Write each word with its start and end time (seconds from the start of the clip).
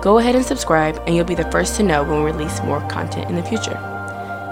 go 0.00 0.18
ahead 0.18 0.34
and 0.34 0.44
subscribe, 0.44 1.02
and 1.06 1.14
you'll 1.14 1.24
be 1.24 1.34
the 1.34 1.50
first 1.50 1.76
to 1.76 1.82
know 1.82 2.02
when 2.02 2.22
we 2.22 2.30
release 2.30 2.60
more 2.62 2.80
content 2.88 3.28
in 3.28 3.36
the 3.36 3.42
future. 3.42 3.78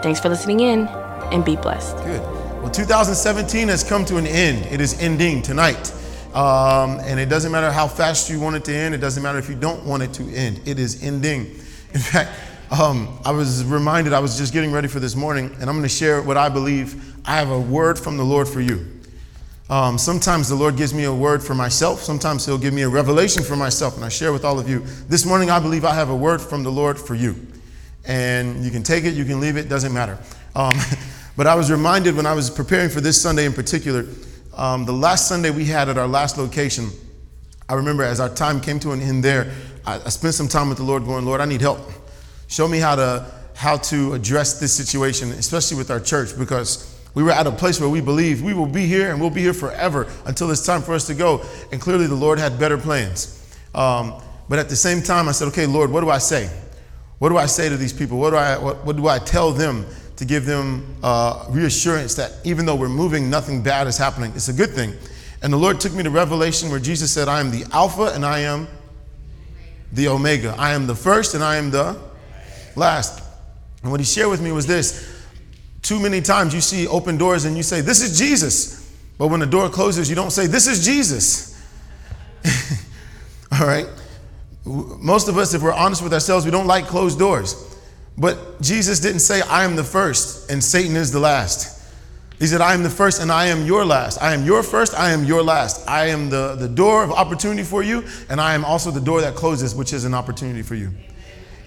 Thanks 0.02 0.20
for 0.20 0.28
listening 0.28 0.60
in, 0.60 0.86
and 1.32 1.44
be 1.44 1.56
blessed. 1.56 1.96
Good. 1.98 2.20
Well, 2.62 2.70
2017 2.70 3.68
has 3.68 3.82
come 3.82 4.04
to 4.06 4.16
an 4.16 4.26
end. 4.26 4.66
It 4.66 4.80
is 4.80 5.00
ending 5.00 5.42
tonight. 5.42 5.92
Um, 6.34 7.00
and 7.00 7.18
it 7.18 7.28
doesn't 7.28 7.50
matter 7.50 7.72
how 7.72 7.88
fast 7.88 8.28
you 8.28 8.38
want 8.38 8.56
it 8.56 8.64
to 8.66 8.74
end, 8.74 8.94
it 8.94 8.98
doesn't 8.98 9.22
matter 9.22 9.38
if 9.38 9.48
you 9.48 9.54
don't 9.54 9.84
want 9.84 10.02
it 10.02 10.12
to 10.14 10.34
end. 10.34 10.60
It 10.66 10.78
is 10.78 11.02
ending. 11.02 11.46
In 11.94 12.00
fact, 12.00 12.30
um, 12.70 13.18
I 13.24 13.30
was 13.30 13.64
reminded, 13.64 14.12
I 14.12 14.18
was 14.18 14.36
just 14.36 14.52
getting 14.52 14.70
ready 14.70 14.88
for 14.88 15.00
this 15.00 15.16
morning, 15.16 15.46
and 15.58 15.70
I'm 15.70 15.76
going 15.76 15.82
to 15.82 15.88
share 15.88 16.20
what 16.20 16.36
I 16.36 16.50
believe. 16.50 17.16
I 17.26 17.36
have 17.36 17.50
a 17.50 17.58
word 17.58 17.98
from 17.98 18.18
the 18.18 18.24
Lord 18.24 18.46
for 18.46 18.60
you. 18.60 18.97
Um, 19.70 19.98
sometimes 19.98 20.48
the 20.48 20.54
Lord 20.54 20.76
gives 20.76 20.94
me 20.94 21.04
a 21.04 21.12
word 21.12 21.42
for 21.42 21.54
myself. 21.54 22.02
Sometimes 22.02 22.46
He'll 22.46 22.56
give 22.56 22.72
me 22.72 22.82
a 22.82 22.88
revelation 22.88 23.42
for 23.42 23.54
myself, 23.54 23.96
and 23.96 24.04
I 24.04 24.08
share 24.08 24.32
with 24.32 24.44
all 24.44 24.58
of 24.58 24.68
you. 24.68 24.80
This 25.08 25.26
morning, 25.26 25.50
I 25.50 25.60
believe 25.60 25.84
I 25.84 25.92
have 25.92 26.08
a 26.08 26.16
word 26.16 26.40
from 26.40 26.62
the 26.62 26.70
Lord 26.70 26.98
for 26.98 27.14
you. 27.14 27.36
And 28.06 28.64
you 28.64 28.70
can 28.70 28.82
take 28.82 29.04
it, 29.04 29.12
you 29.12 29.26
can 29.26 29.40
leave 29.40 29.58
it, 29.58 29.68
doesn't 29.68 29.92
matter. 29.92 30.18
Um, 30.56 30.74
but 31.36 31.46
I 31.46 31.54
was 31.54 31.70
reminded 31.70 32.16
when 32.16 32.24
I 32.24 32.32
was 32.32 32.48
preparing 32.48 32.88
for 32.88 33.02
this 33.02 33.20
Sunday 33.20 33.44
in 33.44 33.52
particular, 33.52 34.06
um, 34.56 34.86
the 34.86 34.92
last 34.92 35.28
Sunday 35.28 35.50
we 35.50 35.66
had 35.66 35.90
at 35.90 35.98
our 35.98 36.08
last 36.08 36.38
location, 36.38 36.88
I 37.68 37.74
remember 37.74 38.02
as 38.04 38.20
our 38.20 38.30
time 38.30 38.62
came 38.62 38.80
to 38.80 38.92
an 38.92 39.02
end 39.02 39.22
there, 39.22 39.52
I, 39.84 39.96
I 39.96 40.08
spent 40.08 40.32
some 40.32 40.48
time 40.48 40.70
with 40.70 40.78
the 40.78 40.84
Lord 40.84 41.04
going, 41.04 41.26
Lord, 41.26 41.42
I 41.42 41.44
need 41.44 41.60
help. 41.60 41.80
Show 42.46 42.66
me 42.68 42.78
how 42.78 42.96
to 42.96 43.30
how 43.54 43.76
to 43.76 44.14
address 44.14 44.60
this 44.60 44.72
situation, 44.72 45.32
especially 45.32 45.76
with 45.76 45.90
our 45.90 45.98
church, 45.98 46.38
because 46.38 46.97
we 47.14 47.22
were 47.22 47.30
at 47.30 47.46
a 47.46 47.50
place 47.50 47.80
where 47.80 47.88
we 47.88 48.00
believe 48.00 48.42
we 48.42 48.54
will 48.54 48.66
be 48.66 48.86
here 48.86 49.10
and 49.10 49.20
we'll 49.20 49.30
be 49.30 49.40
here 49.40 49.54
forever 49.54 50.06
until 50.26 50.50
it's 50.50 50.64
time 50.64 50.82
for 50.82 50.94
us 50.94 51.06
to 51.06 51.14
go. 51.14 51.42
And 51.72 51.80
clearly, 51.80 52.06
the 52.06 52.14
Lord 52.14 52.38
had 52.38 52.58
better 52.58 52.78
plans. 52.78 53.34
Um, 53.74 54.14
but 54.48 54.58
at 54.58 54.68
the 54.68 54.76
same 54.76 55.02
time, 55.02 55.28
I 55.28 55.32
said, 55.32 55.48
okay, 55.48 55.66
Lord, 55.66 55.90
what 55.90 56.00
do 56.00 56.10
I 56.10 56.18
say? 56.18 56.50
What 57.18 57.30
do 57.30 57.36
I 57.36 57.46
say 57.46 57.68
to 57.68 57.76
these 57.76 57.92
people? 57.92 58.18
What 58.18 58.30
do 58.30 58.36
I, 58.36 58.56
what, 58.58 58.84
what 58.84 58.96
do 58.96 59.08
I 59.08 59.18
tell 59.18 59.52
them 59.52 59.86
to 60.16 60.24
give 60.24 60.46
them 60.46 60.96
uh, 61.02 61.46
reassurance 61.50 62.14
that 62.14 62.32
even 62.44 62.64
though 62.64 62.76
we're 62.76 62.88
moving, 62.88 63.28
nothing 63.28 63.62
bad 63.62 63.86
is 63.86 63.98
happening? 63.98 64.32
It's 64.34 64.48
a 64.48 64.52
good 64.52 64.70
thing. 64.70 64.94
And 65.42 65.52
the 65.52 65.56
Lord 65.56 65.80
took 65.80 65.92
me 65.92 66.02
to 66.02 66.10
Revelation 66.10 66.70
where 66.70 66.80
Jesus 66.80 67.12
said, 67.12 67.28
I 67.28 67.40
am 67.40 67.50
the 67.50 67.64
Alpha 67.72 68.12
and 68.14 68.24
I 68.24 68.40
am 68.40 68.68
the 69.92 70.08
Omega. 70.08 70.54
I 70.58 70.72
am 70.72 70.86
the 70.86 70.94
first 70.94 71.34
and 71.34 71.42
I 71.42 71.56
am 71.56 71.70
the 71.70 71.98
last. 72.76 73.22
And 73.82 73.90
what 73.90 74.00
he 74.00 74.06
shared 74.06 74.30
with 74.30 74.42
me 74.42 74.52
was 74.52 74.66
this 74.66 75.17
too 75.82 76.00
many 76.00 76.20
times 76.20 76.54
you 76.54 76.60
see 76.60 76.86
open 76.86 77.16
doors 77.16 77.44
and 77.44 77.56
you 77.56 77.62
say, 77.62 77.80
This 77.80 78.02
is 78.02 78.18
Jesus. 78.18 78.92
But 79.16 79.28
when 79.28 79.40
the 79.40 79.46
door 79.46 79.68
closes, 79.68 80.08
you 80.08 80.16
don't 80.16 80.30
say, 80.30 80.46
This 80.46 80.66
is 80.66 80.84
Jesus. 80.84 81.60
All 83.52 83.66
right? 83.66 83.86
Most 84.64 85.28
of 85.28 85.38
us, 85.38 85.54
if 85.54 85.62
we're 85.62 85.72
honest 85.72 86.02
with 86.02 86.12
ourselves, 86.12 86.44
we 86.44 86.50
don't 86.50 86.66
like 86.66 86.86
closed 86.86 87.18
doors. 87.18 87.76
But 88.18 88.60
Jesus 88.60 89.00
didn't 89.00 89.20
say, 89.20 89.40
I 89.42 89.64
am 89.64 89.76
the 89.76 89.84
first 89.84 90.50
and 90.50 90.62
Satan 90.62 90.96
is 90.96 91.12
the 91.12 91.20
last. 91.20 91.78
He 92.38 92.46
said, 92.46 92.60
I 92.60 92.74
am 92.74 92.82
the 92.82 92.90
first 92.90 93.20
and 93.20 93.32
I 93.32 93.46
am 93.46 93.64
your 93.64 93.84
last. 93.84 94.22
I 94.22 94.34
am 94.34 94.44
your 94.44 94.62
first, 94.62 94.94
I 94.94 95.10
am 95.10 95.24
your 95.24 95.42
last. 95.42 95.88
I 95.88 96.06
am 96.06 96.30
the, 96.30 96.54
the 96.54 96.68
door 96.68 97.02
of 97.02 97.10
opportunity 97.10 97.64
for 97.64 97.82
you, 97.82 98.04
and 98.28 98.40
I 98.40 98.54
am 98.54 98.64
also 98.64 98.92
the 98.92 99.00
door 99.00 99.20
that 99.22 99.34
closes, 99.34 99.74
which 99.74 99.92
is 99.92 100.04
an 100.04 100.14
opportunity 100.14 100.62
for 100.62 100.76
you. 100.76 100.90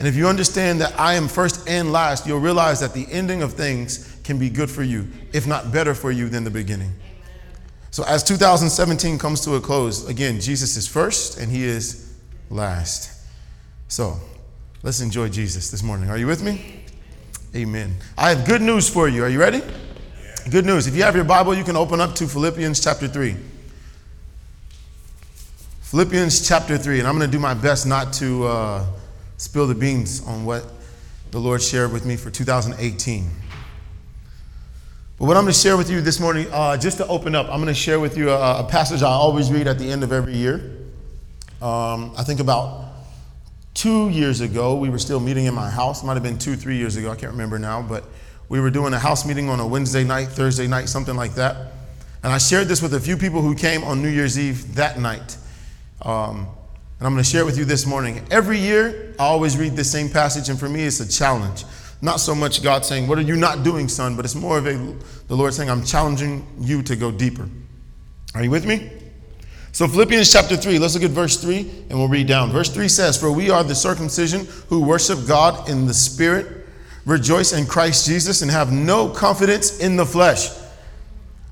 And 0.02 0.08
if 0.08 0.16
you 0.16 0.28
understand 0.28 0.82
that 0.82 1.00
I 1.00 1.14
am 1.14 1.28
first 1.28 1.70
and 1.70 1.92
last, 1.92 2.26
you'll 2.26 2.40
realize 2.40 2.80
that 2.80 2.92
the 2.92 3.06
ending 3.12 3.44
of 3.44 3.54
things 3.54 4.20
can 4.24 4.40
be 4.40 4.50
good 4.50 4.68
for 4.68 4.82
you, 4.82 5.08
if 5.32 5.46
not 5.46 5.72
better 5.72 5.94
for 5.94 6.10
you 6.10 6.28
than 6.28 6.44
the 6.44 6.50
beginning. 6.50 6.92
So 7.92 8.04
as 8.06 8.24
2017 8.24 9.20
comes 9.20 9.42
to 9.42 9.54
a 9.54 9.62
close, 9.62 10.10
again, 10.10 10.42
Jesus 10.42 10.76
is 10.76 10.88
first 10.88 11.38
and 11.38 11.52
he 11.52 11.64
is 11.64 12.18
last. 12.50 13.28
So 13.90 14.18
let's 14.82 15.02
enjoy 15.02 15.30
Jesus 15.30 15.70
this 15.70 15.84
morning. 15.84 16.10
Are 16.10 16.18
you 16.18 16.26
with 16.26 16.42
me? 16.42 16.84
Amen. 17.56 17.96
I 18.18 18.32
have 18.32 18.48
good 18.48 18.64
news 18.64 18.90
for 18.90 19.08
you. 19.08 19.24
Are 19.24 19.30
you 19.30 19.40
ready? 19.40 19.62
Good 20.50 20.66
news. 20.66 20.88
If 20.88 20.96
you 20.96 21.04
have 21.04 21.16
your 21.16 21.26
Bible, 21.26 21.54
you 21.54 21.64
can 21.64 21.76
open 21.76 22.02
up 22.02 22.16
to 22.16 22.28
Philippians 22.28 22.84
chapter 22.84 23.08
3. 23.08 23.36
Philippians 25.82 26.48
chapter 26.48 26.76
3. 26.76 26.98
And 26.98 27.08
I'm 27.08 27.16
going 27.20 27.30
to 27.30 27.32
do 27.32 27.40
my 27.40 27.54
best 27.54 27.86
not 27.86 28.14
to. 28.14 28.48
Uh, 28.48 28.86
spill 29.41 29.66
the 29.66 29.74
beans 29.74 30.22
on 30.28 30.46
what 30.46 30.63
the 31.31 31.40
Lord 31.40 31.63
shared 31.63 31.91
with 31.91 32.06
me 32.06 32.16
for 32.16 32.29
2018. 32.29 33.28
But 35.18 35.25
what 35.25 35.35
I'm 35.35 35.44
going 35.44 35.52
to 35.52 35.59
share 35.59 35.78
with 35.78 35.90
you 35.90 36.00
this 36.00 36.19
morning, 36.19 36.46
uh, 36.52 36.78
just 36.78 36.97
to 36.97 37.07
open 37.07 37.34
up, 37.34 37.47
I'm 37.47 37.56
going 37.56 37.66
to 37.66 37.74
share 37.74 38.00
with 38.00 38.16
you 38.18 38.29
a, 38.29 38.59
a, 38.59 38.63
passage 38.63 39.02
I 39.02 39.07
always 39.07 39.52
read 39.52 39.66
at 39.66 39.79
the 39.79 39.90
end 39.90 40.03
of 40.03 40.12
every 40.12 40.35
year. 40.35 40.78
Um, 41.59 42.13
I 42.16 42.24
think 42.24 42.40
about 42.40 42.85
two 43.74 44.09
years 44.09 44.41
ago, 44.41 44.75
we 44.75 44.90
were 44.90 45.00
still 45.00 45.19
meeting 45.19 45.46
in 45.46 45.56
my 45.56 45.72
house. 45.72 46.03
Might 46.03 46.13
have 46.13 46.23
been 46.23 46.38
two, 46.38 46.56
three 46.56 46.78
years 46.78 46.96
ago. 46.96 47.09
I 47.09 47.16
can't 47.16 47.31
remember 47.31 47.58
now. 47.58 47.81
But 47.81 48.03
we 48.47 48.59
were 48.59 48.69
doing 48.69 48.94
a 48.94 49.00
house 49.00 49.25
meeting 49.25 49.50
on 49.50 49.59
a 49.59 49.66
Wednesday 49.66 50.03
night, 50.03 50.28
Thursday 50.28 50.68
night, 50.68 50.88
something 50.88 51.16
like 51.16 51.34
that. 51.34 51.56
And 52.22 52.31
I 52.31 52.38
shared 52.38 52.68
this 52.68 52.79
with 52.79 52.94
a 52.94 53.00
few 53.00 53.18
people 53.18 53.41
who 53.41 53.56
came 53.56 53.84
on 53.84 54.03
New 54.03 54.09
Year's 54.09 54.38
Eve 54.38 54.75
that 54.75 55.00
night. 55.00 55.35
Um, 56.03 56.47
and 57.02 57.08
I'm 57.08 57.14
going 57.16 57.24
to 57.24 57.28
share 57.28 57.42
it 57.42 57.46
with 57.46 57.58
you 57.58 57.66
this 57.66 57.88
morning. 57.88 58.24
Every 58.30 58.60
year, 58.60 59.16
I 59.18 59.24
always 59.24 59.58
read 59.58 59.76
the 59.76 59.84
same 59.84 60.08
passage, 60.08 60.50
and 60.50 60.60
for 60.60 60.70
me, 60.70 60.84
it's 60.84 61.00
a 61.00 61.10
challenge. 61.10 61.66
Not 62.00 62.20
so 62.20 62.36
much 62.36 62.62
God 62.62 62.86
saying, 62.86 63.08
What 63.08 63.18
are 63.18 63.24
you 63.24 63.36
not 63.36 63.64
doing, 63.64 63.88
son? 63.88 64.16
But 64.16 64.24
it's 64.24 64.36
more 64.36 64.60
of 64.60 64.68
a, 64.68 64.74
the 65.28 65.36
Lord 65.36 65.52
saying, 65.52 65.68
I'm 65.68 65.84
challenging 65.84 66.46
you 66.60 66.84
to 66.84 66.96
go 66.96 67.10
deeper. 67.10 67.50
Are 68.36 68.44
you 68.44 68.52
with 68.52 68.68
me? 68.68 68.92
So, 69.72 69.88
Philippians 69.88 70.32
chapter 70.32 70.56
3, 70.56 70.78
let's 70.78 70.94
look 70.94 71.04
at 71.04 71.10
verse 71.10 71.38
3 71.38 71.86
and 71.90 71.98
we'll 71.98 72.08
read 72.08 72.28
down. 72.28 72.52
Verse 72.52 72.70
3 72.70 72.88
says, 72.88 73.20
For 73.20 73.32
we 73.32 73.50
are 73.50 73.64
the 73.64 73.74
circumcision 73.74 74.46
who 74.70 74.84
worship 74.84 75.26
God 75.28 75.68
in 75.68 75.88
the 75.88 75.96
Spirit, 75.96 76.68
rejoice 77.08 77.52
in 77.52 77.66
Christ 77.66 78.06
Jesus, 78.06 78.44
and 78.44 78.52
have 78.52 78.72
no 78.72 79.10
confidence 79.10 79.80
in 79.80 79.96
the 79.96 80.06
flesh. 80.06 80.50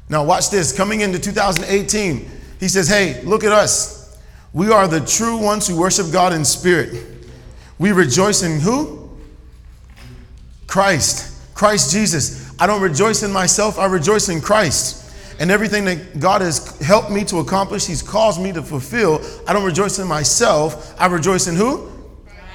Now, 0.10 0.24
watch 0.24 0.52
this. 0.52 0.72
Coming 0.72 1.02
into 1.02 1.18
2018, 1.18 2.30
he 2.60 2.68
says, 2.68 2.88
Hey, 2.88 3.24
look 3.24 3.44
at 3.44 3.52
us. 3.52 3.99
We 4.54 4.72
are 4.72 4.88
the 4.88 5.02
true 5.02 5.38
ones 5.38 5.68
who 5.68 5.78
worship 5.78 6.12
God 6.12 6.34
in 6.34 6.44
spirit. 6.44 7.06
We 7.78 7.92
rejoice 7.92 8.44
in 8.44 8.60
who? 8.60 9.10
Christ. 10.68 11.56
Christ 11.56 11.92
Jesus. 11.92 12.54
I 12.60 12.68
don't 12.68 12.82
rejoice 12.82 13.24
in 13.24 13.32
myself, 13.32 13.80
I 13.80 13.86
rejoice 13.86 14.30
in 14.30 14.42
Christ. 14.42 14.98
And 15.40 15.50
everything 15.50 15.86
that 15.86 16.20
God 16.20 16.42
has 16.42 16.78
helped 16.80 17.10
me 17.10 17.24
to 17.26 17.40
accomplish, 17.40 17.86
He's 17.86 18.02
caused 18.02 18.42
me 18.42 18.52
to 18.52 18.62
fulfill. 18.62 19.22
I 19.48 19.54
don't 19.54 19.64
rejoice 19.64 19.98
in 20.00 20.08
myself, 20.08 20.94
I 21.00 21.08
rejoice 21.08 21.48
in 21.48 21.56
who? 21.56 21.90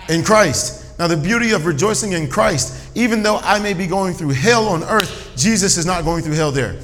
In 0.08 0.22
Christ. 0.22 0.98
Now, 0.98 1.08
the 1.08 1.16
beauty 1.16 1.52
of 1.52 1.66
rejoicing 1.66 2.12
in 2.12 2.28
Christ, 2.28 2.90
even 2.94 3.22
though 3.22 3.38
I 3.38 3.58
may 3.58 3.74
be 3.74 3.86
going 3.86 4.14
through 4.14 4.30
hell 4.30 4.68
on 4.68 4.84
earth, 4.84 5.32
Jesus 5.36 5.76
is 5.76 5.86
not 5.86 6.04
going 6.04 6.22
through 6.22 6.34
hell 6.34 6.52
there. 6.52 6.78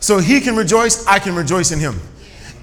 So 0.00 0.18
He 0.18 0.40
can 0.40 0.56
rejoice, 0.56 1.06
I 1.06 1.18
can 1.18 1.34
rejoice 1.34 1.70
in 1.70 1.78
Him. 1.78 2.00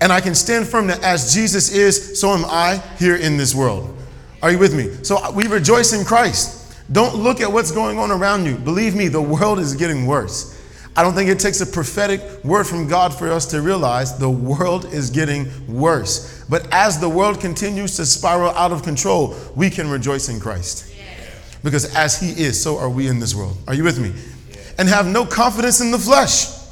And 0.03 0.11
I 0.11 0.19
can 0.19 0.35
stand 0.35 0.67
firm 0.67 0.87
that 0.87 1.01
as 1.01 1.33
Jesus 1.33 1.71
is, 1.71 2.19
so 2.19 2.33
am 2.33 2.43
I 2.43 2.83
here 2.99 3.15
in 3.15 3.37
this 3.37 3.55
world. 3.55 3.97
Are 4.41 4.51
you 4.51 4.59
with 4.59 4.75
me? 4.75 4.93
So 5.01 5.31
we 5.31 5.47
rejoice 5.47 5.93
in 5.93 6.03
Christ. 6.03 6.75
Don't 6.91 7.15
look 7.15 7.39
at 7.39 7.49
what's 7.49 7.71
going 7.71 7.97
on 7.97 8.11
around 8.11 8.45
you. 8.45 8.57
Believe 8.57 8.95
me, 8.95 9.07
the 9.07 9.21
world 9.21 9.59
is 9.59 9.73
getting 9.75 10.05
worse. 10.05 10.61
I 10.97 11.03
don't 11.03 11.13
think 11.13 11.29
it 11.29 11.39
takes 11.39 11.61
a 11.61 11.65
prophetic 11.65 12.43
word 12.43 12.65
from 12.65 12.85
God 12.89 13.17
for 13.17 13.31
us 13.31 13.45
to 13.51 13.61
realize 13.61 14.17
the 14.17 14.29
world 14.29 14.83
is 14.93 15.09
getting 15.09 15.47
worse. 15.73 16.43
But 16.49 16.67
as 16.73 16.99
the 16.99 17.07
world 17.07 17.39
continues 17.39 17.95
to 17.95 18.05
spiral 18.05 18.49
out 18.49 18.73
of 18.73 18.83
control, 18.83 19.33
we 19.55 19.69
can 19.69 19.89
rejoice 19.89 20.27
in 20.27 20.37
Christ. 20.37 20.93
Because 21.63 21.95
as 21.95 22.19
He 22.19 22.31
is, 22.43 22.61
so 22.61 22.77
are 22.77 22.89
we 22.89 23.07
in 23.07 23.19
this 23.19 23.33
world. 23.33 23.55
Are 23.69 23.73
you 23.73 23.85
with 23.85 23.99
me? 23.99 24.11
And 24.77 24.89
have 24.89 25.07
no 25.07 25.25
confidence 25.25 25.79
in 25.79 25.91
the 25.91 25.97
flesh. 25.97 26.62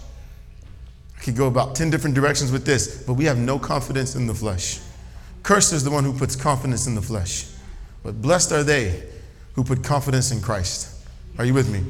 Could 1.21 1.35
go 1.35 1.47
about 1.47 1.75
10 1.75 1.89
different 1.89 2.15
directions 2.15 2.51
with 2.51 2.65
this, 2.65 3.03
but 3.03 3.13
we 3.13 3.25
have 3.25 3.37
no 3.37 3.59
confidence 3.59 4.15
in 4.15 4.27
the 4.27 4.33
flesh. 4.33 4.79
Cursed 5.43 5.73
is 5.73 5.83
the 5.83 5.91
one 5.91 6.03
who 6.03 6.17
puts 6.17 6.35
confidence 6.35 6.87
in 6.87 6.95
the 6.95 7.01
flesh, 7.01 7.47
but 8.03 8.21
blessed 8.21 8.51
are 8.51 8.63
they 8.63 9.03
who 9.53 9.63
put 9.63 9.83
confidence 9.83 10.31
in 10.31 10.41
Christ. 10.41 11.05
Are 11.37 11.45
you 11.45 11.53
with 11.53 11.69
me? 11.71 11.83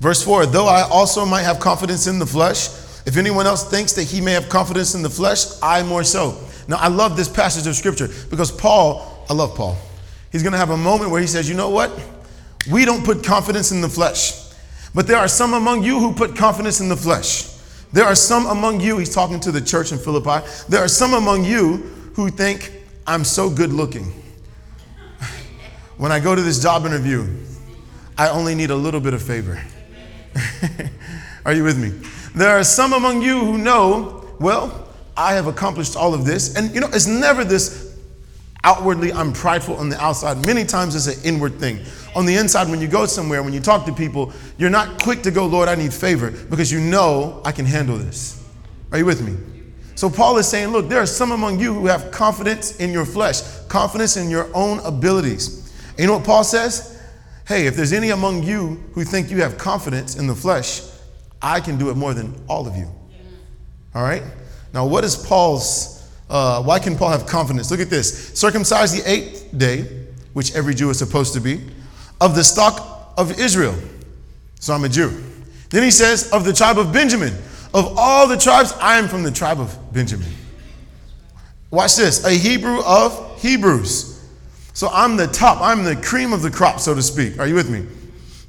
Verse 0.00 0.22
4 0.22 0.46
Though 0.46 0.66
I 0.66 0.82
also 0.82 1.24
might 1.24 1.42
have 1.42 1.60
confidence 1.60 2.06
in 2.06 2.18
the 2.18 2.26
flesh, 2.26 2.68
if 3.06 3.16
anyone 3.16 3.46
else 3.46 3.68
thinks 3.68 3.92
that 3.94 4.04
he 4.04 4.20
may 4.20 4.32
have 4.32 4.48
confidence 4.48 4.94
in 4.94 5.02
the 5.02 5.10
flesh, 5.10 5.46
I 5.62 5.82
more 5.82 6.04
so. 6.04 6.38
Now, 6.68 6.76
I 6.76 6.88
love 6.88 7.16
this 7.16 7.28
passage 7.28 7.66
of 7.66 7.74
scripture 7.74 8.08
because 8.30 8.52
Paul, 8.52 9.24
I 9.28 9.34
love 9.34 9.54
Paul. 9.54 9.76
He's 10.30 10.42
going 10.42 10.52
to 10.52 10.58
have 10.58 10.70
a 10.70 10.76
moment 10.76 11.10
where 11.10 11.20
he 11.20 11.26
says, 11.26 11.48
You 11.48 11.56
know 11.56 11.70
what? 11.70 11.90
We 12.70 12.84
don't 12.84 13.04
put 13.04 13.24
confidence 13.24 13.72
in 13.72 13.80
the 13.80 13.88
flesh. 13.88 14.48
But 14.94 15.06
there 15.06 15.16
are 15.16 15.28
some 15.28 15.54
among 15.54 15.82
you 15.82 15.98
who 15.98 16.12
put 16.12 16.36
confidence 16.36 16.80
in 16.80 16.88
the 16.88 16.96
flesh. 16.96 17.48
There 17.92 18.04
are 18.04 18.14
some 18.14 18.46
among 18.46 18.80
you, 18.80 18.98
he's 18.98 19.12
talking 19.12 19.40
to 19.40 19.52
the 19.52 19.60
church 19.60 19.92
in 19.92 19.98
Philippi, 19.98 20.46
there 20.68 20.82
are 20.82 20.88
some 20.88 21.14
among 21.14 21.44
you 21.44 21.76
who 22.14 22.30
think, 22.30 22.72
I'm 23.06 23.24
so 23.24 23.50
good 23.50 23.72
looking. 23.72 24.12
when 25.96 26.12
I 26.12 26.20
go 26.20 26.34
to 26.34 26.42
this 26.42 26.62
job 26.62 26.86
interview, 26.86 27.26
I 28.16 28.28
only 28.28 28.54
need 28.54 28.70
a 28.70 28.76
little 28.76 29.00
bit 29.00 29.14
of 29.14 29.22
favor. 29.22 29.62
are 31.44 31.52
you 31.52 31.64
with 31.64 31.78
me? 31.78 31.88
There 32.34 32.50
are 32.50 32.62
some 32.62 32.92
among 32.92 33.22
you 33.22 33.40
who 33.40 33.58
know, 33.58 34.28
well, 34.38 34.88
I 35.16 35.34
have 35.34 35.46
accomplished 35.46 35.96
all 35.96 36.14
of 36.14 36.24
this. 36.24 36.56
And 36.56 36.72
you 36.74 36.80
know, 36.80 36.88
it's 36.92 37.06
never 37.06 37.44
this 37.44 37.96
outwardly, 38.62 39.12
I'm 39.12 39.32
prideful 39.32 39.76
on 39.76 39.88
the 39.88 40.00
outside. 40.00 40.46
Many 40.46 40.64
times 40.64 40.94
it's 40.94 41.18
an 41.18 41.24
inward 41.24 41.54
thing. 41.58 41.80
On 42.14 42.26
the 42.26 42.36
inside, 42.36 42.68
when 42.68 42.80
you 42.80 42.88
go 42.88 43.06
somewhere, 43.06 43.42
when 43.42 43.52
you 43.52 43.60
talk 43.60 43.86
to 43.86 43.92
people, 43.92 44.32
you're 44.58 44.70
not 44.70 45.02
quick 45.02 45.22
to 45.22 45.30
go, 45.30 45.46
Lord, 45.46 45.68
I 45.68 45.74
need 45.76 45.94
favor, 45.94 46.30
because 46.30 46.72
you 46.72 46.80
know 46.80 47.40
I 47.44 47.52
can 47.52 47.64
handle 47.64 47.96
this. 47.96 48.44
Are 48.90 48.98
you 48.98 49.04
with 49.04 49.22
me? 49.22 49.36
So 49.94 50.08
Paul 50.08 50.38
is 50.38 50.48
saying, 50.48 50.68
look, 50.68 50.88
there 50.88 51.00
are 51.00 51.06
some 51.06 51.30
among 51.30 51.60
you 51.60 51.74
who 51.74 51.86
have 51.86 52.10
confidence 52.10 52.80
in 52.80 52.90
your 52.90 53.04
flesh, 53.04 53.42
confidence 53.68 54.16
in 54.16 54.30
your 54.30 54.48
own 54.54 54.80
abilities. 54.80 55.72
And 55.90 56.00
you 56.00 56.06
know 56.06 56.16
what 56.16 56.24
Paul 56.24 56.42
says? 56.42 57.00
Hey, 57.46 57.66
if 57.66 57.76
there's 57.76 57.92
any 57.92 58.10
among 58.10 58.42
you 58.42 58.82
who 58.94 59.04
think 59.04 59.30
you 59.30 59.42
have 59.42 59.58
confidence 59.58 60.16
in 60.16 60.26
the 60.26 60.34
flesh, 60.34 60.82
I 61.42 61.60
can 61.60 61.78
do 61.78 61.90
it 61.90 61.96
more 61.96 62.14
than 62.14 62.34
all 62.48 62.66
of 62.66 62.76
you. 62.76 62.88
All 63.94 64.02
right? 64.02 64.22
Now, 64.72 64.86
what 64.86 65.04
is 65.04 65.16
Paul's, 65.16 66.08
uh, 66.28 66.62
why 66.62 66.78
can 66.78 66.96
Paul 66.96 67.10
have 67.10 67.26
confidence? 67.26 67.70
Look 67.70 67.80
at 67.80 67.90
this. 67.90 68.32
Circumcised 68.38 68.96
the 68.96 69.10
eighth 69.10 69.48
day, 69.56 70.06
which 70.32 70.54
every 70.54 70.74
Jew 70.74 70.90
is 70.90 70.98
supposed 70.98 71.34
to 71.34 71.40
be, 71.40 71.60
of 72.20 72.34
the 72.34 72.44
stock 72.44 73.14
of 73.16 73.38
Israel. 73.38 73.74
So 74.60 74.74
I'm 74.74 74.84
a 74.84 74.88
Jew. 74.88 75.24
Then 75.70 75.82
he 75.82 75.90
says, 75.90 76.30
of 76.32 76.44
the 76.44 76.52
tribe 76.52 76.78
of 76.78 76.92
Benjamin. 76.92 77.32
Of 77.72 77.94
all 77.96 78.26
the 78.26 78.36
tribes, 78.36 78.72
I 78.80 78.98
am 78.98 79.08
from 79.08 79.22
the 79.22 79.30
tribe 79.30 79.60
of 79.60 79.76
Benjamin. 79.92 80.28
Watch 81.70 81.96
this 81.96 82.24
a 82.24 82.30
Hebrew 82.30 82.82
of 82.84 83.40
Hebrews. 83.40 84.28
So 84.72 84.88
I'm 84.92 85.16
the 85.16 85.28
top, 85.28 85.60
I'm 85.60 85.84
the 85.84 85.96
cream 85.96 86.32
of 86.32 86.42
the 86.42 86.50
crop, 86.50 86.80
so 86.80 86.94
to 86.94 87.02
speak. 87.02 87.38
Are 87.38 87.46
you 87.46 87.54
with 87.54 87.70
me? 87.70 87.86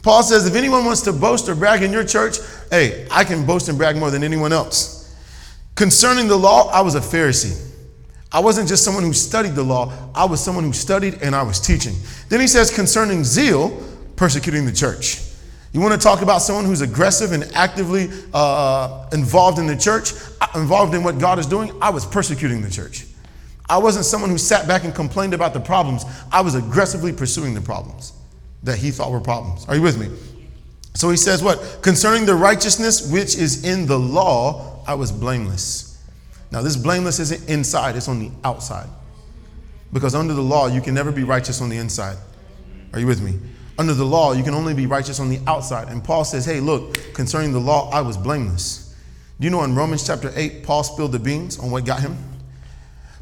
Paul 0.02 0.24
says, 0.24 0.48
if 0.48 0.56
anyone 0.56 0.86
wants 0.86 1.02
to 1.02 1.14
boast 1.14 1.48
or 1.48 1.54
brag 1.54 1.84
in 1.84 1.92
your 1.92 2.04
church, 2.04 2.38
hey, 2.72 3.08
I 3.12 3.24
can 3.24 3.46
boast 3.46 3.70
and 3.70 3.78
brag 3.78 3.98
more 3.98 4.10
than 4.10 4.24
anyone 4.24 4.52
else. 4.52 5.16
Concerning 5.76 6.28
the 6.28 6.36
law, 6.36 6.70
I 6.72 6.82
was 6.82 6.96
a 6.96 7.00
Pharisee. 7.00 7.71
I 8.32 8.40
wasn't 8.40 8.70
just 8.70 8.84
someone 8.86 9.04
who 9.04 9.14
studied 9.14 9.56
the 9.56 9.64
law, 9.64 9.92
I 10.16 10.26
was 10.26 10.44
someone 10.44 10.64
who 10.64 10.74
studied 10.74 11.22
and 11.22 11.36
I 11.36 11.44
was 11.44 11.60
teaching. 11.60 11.96
Then 12.30 12.40
he 12.40 12.48
says, 12.48 12.74
concerning 12.74 13.24
zeal, 13.24 13.78
persecuting 14.16 14.66
the 14.66 14.72
church. 14.72 15.22
You 15.74 15.80
want 15.80 15.94
to 15.94 16.00
talk 16.00 16.22
about 16.22 16.42
someone 16.42 16.66
who's 16.66 16.82
aggressive 16.82 17.32
and 17.32 17.44
actively 17.54 18.10
uh, 18.34 19.08
involved 19.14 19.58
in 19.58 19.68
the 19.68 19.78
church, 19.78 20.14
uh, 20.42 20.48
involved 20.56 20.94
in 20.94 21.04
what 21.04 21.18
God 21.18 21.40
is 21.40 21.46
doing? 21.46 21.72
I 21.82 21.90
was 21.90 22.06
persecuting 22.06 22.62
the 22.62 22.70
church. 22.70 23.06
I 23.70 23.78
wasn't 23.78 24.06
someone 24.06 24.30
who 24.30 24.38
sat 24.38 24.68
back 24.68 24.84
and 24.84 24.94
complained 24.94 25.34
about 25.34 25.54
the 25.54 25.62
problems. 25.62 26.04
I 26.32 26.42
was 26.42 26.56
aggressively 26.56 27.14
pursuing 27.14 27.54
the 27.54 27.62
problems 27.62 28.12
that 28.64 28.78
he 28.78 28.92
thought 28.92 29.12
were 29.12 29.22
problems. 29.22 29.66
Are 29.68 29.76
you 29.76 29.82
with 29.82 29.98
me? 29.98 30.10
So 30.94 31.10
he 31.10 31.16
says, 31.16 31.42
What? 31.42 31.80
Concerning 31.82 32.26
the 32.26 32.36
righteousness 32.36 33.10
which 33.12 33.36
is 33.38 33.64
in 33.64 33.86
the 33.88 33.98
law, 33.98 34.84
I 34.86 34.96
was 34.96 35.12
blameless. 35.12 35.91
Now, 36.52 36.62
this 36.62 36.76
blameless 36.76 37.20
isn't 37.20 37.50
inside, 37.50 37.96
it's 37.96 38.08
on 38.08 38.20
the 38.20 38.32
outside. 38.44 38.90
Because 39.94 40.16
under 40.16 40.34
the 40.34 40.42
law, 40.42 40.68
you 40.68 40.82
can 40.82 40.94
never 40.94 41.12
be 41.12 41.24
righteous 41.24 41.62
on 41.62 41.70
the 41.70 41.78
inside. 41.78 42.18
Are 42.94 43.00
you 43.00 43.08
with 43.08 43.22
me? 43.22 43.40
Under 43.78 43.94
the 43.94 44.06
law, 44.06 44.34
you 44.34 44.44
can 44.44 44.54
only 44.54 44.74
be 44.74 44.86
righteous 44.86 45.20
on 45.20 45.30
the 45.30 45.40
outside. 45.48 45.88
And 45.88 46.04
Paul 46.04 46.26
says, 46.26 46.46
hey, 46.46 46.60
look, 46.60 47.14
concerning 47.14 47.52
the 47.52 47.60
law, 47.60 47.90
I 47.92 48.02
was 48.02 48.18
blameless. 48.18 48.96
Do 49.40 49.46
you 49.46 49.50
know 49.50 49.64
in 49.64 49.76
Romans 49.76 50.06
chapter 50.06 50.32
8, 50.36 50.64
Paul 50.64 50.84
spilled 50.84 51.14
the 51.14 51.20
beans 51.20 51.58
on 51.58 51.72
what 51.72 51.86
got 51.86 52.02
him? 52.02 52.18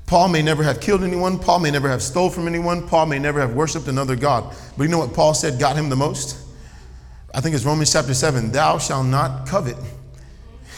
Paul 0.06 0.28
may 0.30 0.42
never 0.42 0.64
have 0.64 0.82
killed 0.82 1.04
anyone. 1.04 1.38
Paul 1.38 1.60
may 1.60 1.70
never 1.70 1.88
have 1.88 2.02
stole 2.02 2.32
from 2.32 2.48
anyone. 2.48 2.88
Paul 2.88 3.06
may 3.06 3.20
never 3.20 3.40
have 3.40 3.54
worshiped 3.54 3.88
another 3.88 4.16
God. 4.16 4.56
But 4.76 4.84
you 4.84 4.90
know 4.90 4.98
what 4.98 5.14
Paul 5.14 5.36
said 5.36 5.60
got 5.60 5.76
him 5.76 5.88
the 5.88 5.96
most? 5.96 6.36
I 7.34 7.42
think 7.42 7.56
it's 7.56 7.64
Romans 7.64 7.94
chapter 7.94 8.16
7 8.16 8.52
Thou 8.52 8.80
shalt 8.80 9.06
not 9.06 9.48
covet. 9.48 9.78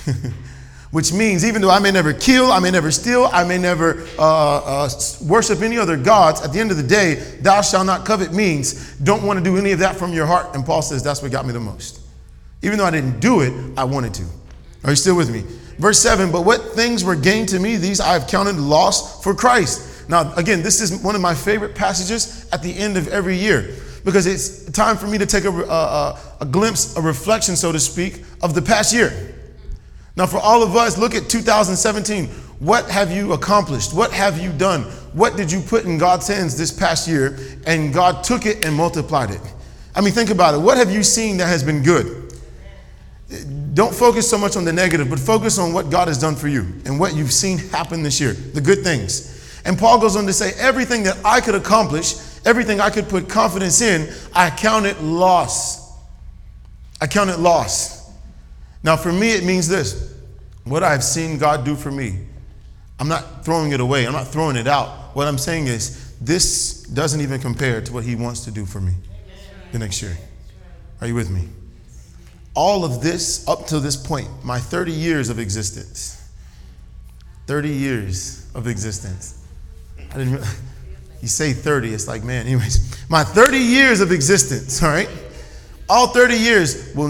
which 0.91 1.13
means 1.13 1.45
even 1.45 1.61
though 1.61 1.69
I 1.69 1.79
may 1.79 1.91
never 1.91 2.13
kill, 2.13 2.51
I 2.51 2.59
may 2.59 2.69
never 2.69 2.91
steal, 2.91 3.29
I 3.31 3.43
may 3.45 3.57
never 3.57 4.05
uh, 4.19 4.85
uh, 4.85 4.89
worship 5.25 5.61
any 5.61 5.77
other 5.77 5.97
gods, 5.97 6.41
at 6.41 6.51
the 6.51 6.59
end 6.59 6.69
of 6.71 6.77
the 6.77 6.83
day, 6.83 7.15
thou 7.41 7.61
shalt 7.61 7.85
not 7.85 8.05
covet 8.05 8.33
means 8.33 8.95
don't 8.97 9.23
want 9.23 9.39
to 9.39 9.43
do 9.43 9.57
any 9.57 9.71
of 9.71 9.79
that 9.79 9.95
from 9.95 10.13
your 10.13 10.25
heart. 10.25 10.53
And 10.53 10.65
Paul 10.65 10.81
says 10.81 11.01
that's 11.01 11.21
what 11.21 11.31
got 11.31 11.45
me 11.45 11.53
the 11.53 11.59
most. 11.59 12.01
Even 12.61 12.77
though 12.77 12.85
I 12.85 12.91
didn't 12.91 13.19
do 13.19 13.41
it, 13.41 13.53
I 13.77 13.85
wanted 13.85 14.13
to. 14.15 14.25
Are 14.83 14.91
you 14.91 14.95
still 14.95 15.15
with 15.15 15.31
me? 15.31 15.43
Verse 15.77 15.99
7 15.99 16.31
But 16.31 16.45
what 16.45 16.61
things 16.73 17.03
were 17.03 17.15
gained 17.15 17.49
to 17.49 17.59
me, 17.59 17.77
these 17.77 17.99
I 17.99 18.13
have 18.13 18.27
counted 18.27 18.57
loss 18.57 19.23
for 19.23 19.33
Christ. 19.33 20.09
Now, 20.09 20.33
again, 20.35 20.61
this 20.61 20.81
is 20.81 21.01
one 21.01 21.15
of 21.15 21.21
my 21.21 21.33
favorite 21.33 21.73
passages 21.73 22.49
at 22.51 22.61
the 22.61 22.75
end 22.77 22.97
of 22.97 23.07
every 23.07 23.37
year 23.37 23.75
because 24.03 24.25
it's 24.25 24.65
time 24.71 24.97
for 24.97 25.07
me 25.07 25.17
to 25.17 25.25
take 25.25 25.45
a, 25.45 25.49
a, 25.51 26.19
a 26.41 26.45
glimpse, 26.45 26.97
a 26.97 27.01
reflection, 27.01 27.55
so 27.55 27.71
to 27.71 27.79
speak, 27.79 28.23
of 28.41 28.53
the 28.53 28.61
past 28.61 28.93
year. 28.93 29.30
Now, 30.15 30.25
for 30.25 30.39
all 30.39 30.61
of 30.61 30.75
us, 30.75 30.97
look 30.97 31.15
at 31.15 31.29
2017. 31.29 32.27
What 32.59 32.89
have 32.89 33.11
you 33.11 33.33
accomplished? 33.33 33.93
What 33.93 34.11
have 34.11 34.39
you 34.39 34.51
done? 34.51 34.83
What 35.13 35.35
did 35.35 35.51
you 35.51 35.61
put 35.61 35.85
in 35.85 35.97
God's 35.97 36.27
hands 36.27 36.57
this 36.57 36.71
past 36.71 37.07
year 37.07 37.37
and 37.65 37.93
God 37.93 38.23
took 38.23 38.45
it 38.45 38.63
and 38.65 38.75
multiplied 38.75 39.31
it? 39.31 39.41
I 39.95 40.01
mean, 40.01 40.13
think 40.13 40.29
about 40.29 40.53
it. 40.53 40.59
What 40.59 40.77
have 40.77 40.91
you 40.91 41.03
seen 41.03 41.37
that 41.37 41.47
has 41.47 41.63
been 41.63 41.81
good? 41.81 42.39
Don't 43.73 43.95
focus 43.95 44.29
so 44.29 44.37
much 44.37 44.57
on 44.57 44.65
the 44.65 44.73
negative, 44.73 45.09
but 45.09 45.19
focus 45.19 45.57
on 45.57 45.73
what 45.73 45.89
God 45.89 46.07
has 46.07 46.17
done 46.17 46.35
for 46.35 46.47
you 46.49 46.61
and 46.85 46.99
what 46.99 47.15
you've 47.15 47.31
seen 47.31 47.57
happen 47.57 48.03
this 48.03 48.19
year, 48.19 48.33
the 48.33 48.61
good 48.61 48.83
things. 48.83 49.61
And 49.65 49.77
Paul 49.77 49.99
goes 49.99 50.15
on 50.15 50.25
to 50.25 50.33
say, 50.33 50.51
everything 50.57 51.03
that 51.03 51.17
I 51.23 51.39
could 51.39 51.55
accomplish, 51.55 52.15
everything 52.45 52.79
I 52.79 52.89
could 52.89 53.07
put 53.07 53.29
confidence 53.29 53.81
in, 53.81 54.13
I 54.33 54.49
counted 54.49 54.99
loss. 55.01 55.93
I 56.99 57.07
counted 57.07 57.37
loss. 57.39 58.00
Now, 58.83 58.97
for 58.97 59.11
me, 59.11 59.31
it 59.33 59.43
means 59.43 59.67
this 59.67 60.11
what 60.63 60.83
I've 60.83 61.03
seen 61.03 61.37
God 61.37 61.65
do 61.65 61.75
for 61.75 61.91
me, 61.91 62.19
I'm 62.99 63.07
not 63.07 63.43
throwing 63.43 63.71
it 63.71 63.79
away, 63.79 64.05
I'm 64.05 64.13
not 64.13 64.27
throwing 64.27 64.55
it 64.55 64.67
out. 64.67 65.15
What 65.15 65.27
I'm 65.27 65.37
saying 65.37 65.67
is, 65.67 66.15
this 66.19 66.83
doesn't 66.83 67.19
even 67.21 67.41
compare 67.41 67.81
to 67.81 67.93
what 67.93 68.03
He 68.03 68.15
wants 68.15 68.45
to 68.45 68.51
do 68.51 68.65
for 68.65 68.79
me 68.79 68.93
the 69.71 69.79
next 69.79 70.01
year. 70.01 70.17
Are 70.99 71.07
you 71.07 71.15
with 71.15 71.31
me? 71.31 71.47
All 72.53 72.85
of 72.85 73.01
this 73.01 73.47
up 73.47 73.65
to 73.67 73.79
this 73.79 73.95
point, 73.95 74.27
my 74.43 74.59
30 74.59 74.91
years 74.91 75.29
of 75.29 75.39
existence, 75.39 76.21
30 77.47 77.69
years 77.69 78.45
of 78.53 78.67
existence. 78.67 79.43
I 80.13 80.17
didn't. 80.17 80.45
You 81.21 81.27
say 81.27 81.53
30, 81.53 81.93
it's 81.93 82.07
like, 82.07 82.23
man, 82.23 82.47
anyways. 82.47 83.07
My 83.07 83.23
30 83.23 83.57
years 83.59 84.01
of 84.01 84.11
existence, 84.11 84.81
all 84.81 84.89
right? 84.89 85.07
All 85.91 86.07
30 86.07 86.35
years 86.35 86.95
will, 86.95 87.09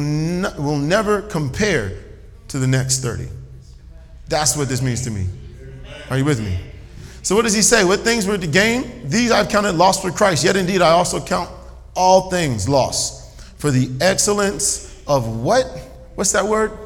will 0.57 0.79
never 0.79 1.21
compare 1.21 1.91
to 2.47 2.57
the 2.57 2.65
next 2.65 3.01
30. 3.01 3.27
That's 4.27 4.57
what 4.57 4.69
this 4.69 4.81
means 4.81 5.03
to 5.03 5.11
me. 5.11 5.27
Are 6.09 6.17
you 6.17 6.25
with 6.25 6.41
me? 6.41 6.57
So, 7.21 7.35
what 7.35 7.43
does 7.43 7.53
he 7.53 7.61
say? 7.61 7.83
What 7.83 7.99
things 7.99 8.25
were 8.25 8.39
to 8.39 8.47
gain? 8.47 9.07
These 9.07 9.29
I've 9.29 9.49
counted 9.49 9.73
lost 9.73 10.01
for 10.01 10.09
Christ. 10.09 10.43
Yet 10.43 10.55
indeed, 10.55 10.81
I 10.81 10.89
also 10.91 11.23
count 11.23 11.47
all 11.95 12.31
things 12.31 12.67
lost 12.67 13.39
for 13.59 13.69
the 13.69 13.87
excellence 14.01 14.99
of 15.05 15.27
what? 15.27 15.65
What's 16.15 16.31
that 16.31 16.45
word? 16.45 16.71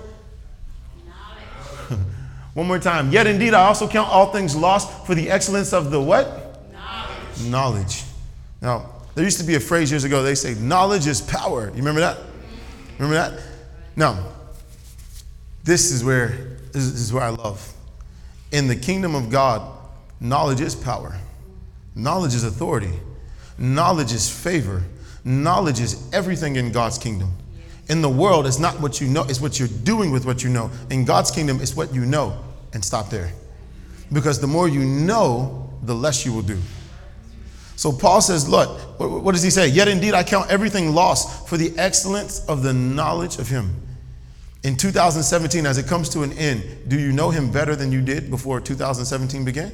One 2.55 2.67
more 2.67 2.79
time. 2.79 3.09
Yet 3.13 3.25
indeed, 3.25 3.53
I 3.53 3.67
also 3.67 3.87
count 3.87 4.09
all 4.09 4.33
things 4.33 4.53
lost 4.53 5.07
for 5.07 5.15
the 5.15 5.29
excellence 5.29 5.71
of 5.71 5.91
the 5.91 6.01
what? 6.01 6.61
Knowledge. 6.73 7.49
Knowledge. 7.49 8.03
Now, 8.61 8.94
there 9.15 9.23
used 9.23 9.39
to 9.39 9.45
be 9.45 9.55
a 9.55 9.59
phrase 9.59 9.89
years 9.91 10.03
ago, 10.03 10.21
they 10.21 10.35
say, 10.35 10.53
knowledge 10.55 11.07
is 11.07 11.21
power. 11.21 11.69
You 11.69 11.77
remember 11.77 12.01
that? 12.01 12.17
Remember 12.99 13.15
that? 13.15 13.41
Now, 13.95 14.25
this 15.63 15.91
is 15.91 16.03
where 16.03 16.57
this 16.71 16.83
is 16.83 17.11
where 17.13 17.23
I 17.23 17.29
love. 17.29 17.73
In 18.51 18.67
the 18.67 18.75
kingdom 18.75 19.15
of 19.15 19.29
God, 19.29 19.61
knowledge 20.19 20.61
is 20.61 20.75
power. 20.75 21.17
Knowledge 21.95 22.35
is 22.35 22.43
authority. 22.43 22.91
Knowledge 23.57 24.11
is 24.11 24.29
favor. 24.29 24.83
Knowledge 25.23 25.79
is 25.79 26.07
everything 26.13 26.57
in 26.57 26.71
God's 26.71 26.97
kingdom. 26.97 27.31
In 27.87 28.01
the 28.01 28.09
world, 28.09 28.45
it's 28.45 28.59
not 28.59 28.79
what 28.81 28.99
you 28.99 29.07
know, 29.07 29.23
it's 29.23 29.39
what 29.39 29.57
you're 29.57 29.69
doing 29.83 30.11
with 30.11 30.25
what 30.25 30.43
you 30.43 30.49
know. 30.49 30.69
In 30.89 31.05
God's 31.05 31.31
kingdom, 31.31 31.61
it's 31.61 31.75
what 31.75 31.93
you 31.93 32.05
know. 32.05 32.37
And 32.73 32.83
stop 32.83 33.09
there. 33.09 33.31
Because 34.11 34.41
the 34.41 34.47
more 34.47 34.67
you 34.67 34.83
know, 34.83 35.69
the 35.83 35.95
less 35.95 36.25
you 36.25 36.33
will 36.33 36.41
do. 36.41 36.59
So 37.75 37.91
Paul 37.91 38.21
says, 38.21 38.47
Look, 38.47 38.79
what 38.99 39.33
does 39.33 39.43
he 39.43 39.49
say? 39.49 39.67
Yet 39.67 39.87
indeed 39.87 40.13
I 40.13 40.23
count 40.23 40.49
everything 40.49 40.93
lost 40.93 41.47
for 41.47 41.57
the 41.57 41.73
excellence 41.77 42.45
of 42.47 42.63
the 42.63 42.73
knowledge 42.73 43.37
of 43.37 43.49
him. 43.49 43.75
In 44.63 44.75
2017, 44.75 45.65
as 45.65 45.77
it 45.77 45.85
comes 45.85 46.09
to 46.09 46.23
an 46.23 46.31
end, 46.33 46.63
do 46.87 46.99
you 46.99 47.11
know 47.11 47.29
him 47.29 47.51
better 47.51 47.75
than 47.75 47.91
you 47.91 48.01
did 48.01 48.31
before 48.31 48.59
2017 48.59 49.45
began? 49.45 49.71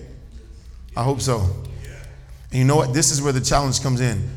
I 0.98 1.04
hope 1.04 1.22
so. 1.22 1.40
And 2.50 2.60
you 2.60 2.66
know 2.66 2.76
what? 2.76 2.94
This 2.94 3.12
is 3.12 3.22
where 3.22 3.32
the 3.32 3.42
challenge 3.42 3.82
comes 3.82 4.02
in. 4.02 4.30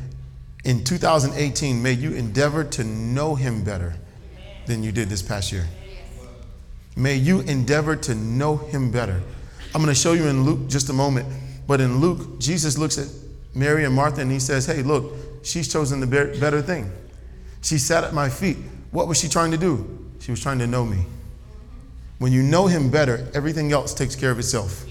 in 0.63 0.83
2018, 0.83 1.81
may 1.81 1.91
you 1.91 2.13
endeavor 2.13 2.63
to 2.63 2.83
know 2.83 3.35
him 3.35 3.63
better 3.63 3.95
than 4.65 4.81
you 4.81 4.91
did 4.91 5.09
this 5.09 5.21
past 5.21 5.51
year. 5.51 5.67
May 6.95 7.15
you 7.15 7.41
endeavor 7.41 7.95
to 7.97 8.15
know 8.15 8.55
him 8.55 8.91
better. 8.91 9.21
I'm 9.73 9.81
going 9.81 9.93
to 9.93 9.99
show 9.99 10.13
you 10.13 10.27
in 10.27 10.43
Luke 10.43 10.69
just 10.69 10.89
a 10.89 10.93
moment, 10.93 11.27
but 11.67 11.81
in 11.81 11.99
Luke, 11.99 12.39
Jesus 12.39 12.77
looks 12.77 12.97
at 12.97 13.07
Mary 13.55 13.85
and 13.85 13.95
Martha 13.95 14.21
and 14.21 14.31
he 14.31 14.39
says, 14.39 14.65
Hey, 14.65 14.83
look, 14.83 15.13
she's 15.43 15.71
chosen 15.71 16.01
the 16.01 16.07
better 16.07 16.61
thing. 16.61 16.91
She 17.61 17.77
sat 17.77 18.03
at 18.03 18.13
my 18.13 18.29
feet. 18.29 18.57
What 18.91 19.07
was 19.07 19.19
she 19.19 19.27
trying 19.27 19.51
to 19.51 19.57
do? 19.57 20.13
She 20.19 20.31
was 20.31 20.41
trying 20.41 20.59
to 20.59 20.67
know 20.67 20.85
me. 20.85 21.05
When 22.19 22.31
you 22.31 22.43
know 22.43 22.67
him 22.67 22.89
better, 22.89 23.27
everything 23.33 23.71
else 23.71 23.93
takes 23.93 24.15
care 24.15 24.31
of 24.31 24.39
itself. 24.39 24.85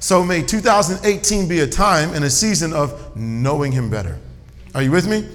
So 0.00 0.22
may 0.22 0.42
2018 0.42 1.48
be 1.48 1.60
a 1.60 1.66
time 1.66 2.12
and 2.12 2.24
a 2.24 2.30
season 2.30 2.72
of 2.72 3.16
knowing 3.16 3.72
him 3.72 3.90
better. 3.90 4.18
Are 4.74 4.82
you 4.82 4.90
with 4.90 5.08
me? 5.08 5.26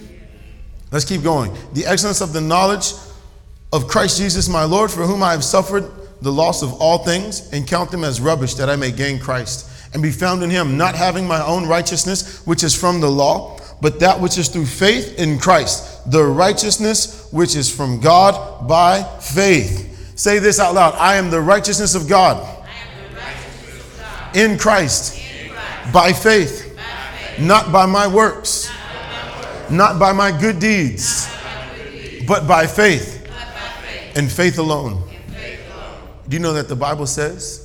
Let's 0.91 1.05
keep 1.05 1.23
going. 1.23 1.55
The 1.73 1.85
excellence 1.85 2.21
of 2.21 2.33
the 2.33 2.41
knowledge 2.41 2.93
of 3.73 3.87
Christ 3.87 4.17
Jesus 4.17 4.49
my 4.49 4.63
Lord, 4.65 4.91
for 4.91 5.03
whom 5.03 5.23
I 5.23 5.31
have 5.31 5.43
suffered 5.43 5.89
the 6.21 6.31
loss 6.31 6.61
of 6.61 6.73
all 6.73 6.99
things, 6.99 7.51
and 7.51 7.67
count 7.67 7.89
them 7.89 8.03
as 8.03 8.21
rubbish 8.21 8.53
that 8.55 8.69
I 8.69 8.75
may 8.75 8.91
gain 8.91 9.17
Christ, 9.17 9.67
and 9.93 10.01
be 10.01 10.11
found 10.11 10.41
in 10.43 10.49
him, 10.49 10.77
not 10.77 10.95
having 10.95 11.27
my 11.27 11.43
own 11.43 11.67
righteousness, 11.67 12.45
which 12.45 12.63
is 12.63 12.73
from 12.75 13.01
the 13.01 13.09
law, 13.09 13.57
but 13.81 13.99
that 13.99 14.19
which 14.21 14.37
is 14.37 14.47
through 14.47 14.65
faith 14.67 15.19
in 15.19 15.37
Christ, 15.39 16.09
the 16.11 16.23
righteousness 16.23 17.27
which 17.31 17.55
is 17.55 17.73
from 17.73 17.99
God 17.99 18.67
by 18.67 19.03
faith. 19.19 19.87
Say 20.15 20.39
this 20.39 20.59
out 20.59 20.75
loud 20.75 20.93
I 20.95 21.15
am 21.15 21.29
the 21.29 21.41
righteousness 21.41 21.95
of 21.95 22.07
God, 22.07 22.37
righteousness 23.17 23.79
of 23.79 23.99
God. 23.99 24.35
in 24.35 24.57
Christ, 24.57 25.17
In 25.17 25.49
Christ. 25.51 25.93
by 25.93 26.13
faith, 26.13 26.75
By 26.75 26.81
faith. 27.35 27.45
not 27.45 27.71
by 27.71 27.85
my 27.85 28.07
works, 28.07 28.69
not 29.69 29.99
by 29.99 30.11
my 30.11 30.31
good 30.37 30.59
deeds, 30.59 31.27
but 32.27 32.47
by 32.47 32.67
faith, 32.67 33.25
by 33.27 33.33
faith. 33.81 34.17
and 34.17 34.31
faith 34.31 34.57
alone. 34.59 35.03
In 35.09 35.33
faith 35.33 35.59
alone. 35.73 35.97
Do 36.29 36.37
you 36.37 36.39
know 36.43 36.53
that 36.53 36.67
the 36.69 36.75
Bible 36.75 37.07
says 37.07 37.60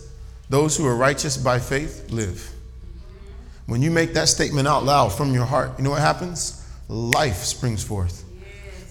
those 0.49 0.77
who 0.77 0.87
are 0.87 0.97
righteous 0.97 1.37
by 1.37 1.59
faith 1.59 2.11
live? 2.11 2.53
When 3.67 3.83
you 3.83 3.91
make 3.91 4.15
that 4.15 4.29
statement 4.29 4.69
out 4.69 4.85
loud 4.85 5.09
from 5.09 5.35
your 5.35 5.45
heart, 5.45 5.73
you 5.77 5.85
know 5.85 5.91
what 5.91 6.01
happens? 6.01 6.65
Life 6.89 7.39
springs 7.39 7.83
forth. 7.83 8.25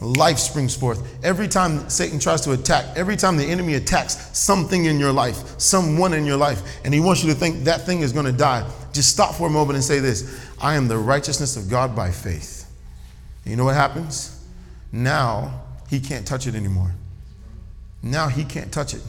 Life 0.01 0.37
springs 0.37 0.75
forth. 0.75 1.23
Every 1.23 1.47
time 1.47 1.89
Satan 1.89 2.19
tries 2.19 2.41
to 2.41 2.51
attack, 2.51 2.85
every 2.97 3.15
time 3.15 3.37
the 3.37 3.45
enemy 3.45 3.75
attacks 3.75 4.37
something 4.37 4.85
in 4.85 4.99
your 4.99 5.13
life, 5.13 5.57
someone 5.57 6.13
in 6.13 6.25
your 6.25 6.35
life, 6.35 6.61
and 6.83 6.93
he 6.93 6.99
wants 6.99 7.23
you 7.23 7.31
to 7.33 7.39
think 7.39 7.63
that 7.63 7.85
thing 7.85 8.01
is 8.01 8.11
going 8.11 8.25
to 8.25 8.33
die, 8.33 8.69
just 8.91 9.09
stop 9.09 9.35
for 9.35 9.47
a 9.47 9.49
moment 9.49 9.75
and 9.75 9.83
say 9.83 9.99
this 9.99 10.45
I 10.61 10.75
am 10.75 10.89
the 10.89 10.97
righteousness 10.97 11.55
of 11.55 11.69
God 11.69 11.95
by 11.95 12.11
faith. 12.11 12.69
And 13.43 13.51
you 13.51 13.57
know 13.57 13.65
what 13.65 13.75
happens? 13.75 14.45
Now 14.91 15.61
he 15.89 16.01
can't 16.01 16.27
touch 16.27 16.47
it 16.47 16.55
anymore. 16.55 16.91
Now 18.03 18.27
he 18.27 18.43
can't 18.43 18.71
touch 18.71 18.93
it. 18.93 19.01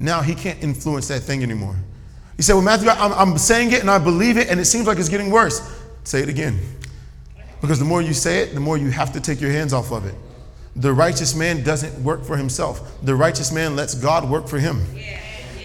Now 0.00 0.22
he 0.22 0.34
can't 0.34 0.60
influence 0.62 1.06
that 1.08 1.20
thing 1.20 1.42
anymore. 1.42 1.76
He 2.36 2.42
said, 2.42 2.54
Well, 2.54 2.62
Matthew, 2.62 2.88
I'm, 2.88 3.12
I'm 3.12 3.38
saying 3.38 3.72
it 3.72 3.80
and 3.82 3.90
I 3.90 3.98
believe 3.98 4.38
it, 4.38 4.48
and 4.48 4.58
it 4.58 4.64
seems 4.64 4.86
like 4.86 4.98
it's 4.98 5.10
getting 5.10 5.30
worse. 5.30 5.60
Say 6.04 6.22
it 6.22 6.28
again. 6.30 6.58
Because 7.60 7.78
the 7.78 7.84
more 7.84 8.00
you 8.00 8.14
say 8.14 8.40
it, 8.40 8.54
the 8.54 8.60
more 8.60 8.78
you 8.78 8.90
have 8.90 9.12
to 9.12 9.20
take 9.20 9.40
your 9.40 9.50
hands 9.50 9.74
off 9.74 9.92
of 9.92 10.06
it. 10.06 10.14
The 10.76 10.92
righteous 10.92 11.34
man 11.34 11.62
doesn't 11.62 12.02
work 12.02 12.24
for 12.24 12.36
himself, 12.36 13.04
the 13.04 13.14
righteous 13.14 13.52
man 13.52 13.76
lets 13.76 13.94
God 13.94 14.28
work 14.28 14.48
for 14.48 14.58
him. 14.58 14.82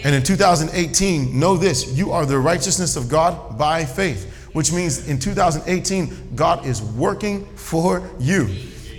And 0.04 0.14
in 0.14 0.22
2018, 0.22 1.38
know 1.38 1.56
this 1.56 1.96
you 1.96 2.12
are 2.12 2.26
the 2.26 2.38
righteousness 2.38 2.96
of 2.96 3.08
God 3.08 3.56
by 3.56 3.84
faith, 3.84 4.50
which 4.52 4.70
means 4.72 5.08
in 5.08 5.18
2018, 5.18 6.36
God 6.36 6.66
is 6.66 6.82
working 6.82 7.46
for 7.56 8.08
you. 8.18 8.48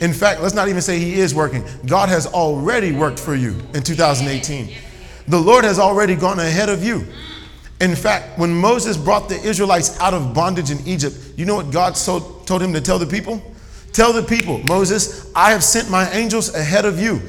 In 0.02 0.14
fact, 0.14 0.42
let's 0.42 0.54
not 0.54 0.68
even 0.68 0.82
say 0.82 1.00
He 1.00 1.20
is 1.20 1.34
working. 1.34 1.64
God 1.86 2.10
has 2.10 2.28
already 2.28 2.92
worked 2.92 3.20
for 3.20 3.36
you 3.36 3.56
in 3.74 3.84
2018. 3.84 4.76
The 5.28 5.40
Lord 5.40 5.66
has 5.66 5.80
already 5.80 6.16
gone 6.16 6.40
ahead 6.40 6.70
of 6.70 6.84
you. 6.84 7.06
In 7.80 7.96
fact, 7.96 8.40
when 8.40 8.54
Moses 8.54 8.98
brought 8.98 9.30
the 9.30 9.40
Israelites 9.42 10.00
out 10.00 10.14
of 10.14 10.34
bondage 10.34 10.72
in 10.72 10.86
Egypt, 10.88 11.16
you 11.36 11.46
know 11.46 11.56
what 11.56 11.72
God 11.72 11.96
so, 11.96 12.20
told 12.46 12.62
him 12.62 12.74
to 12.74 12.82
tell 12.82 12.98
the 12.98 13.06
people? 13.06 13.42
Tell 13.94 14.14
the 14.14 14.24
people, 14.24 14.60
Moses, 14.64 15.32
I 15.36 15.52
have 15.52 15.64
sent 15.64 15.90
my 15.90 16.10
angels 16.12 16.54
ahead 16.56 16.86
of 16.86 17.00
you. 17.00 17.22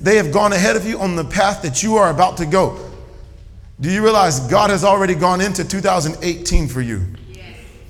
They 0.00 0.16
have 0.16 0.32
gone 0.32 0.52
ahead 0.52 0.76
of 0.76 0.86
you 0.86 0.98
on 0.98 1.16
the 1.16 1.24
path 1.24 1.62
that 1.62 1.82
you 1.82 1.96
are 1.96 2.10
about 2.10 2.36
to 2.38 2.46
go. 2.46 2.90
Do 3.80 3.90
you 3.90 4.02
realize 4.02 4.40
God 4.40 4.70
has 4.70 4.84
already 4.84 5.14
gone 5.14 5.40
into 5.40 5.66
2018 5.66 6.68
for 6.68 6.80
you? 6.80 7.02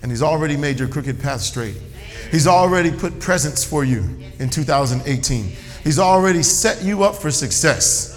And 0.02 0.10
He's 0.10 0.22
already 0.22 0.56
made 0.56 0.78
your 0.78 0.88
crooked 0.88 1.20
path 1.20 1.40
straight. 1.40 1.76
He's 2.30 2.46
already 2.46 2.90
put 2.90 3.20
presents 3.20 3.64
for 3.64 3.84
you 3.84 4.02
in 4.38 4.50
2018. 4.50 5.52
He's 5.82 5.98
already 5.98 6.42
set 6.42 6.82
you 6.82 7.04
up 7.04 7.16
for 7.16 7.30
success. 7.30 8.13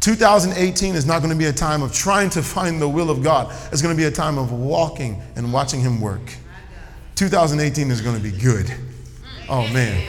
2018 0.00 0.94
is 0.94 1.06
not 1.06 1.18
going 1.20 1.32
to 1.32 1.38
be 1.38 1.46
a 1.46 1.52
time 1.52 1.82
of 1.82 1.92
trying 1.92 2.30
to 2.30 2.42
find 2.42 2.80
the 2.80 2.88
will 2.88 3.10
of 3.10 3.22
God. 3.22 3.52
It's 3.72 3.82
going 3.82 3.94
to 3.94 4.00
be 4.00 4.06
a 4.06 4.10
time 4.10 4.38
of 4.38 4.52
walking 4.52 5.20
and 5.36 5.52
watching 5.52 5.80
Him 5.80 6.00
work. 6.00 6.34
2018 7.16 7.90
is 7.90 8.00
going 8.00 8.16
to 8.16 8.22
be 8.22 8.30
good. 8.30 8.72
Oh, 9.48 9.62
man. 9.72 10.08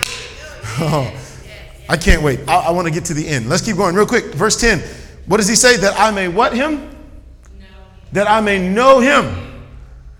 Oh, 0.79 1.11
I 1.89 1.97
can't 1.97 2.21
wait. 2.21 2.47
I, 2.47 2.67
I 2.67 2.71
want 2.71 2.87
to 2.87 2.93
get 2.93 3.05
to 3.05 3.13
the 3.13 3.27
end. 3.27 3.49
Let's 3.49 3.63
keep 3.63 3.77
going 3.77 3.95
real 3.95 4.05
quick. 4.05 4.25
Verse 4.25 4.59
10. 4.59 4.79
What 5.25 5.37
does 5.37 5.47
he 5.47 5.55
say? 5.55 5.77
That 5.77 5.99
I 5.99 6.11
may 6.11 6.27
what 6.27 6.53
him? 6.53 6.95
That 8.11 8.29
I 8.29 8.41
may 8.41 8.67
know 8.69 8.99
him. 8.99 9.63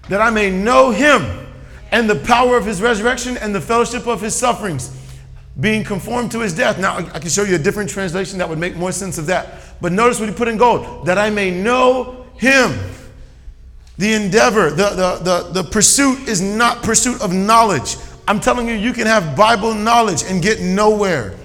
That 0.09 0.21
I 0.21 0.31
may 0.31 0.49
know 0.49 0.89
him 0.89 1.39
and 1.91 2.09
the 2.09 2.15
power 2.15 2.57
of 2.57 2.65
his 2.65 2.81
resurrection 2.81 3.37
and 3.37 3.53
the 3.53 3.61
fellowship 3.61 4.07
of 4.07 4.21
his 4.21 4.35
sufferings, 4.35 4.95
being 5.59 5.83
conformed 5.83 6.31
to 6.31 6.39
his 6.39 6.55
death. 6.55 6.79
Now, 6.79 6.97
I 6.97 7.19
can 7.19 7.29
show 7.29 7.43
you 7.43 7.55
a 7.55 7.59
different 7.59 7.89
translation 7.89 8.37
that 8.39 8.47
would 8.47 8.59
make 8.59 8.75
more 8.75 8.91
sense 8.91 9.17
of 9.17 9.25
that. 9.27 9.47
But 9.81 9.91
notice 9.91 10.19
what 10.19 10.29
he 10.29 10.35
put 10.35 10.47
in 10.47 10.57
gold 10.57 11.05
that 11.05 11.17
I 11.17 11.29
may 11.29 11.51
know 11.51 12.25
him. 12.35 12.77
The 13.97 14.13
endeavor, 14.13 14.69
the, 14.69 14.89
the, 14.89 15.19
the, 15.23 15.61
the 15.61 15.69
pursuit 15.69 16.29
is 16.29 16.41
not 16.41 16.83
pursuit 16.83 17.21
of 17.21 17.33
knowledge. 17.33 17.97
I'm 18.27 18.39
telling 18.39 18.67
you, 18.67 18.75
you 18.75 18.93
can 18.93 19.07
have 19.07 19.35
Bible 19.35 19.73
knowledge 19.73 20.23
and 20.23 20.41
get 20.41 20.61
nowhere. 20.61 21.35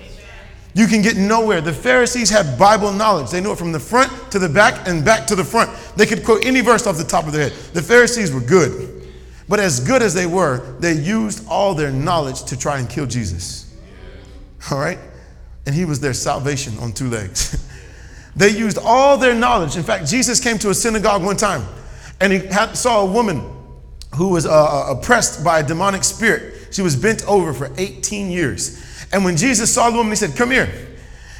You 0.74 0.86
can 0.86 1.02
get 1.02 1.16
nowhere. 1.16 1.60
The 1.60 1.72
Pharisees 1.72 2.30
had 2.30 2.58
Bible 2.58 2.92
knowledge. 2.92 3.30
They 3.30 3.40
knew 3.40 3.52
it 3.52 3.58
from 3.58 3.72
the 3.72 3.80
front 3.80 4.12
to 4.32 4.38
the 4.38 4.48
back 4.48 4.86
and 4.88 5.04
back 5.04 5.26
to 5.28 5.34
the 5.34 5.44
front. 5.44 5.70
They 5.96 6.04
could 6.04 6.24
quote 6.24 6.44
any 6.44 6.60
verse 6.60 6.86
off 6.86 6.96
the 6.96 7.04
top 7.04 7.26
of 7.26 7.32
their 7.32 7.48
head. 7.48 7.58
The 7.72 7.82
Pharisees 7.82 8.32
were 8.32 8.40
good. 8.40 9.08
But 9.48 9.60
as 9.60 9.80
good 9.80 10.02
as 10.02 10.14
they 10.14 10.26
were, 10.26 10.76
they 10.80 10.92
used 10.92 11.46
all 11.48 11.74
their 11.74 11.90
knowledge 11.90 12.44
to 12.44 12.58
try 12.58 12.78
and 12.78 12.88
kill 12.88 13.06
Jesus. 13.06 13.63
All 14.70 14.78
right? 14.78 14.98
And 15.66 15.74
he 15.74 15.84
was 15.84 16.00
their 16.00 16.14
salvation 16.14 16.78
on 16.78 16.92
two 16.92 17.08
legs. 17.08 17.66
they 18.36 18.50
used 18.50 18.78
all 18.78 19.16
their 19.16 19.34
knowledge. 19.34 19.76
In 19.76 19.82
fact, 19.82 20.06
Jesus 20.06 20.40
came 20.40 20.58
to 20.58 20.70
a 20.70 20.74
synagogue 20.74 21.22
one 21.22 21.36
time 21.36 21.66
and 22.20 22.32
he 22.32 22.40
had, 22.40 22.74
saw 22.74 23.02
a 23.02 23.10
woman 23.10 23.42
who 24.14 24.28
was 24.28 24.46
uh, 24.46 24.86
oppressed 24.88 25.44
by 25.44 25.60
a 25.60 25.62
demonic 25.62 26.04
spirit. 26.04 26.68
She 26.70 26.82
was 26.82 26.96
bent 26.96 27.26
over 27.26 27.52
for 27.52 27.70
18 27.76 28.30
years. 28.30 29.06
And 29.12 29.24
when 29.24 29.36
Jesus 29.36 29.72
saw 29.72 29.90
the 29.90 29.96
woman, 29.96 30.12
he 30.12 30.16
said, 30.16 30.36
Come 30.36 30.50
here. 30.50 30.70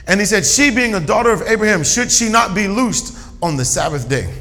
And 0.07 0.21
he 0.21 0.27
said, 0.27 0.45
She 0.45 0.71
being 0.75 0.95
a 0.95 1.01
daughter 1.01 1.31
of 1.31 1.43
Abraham, 1.43 1.85
should 1.85 2.11
she 2.11 2.29
not 2.29 2.55
be 2.55 2.69
loosed 2.69 3.17
on 3.43 3.57
the 3.57 3.65
Sabbath 3.65 4.09
day? 4.09 4.33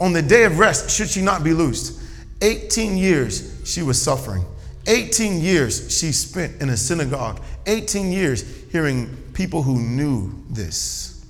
On 0.00 0.12
the 0.12 0.22
day 0.22 0.44
of 0.44 0.58
rest, 0.58 0.90
should 0.90 1.08
she 1.08 1.22
not 1.22 1.44
be 1.44 1.52
loosed? 1.52 2.00
18 2.42 2.96
years 2.96 3.62
she 3.64 3.82
was 3.82 4.00
suffering. 4.00 4.44
18 4.86 5.40
years 5.40 5.96
she 5.96 6.12
spent 6.12 6.60
in 6.60 6.70
a 6.70 6.76
synagogue. 6.76 7.40
18 7.66 8.12
years 8.12 8.44
hearing 8.70 9.16
people 9.32 9.62
who 9.62 9.80
knew 9.80 10.32
this. 10.50 11.24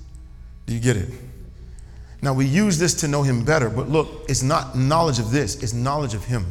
Do 0.65 0.73
you 0.73 0.79
get 0.79 0.97
it? 0.97 1.09
Now 2.21 2.33
we 2.33 2.45
use 2.45 2.79
this 2.79 2.93
to 2.95 3.07
know 3.07 3.23
him 3.23 3.45
better, 3.45 3.69
but 3.69 3.89
look, 3.89 4.25
it's 4.27 4.41
not 4.41 4.75
knowledge 4.75 5.19
of 5.19 5.31
this, 5.31 5.61
it's 5.61 5.73
knowledge 5.73 6.13
of 6.13 6.25
him. 6.25 6.45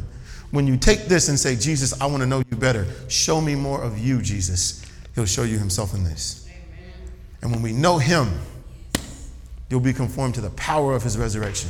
When 0.51 0.67
you 0.67 0.77
take 0.77 1.05
this 1.05 1.27
and 1.27 1.37
say, 1.37 1.55
Jesus, 1.55 1.99
I 1.99 2.05
want 2.05 2.21
to 2.21 2.25
know 2.25 2.37
you 2.49 2.57
better, 2.57 2.87
show 3.09 3.41
me 3.41 3.55
more 3.55 3.81
of 3.81 3.99
you, 3.99 4.21
Jesus, 4.21 4.85
he'll 5.15 5.25
show 5.25 5.43
you 5.43 5.59
himself 5.59 5.93
in 5.93 6.03
this. 6.03 6.47
And 7.41 7.51
when 7.51 7.61
we 7.61 7.73
know 7.73 7.97
him, 7.97 8.39
you'll 9.69 9.81
be 9.81 9.93
conformed 9.93 10.35
to 10.35 10.41
the 10.41 10.51
power 10.51 10.95
of 10.95 11.03
his 11.03 11.17
resurrection. 11.17 11.69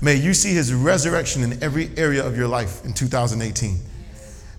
May 0.00 0.14
you 0.14 0.34
see 0.34 0.52
his 0.52 0.74
resurrection 0.74 1.42
in 1.42 1.62
every 1.62 1.90
area 1.96 2.26
of 2.26 2.36
your 2.36 2.48
life 2.48 2.84
in 2.84 2.92
2018. 2.92 3.78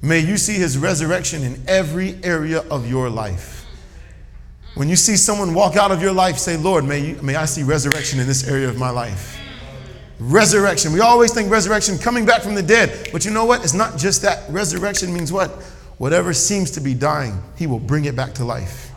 May 0.01 0.19
you 0.19 0.37
see 0.37 0.55
his 0.55 0.77
resurrection 0.77 1.43
in 1.43 1.61
every 1.67 2.17
area 2.23 2.59
of 2.69 2.89
your 2.89 3.09
life. 3.09 3.65
When 4.75 4.87
you 4.87 4.95
see 4.95 5.17
someone 5.17 5.53
walk 5.53 5.75
out 5.75 5.91
of 5.91 6.01
your 6.01 6.13
life, 6.13 6.37
say, 6.37 6.55
Lord, 6.55 6.85
may, 6.85 6.99
you, 6.99 7.21
may 7.21 7.35
I 7.35 7.45
see 7.45 7.63
resurrection 7.63 8.19
in 8.19 8.27
this 8.27 8.47
area 8.47 8.69
of 8.69 8.77
my 8.77 8.91
life. 8.91 9.37
Resurrection. 10.19 10.93
We 10.93 11.01
always 11.01 11.33
think 11.33 11.51
resurrection 11.51 11.97
coming 11.97 12.25
back 12.25 12.41
from 12.41 12.55
the 12.55 12.63
dead. 12.63 13.09
But 13.11 13.25
you 13.25 13.31
know 13.31 13.45
what? 13.45 13.63
It's 13.63 13.73
not 13.73 13.97
just 13.97 14.21
that. 14.21 14.49
Resurrection 14.49 15.13
means 15.13 15.33
what? 15.33 15.49
Whatever 15.97 16.33
seems 16.33 16.71
to 16.71 16.79
be 16.79 16.93
dying, 16.93 17.41
he 17.57 17.67
will 17.67 17.79
bring 17.79 18.05
it 18.05 18.15
back 18.15 18.33
to 18.35 18.45
life. 18.45 18.91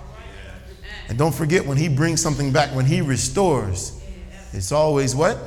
And 1.09 1.19
don't 1.19 1.35
forget, 1.35 1.67
when 1.67 1.77
he 1.77 1.89
brings 1.89 2.23
something 2.23 2.53
back, 2.53 2.75
when 2.75 2.87
he 2.87 3.01
restores, 3.01 4.01
it's 4.53 4.71
always 4.71 5.17
what? 5.17 5.39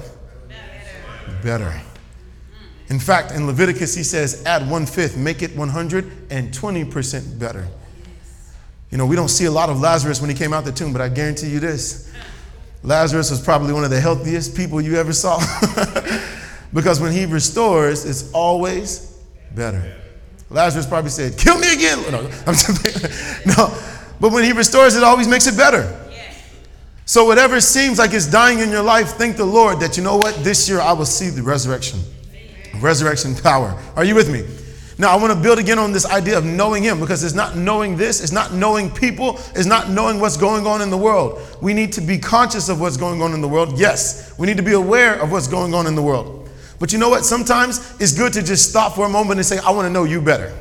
Better. 1.41 1.81
In 2.89 2.99
fact, 2.99 3.31
in 3.31 3.47
Leviticus, 3.47 3.95
he 3.95 4.03
says, 4.03 4.43
add 4.45 4.69
one 4.69 4.85
fifth, 4.85 5.17
make 5.17 5.41
it 5.41 5.51
120% 5.51 7.39
better. 7.39 7.67
You 8.91 8.97
know, 8.97 9.05
we 9.05 9.15
don't 9.15 9.29
see 9.29 9.45
a 9.45 9.51
lot 9.51 9.69
of 9.69 9.79
Lazarus 9.81 10.21
when 10.21 10.29
he 10.29 10.35
came 10.35 10.53
out 10.53 10.65
the 10.65 10.71
tomb, 10.71 10.93
but 10.93 11.01
I 11.01 11.09
guarantee 11.09 11.49
you 11.49 11.59
this 11.59 12.11
Lazarus 12.83 13.31
was 13.31 13.41
probably 13.41 13.73
one 13.73 13.83
of 13.83 13.89
the 13.89 13.99
healthiest 13.99 14.55
people 14.55 14.79
you 14.79 14.95
ever 14.95 15.11
saw. 15.11 15.39
because 16.73 16.99
when 16.99 17.11
he 17.11 17.25
restores, 17.25 18.05
it's 18.05 18.31
always 18.31 19.19
better. 19.55 19.95
Lazarus 20.51 20.85
probably 20.85 21.09
said, 21.09 21.35
Kill 21.37 21.57
me 21.57 21.73
again. 21.73 21.99
No, 22.11 22.19
I'm 22.47 22.53
just, 22.53 23.47
no. 23.47 23.75
But 24.19 24.31
when 24.31 24.43
he 24.43 24.51
restores, 24.51 24.95
it 24.95 25.03
always 25.03 25.27
makes 25.27 25.47
it 25.47 25.57
better. 25.57 26.01
So, 27.07 27.25
whatever 27.25 27.61
seems 27.61 27.99
like 27.99 28.13
it's 28.13 28.25
dying 28.25 28.59
in 28.59 28.69
your 28.71 28.81
life, 28.81 29.09
thank 29.09 29.37
the 29.37 29.45
Lord 29.45 29.79
that 29.79 29.95
you 29.97 30.03
know 30.03 30.17
what? 30.17 30.35
This 30.43 30.67
year 30.67 30.79
I 30.79 30.93
will 30.93 31.05
see 31.05 31.29
the 31.29 31.43
resurrection. 31.43 31.99
Resurrection 32.85 33.33
power. 33.33 33.75
Are 33.95 34.05
you 34.05 34.13
with 34.13 34.31
me? 34.31 34.45
Now, 34.99 35.09
I 35.09 35.19
want 35.19 35.33
to 35.33 35.39
build 35.39 35.57
again 35.57 35.79
on 35.79 35.91
this 35.91 36.05
idea 36.05 36.37
of 36.37 36.45
knowing 36.45 36.83
Him 36.83 36.99
because 36.99 37.23
it's 37.23 37.33
not 37.33 37.57
knowing 37.57 37.97
this, 37.97 38.21
it's 38.21 38.31
not 38.31 38.53
knowing 38.53 38.91
people, 38.91 39.39
it's 39.55 39.65
not 39.65 39.89
knowing 39.89 40.19
what's 40.19 40.37
going 40.37 40.67
on 40.67 40.81
in 40.81 40.91
the 40.91 40.97
world. 40.97 41.41
We 41.61 41.73
need 41.73 41.91
to 41.93 42.01
be 42.01 42.19
conscious 42.19 42.69
of 42.69 42.79
what's 42.79 42.95
going 42.95 43.23
on 43.23 43.33
in 43.33 43.41
the 43.41 43.47
world. 43.47 43.79
Yes, 43.79 44.37
we 44.37 44.45
need 44.45 44.57
to 44.57 44.63
be 44.63 44.73
aware 44.73 45.19
of 45.19 45.31
what's 45.31 45.47
going 45.47 45.73
on 45.73 45.87
in 45.87 45.95
the 45.95 46.01
world. 46.01 46.47
But 46.79 46.93
you 46.93 46.99
know 46.99 47.09
what? 47.09 47.25
Sometimes 47.25 47.99
it's 47.99 48.15
good 48.15 48.31
to 48.33 48.43
just 48.43 48.69
stop 48.69 48.93
for 48.93 49.07
a 49.07 49.09
moment 49.09 49.39
and 49.39 49.45
say, 49.45 49.57
I 49.57 49.71
want 49.71 49.87
to 49.87 49.89
know 49.89 50.03
you 50.03 50.21
better. 50.21 50.53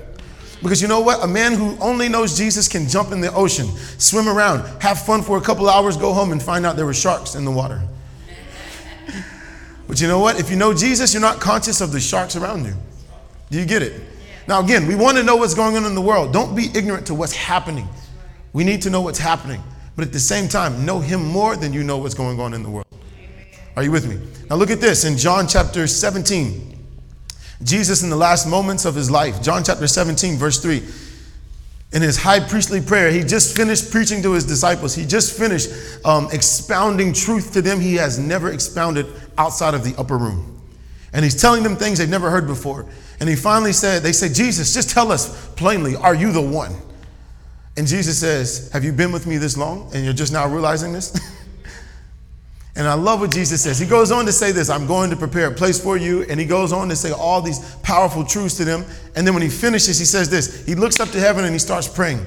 Because 0.62 0.80
you 0.80 0.88
know 0.88 1.00
what? 1.00 1.22
A 1.22 1.28
man 1.28 1.52
who 1.52 1.76
only 1.78 2.08
knows 2.08 2.38
Jesus 2.38 2.68
can 2.68 2.88
jump 2.88 3.12
in 3.12 3.20
the 3.20 3.32
ocean, 3.34 3.66
swim 3.98 4.28
around, 4.28 4.64
have 4.80 4.98
fun 4.98 5.20
for 5.20 5.36
a 5.36 5.42
couple 5.42 5.68
hours, 5.68 5.98
go 5.98 6.14
home 6.14 6.32
and 6.32 6.42
find 6.42 6.64
out 6.64 6.76
there 6.76 6.86
were 6.86 6.94
sharks 6.94 7.34
in 7.34 7.44
the 7.44 7.50
water. 7.50 7.82
But 9.86 10.00
you 10.00 10.08
know 10.08 10.18
what? 10.18 10.38
If 10.38 10.50
you 10.50 10.56
know 10.56 10.74
Jesus, 10.74 11.12
you're 11.12 11.20
not 11.20 11.40
conscious 11.40 11.80
of 11.80 11.92
the 11.92 12.00
sharks 12.00 12.36
around 12.36 12.64
you. 12.64 12.74
Do 13.50 13.58
you 13.58 13.66
get 13.66 13.82
it? 13.82 14.02
Now, 14.46 14.60
again, 14.62 14.86
we 14.86 14.94
want 14.94 15.16
to 15.16 15.22
know 15.22 15.36
what's 15.36 15.54
going 15.54 15.76
on 15.76 15.84
in 15.84 15.94
the 15.94 16.00
world. 16.00 16.32
Don't 16.32 16.54
be 16.54 16.68
ignorant 16.74 17.06
to 17.06 17.14
what's 17.14 17.34
happening. 17.34 17.88
We 18.52 18.64
need 18.64 18.82
to 18.82 18.90
know 18.90 19.00
what's 19.00 19.18
happening. 19.18 19.62
But 19.96 20.06
at 20.06 20.12
the 20.12 20.20
same 20.20 20.48
time, 20.48 20.84
know 20.84 21.00
Him 21.00 21.24
more 21.24 21.56
than 21.56 21.72
you 21.72 21.82
know 21.82 21.98
what's 21.98 22.14
going 22.14 22.40
on 22.40 22.52
in 22.52 22.62
the 22.62 22.70
world. 22.70 22.86
Are 23.76 23.82
you 23.82 23.90
with 23.90 24.08
me? 24.08 24.20
Now, 24.48 24.56
look 24.56 24.70
at 24.70 24.80
this 24.80 25.04
in 25.04 25.16
John 25.16 25.46
chapter 25.48 25.86
17. 25.86 26.74
Jesus, 27.62 28.02
in 28.02 28.10
the 28.10 28.16
last 28.16 28.46
moments 28.46 28.84
of 28.84 28.94
his 28.94 29.10
life, 29.10 29.40
John 29.42 29.64
chapter 29.64 29.86
17, 29.86 30.36
verse 30.36 30.60
3, 30.60 30.82
in 31.92 32.02
his 32.02 32.16
high 32.16 32.40
priestly 32.40 32.80
prayer, 32.80 33.10
he 33.10 33.20
just 33.22 33.56
finished 33.56 33.90
preaching 33.90 34.22
to 34.22 34.32
his 34.32 34.44
disciples. 34.44 34.94
He 34.94 35.06
just 35.06 35.38
finished 35.38 35.70
um, 36.04 36.28
expounding 36.32 37.12
truth 37.12 37.52
to 37.52 37.62
them 37.62 37.80
he 37.80 37.94
has 37.94 38.18
never 38.18 38.50
expounded 38.50 39.06
outside 39.38 39.74
of 39.74 39.84
the 39.84 39.94
upper 39.96 40.18
room. 40.18 40.60
And 41.12 41.24
he's 41.24 41.40
telling 41.40 41.62
them 41.62 41.76
things 41.76 41.98
they've 41.98 42.08
never 42.08 42.30
heard 42.30 42.48
before. 42.48 42.86
And 43.20 43.28
he 43.28 43.36
finally 43.36 43.72
said, 43.72 44.02
They 44.02 44.12
said, 44.12 44.34
Jesus, 44.34 44.74
just 44.74 44.90
tell 44.90 45.12
us 45.12 45.48
plainly, 45.54 45.94
are 45.94 46.14
you 46.14 46.32
the 46.32 46.42
one? 46.42 46.74
And 47.76 47.86
Jesus 47.86 48.18
says, 48.18 48.70
Have 48.72 48.84
you 48.84 48.92
been 48.92 49.12
with 49.12 49.26
me 49.26 49.36
this 49.36 49.56
long 49.56 49.90
and 49.94 50.04
you're 50.04 50.14
just 50.14 50.32
now 50.32 50.48
realizing 50.48 50.92
this? 50.92 51.16
and 52.76 52.88
I 52.88 52.94
love 52.94 53.20
what 53.20 53.30
Jesus 53.30 53.62
says. 53.62 53.78
He 53.78 53.86
goes 53.86 54.10
on 54.10 54.26
to 54.26 54.32
say 54.32 54.50
this 54.50 54.68
I'm 54.68 54.86
going 54.86 55.10
to 55.10 55.16
prepare 55.16 55.46
a 55.46 55.52
place 55.52 55.80
for 55.80 55.96
you. 55.96 56.22
And 56.24 56.40
he 56.40 56.46
goes 56.46 56.72
on 56.72 56.88
to 56.88 56.96
say 56.96 57.12
all 57.12 57.40
these 57.40 57.76
powerful 57.76 58.24
truths 58.24 58.56
to 58.56 58.64
them. 58.64 58.84
And 59.14 59.26
then 59.26 59.32
when 59.32 59.42
he 59.42 59.48
finishes, 59.48 59.98
he 59.98 60.04
says 60.04 60.28
this 60.28 60.66
He 60.66 60.74
looks 60.74 60.98
up 60.98 61.10
to 61.10 61.20
heaven 61.20 61.44
and 61.44 61.52
he 61.52 61.58
starts 61.60 61.86
praying. 61.86 62.24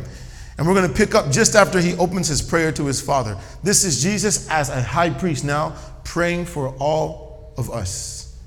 And 0.58 0.66
we're 0.66 0.74
going 0.74 0.88
to 0.88 0.96
pick 0.96 1.14
up 1.14 1.32
just 1.32 1.56
after 1.56 1.80
he 1.80 1.96
opens 1.98 2.28
his 2.28 2.42
prayer 2.42 2.72
to 2.72 2.86
his 2.86 3.02
Father. 3.02 3.38
This 3.62 3.84
is 3.84 4.02
Jesus 4.02 4.50
as 4.50 4.70
a 4.70 4.82
high 4.82 5.12
priest 5.12 5.44
now 5.44 5.76
praying 6.04 6.46
for 6.46 6.70
all 6.80 7.54
of 7.58 7.70
us. 7.70 8.40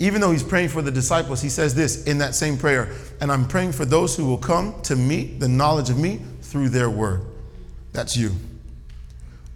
Even 0.00 0.20
though 0.20 0.32
he's 0.32 0.42
praying 0.42 0.70
for 0.70 0.82
the 0.82 0.90
disciples, 0.90 1.40
he 1.40 1.48
says 1.48 1.74
this 1.74 2.04
in 2.04 2.18
that 2.18 2.34
same 2.34 2.56
prayer 2.56 2.90
And 3.20 3.30
I'm 3.30 3.46
praying 3.46 3.72
for 3.72 3.84
those 3.84 4.16
who 4.16 4.24
will 4.24 4.38
come 4.38 4.80
to 4.82 4.96
meet 4.96 5.40
the 5.40 5.48
knowledge 5.48 5.90
of 5.90 5.98
me 5.98 6.22
through 6.40 6.70
their 6.70 6.88
word. 6.88 7.20
That's 7.92 8.16
you. 8.16 8.34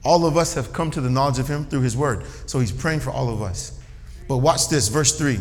All 0.04 0.26
of 0.26 0.36
us 0.36 0.54
have 0.54 0.72
come 0.72 0.90
to 0.92 1.00
the 1.00 1.10
knowledge 1.10 1.38
of 1.38 1.48
him 1.48 1.64
through 1.64 1.82
his 1.82 1.96
word. 1.96 2.24
So 2.46 2.60
he's 2.60 2.72
praying 2.72 3.00
for 3.00 3.10
all 3.10 3.28
of 3.28 3.42
us. 3.42 3.80
But 4.28 4.38
watch 4.38 4.68
this, 4.68 4.88
verse 4.88 5.16
3. 5.16 5.38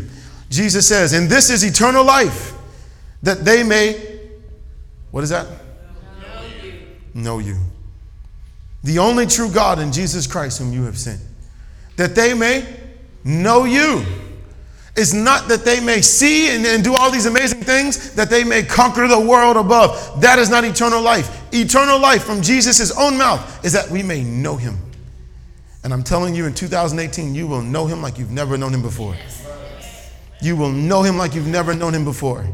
Jesus 0.49 0.87
says, 0.87 1.13
And 1.13 1.29
this 1.29 1.49
is 1.49 1.63
eternal 1.63 2.03
life, 2.03 2.53
that 3.23 3.45
they 3.45 3.63
may, 3.63 4.19
what 5.11 5.23
is 5.23 5.29
that? 5.29 5.47
Know 6.21 6.41
you. 6.63 6.73
Know 7.13 7.39
you. 7.39 7.57
The 8.83 8.99
only 8.99 9.25
true 9.25 9.51
God 9.51 9.79
in 9.79 9.91
Jesus 9.91 10.27
Christ, 10.27 10.59
whom 10.59 10.71
you 10.71 10.83
have 10.83 10.97
sent. 10.97 11.21
That 11.97 12.15
they 12.15 12.33
may 12.33 12.65
know 13.23 13.65
you 13.65 14.05
it's 14.97 15.13
not 15.13 15.47
that 15.49 15.63
they 15.63 15.79
may 15.79 16.01
see 16.01 16.49
and, 16.49 16.65
and, 16.65 16.83
do 16.83 16.95
all 16.95 17.12
these 17.12 17.27
amazing 17.27 17.62
things, 17.62 18.15
that 18.15 18.31
they 18.31 18.43
may 18.43 18.63
conquer 18.63 19.07
the 19.07 19.19
world 19.19 19.55
above. 19.55 20.19
That 20.21 20.39
is 20.39 20.49
not 20.49 20.65
eternal 20.65 21.01
life. 21.01 21.53
Eternal 21.53 21.99
life 21.99 22.23
from 22.23 22.41
Jesus' 22.41 22.91
own 22.97 23.15
mouth 23.15 23.63
is 23.63 23.73
that 23.73 23.89
we 23.91 24.01
may 24.01 24.23
know 24.23 24.55
him. 24.57 24.79
And 25.83 25.93
I'm 25.93 26.03
telling 26.03 26.33
you, 26.33 26.47
in 26.47 26.53
2018, 26.55 27.36
you 27.36 27.45
will 27.45 27.62
know 27.62 27.86
him 27.86 28.01
like 28.01 28.17
you've 28.17 28.31
never 28.31 28.57
known 28.57 28.73
him 28.73 28.81
before. 28.81 29.15
You 30.41 30.55
will 30.55 30.71
know 30.71 31.03
him 31.03 31.15
like 31.15 31.36
you've 31.36 31.47
never 31.47 31.75
known 31.75 31.93
him 31.93 32.03
before. 32.03 32.45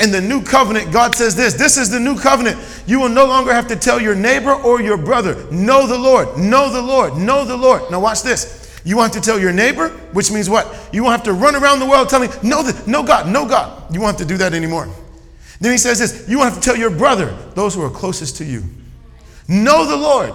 In 0.00 0.10
the 0.10 0.20
new 0.20 0.42
covenant, 0.42 0.92
God 0.92 1.14
says 1.14 1.34
this 1.34 1.54
this 1.54 1.76
is 1.76 1.90
the 1.90 1.98
new 1.98 2.18
covenant. 2.18 2.58
You 2.86 3.00
will 3.00 3.08
no 3.08 3.24
longer 3.24 3.52
have 3.52 3.68
to 3.68 3.76
tell 3.76 4.00
your 4.00 4.14
neighbor 4.14 4.52
or 4.52 4.80
your 4.80 4.96
brother, 4.96 5.34
Know 5.50 5.86
the 5.86 5.98
Lord, 5.98 6.36
know 6.38 6.72
the 6.72 6.82
Lord, 6.82 7.16
know 7.16 7.44
the 7.44 7.56
Lord. 7.56 7.82
Now, 7.90 8.00
watch 8.00 8.22
this. 8.22 8.67
You 8.84 8.96
want 8.96 9.12
to 9.14 9.20
tell 9.20 9.38
your 9.38 9.52
neighbor, 9.52 9.88
which 10.12 10.30
means 10.30 10.48
what? 10.48 10.88
You 10.92 11.02
won't 11.02 11.12
have 11.12 11.24
to 11.24 11.32
run 11.32 11.54
around 11.54 11.80
the 11.80 11.86
world 11.86 12.08
telling, 12.08 12.30
no, 12.42 12.68
no 12.86 13.02
God, 13.02 13.28
no 13.28 13.46
God. 13.46 13.92
You 13.92 14.00
won't 14.00 14.18
have 14.18 14.26
to 14.26 14.32
do 14.32 14.38
that 14.38 14.54
anymore. 14.54 14.88
Then 15.60 15.72
he 15.72 15.78
says 15.78 15.98
this 15.98 16.28
you 16.28 16.38
won't 16.38 16.52
have 16.52 16.62
to 16.62 16.64
tell 16.64 16.76
your 16.76 16.90
brother, 16.90 17.36
those 17.54 17.74
who 17.74 17.82
are 17.82 17.90
closest 17.90 18.36
to 18.36 18.44
you. 18.44 18.62
Know 19.48 19.86
the 19.86 19.96
Lord. 19.96 20.34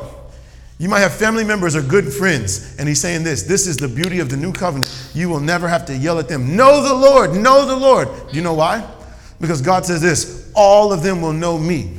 You 0.79 0.89
might 0.89 0.99
have 0.99 1.13
family 1.13 1.43
members 1.43 1.75
or 1.75 1.81
good 1.81 2.11
friends, 2.11 2.75
and 2.77 2.89
he's 2.89 2.99
saying 2.99 3.23
this 3.23 3.43
this 3.43 3.67
is 3.67 3.77
the 3.77 3.87
beauty 3.87 4.19
of 4.19 4.29
the 4.29 4.37
new 4.37 4.51
covenant. 4.51 5.11
You 5.13 5.29
will 5.29 5.39
never 5.39 5.67
have 5.67 5.85
to 5.85 5.95
yell 5.95 6.19
at 6.19 6.27
them, 6.27 6.55
Know 6.55 6.81
the 6.81 6.93
Lord, 6.93 7.33
know 7.33 7.65
the 7.65 7.75
Lord. 7.75 8.09
Do 8.29 8.35
you 8.35 8.41
know 8.41 8.53
why? 8.53 8.85
Because 9.39 9.61
God 9.61 9.85
says 9.85 10.01
this 10.01 10.51
all 10.55 10.91
of 10.93 11.03
them 11.03 11.21
will 11.21 11.33
know 11.33 11.57
me. 11.57 11.97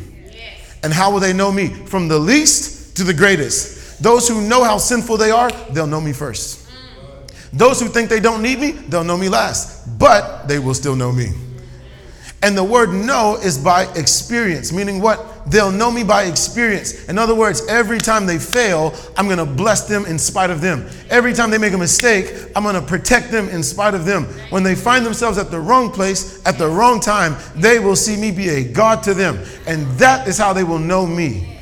And 0.82 0.92
how 0.92 1.10
will 1.10 1.20
they 1.20 1.32
know 1.32 1.50
me? 1.50 1.68
From 1.68 2.08
the 2.08 2.18
least 2.18 2.96
to 2.98 3.04
the 3.04 3.14
greatest. 3.14 3.83
Those 4.04 4.28
who 4.28 4.46
know 4.46 4.62
how 4.62 4.76
sinful 4.76 5.16
they 5.16 5.30
are, 5.30 5.50
they'll 5.70 5.86
know 5.86 5.98
me 5.98 6.12
first. 6.12 6.68
Those 7.54 7.80
who 7.80 7.88
think 7.88 8.10
they 8.10 8.20
don't 8.20 8.42
need 8.42 8.58
me, 8.58 8.72
they'll 8.72 9.02
know 9.02 9.16
me 9.16 9.30
last, 9.30 9.98
but 9.98 10.46
they 10.46 10.58
will 10.58 10.74
still 10.74 10.94
know 10.94 11.10
me. 11.10 11.30
And 12.42 12.54
the 12.54 12.62
word 12.62 12.90
know 12.92 13.38
is 13.42 13.56
by 13.56 13.90
experience, 13.94 14.74
meaning 14.74 15.00
what? 15.00 15.50
They'll 15.50 15.72
know 15.72 15.90
me 15.90 16.04
by 16.04 16.24
experience. 16.24 17.06
In 17.08 17.16
other 17.16 17.34
words, 17.34 17.66
every 17.66 17.96
time 17.96 18.26
they 18.26 18.36
fail, 18.36 18.92
I'm 19.16 19.26
to 19.34 19.46
bless 19.46 19.88
them 19.88 20.04
in 20.04 20.18
spite 20.18 20.50
of 20.50 20.60
them. 20.60 20.86
Every 21.08 21.32
time 21.32 21.50
they 21.50 21.56
make 21.56 21.72
a 21.72 21.78
mistake, 21.78 22.52
I'm 22.54 22.64
to 22.64 22.82
protect 22.82 23.30
them 23.30 23.48
in 23.48 23.62
spite 23.62 23.94
of 23.94 24.04
them. 24.04 24.24
When 24.50 24.62
they 24.62 24.74
find 24.74 25.06
themselves 25.06 25.38
at 25.38 25.50
the 25.50 25.60
wrong 25.60 25.90
place, 25.90 26.44
at 26.44 26.58
the 26.58 26.68
wrong 26.68 27.00
time, 27.00 27.36
they 27.56 27.78
will 27.78 27.96
see 27.96 28.20
me 28.20 28.32
be 28.32 28.50
a 28.50 28.70
God 28.70 29.02
to 29.04 29.14
them. 29.14 29.38
And 29.66 29.86
that 29.92 30.28
is 30.28 30.36
how 30.36 30.52
they 30.52 30.64
will 30.64 30.78
know 30.78 31.06
me. 31.06 31.53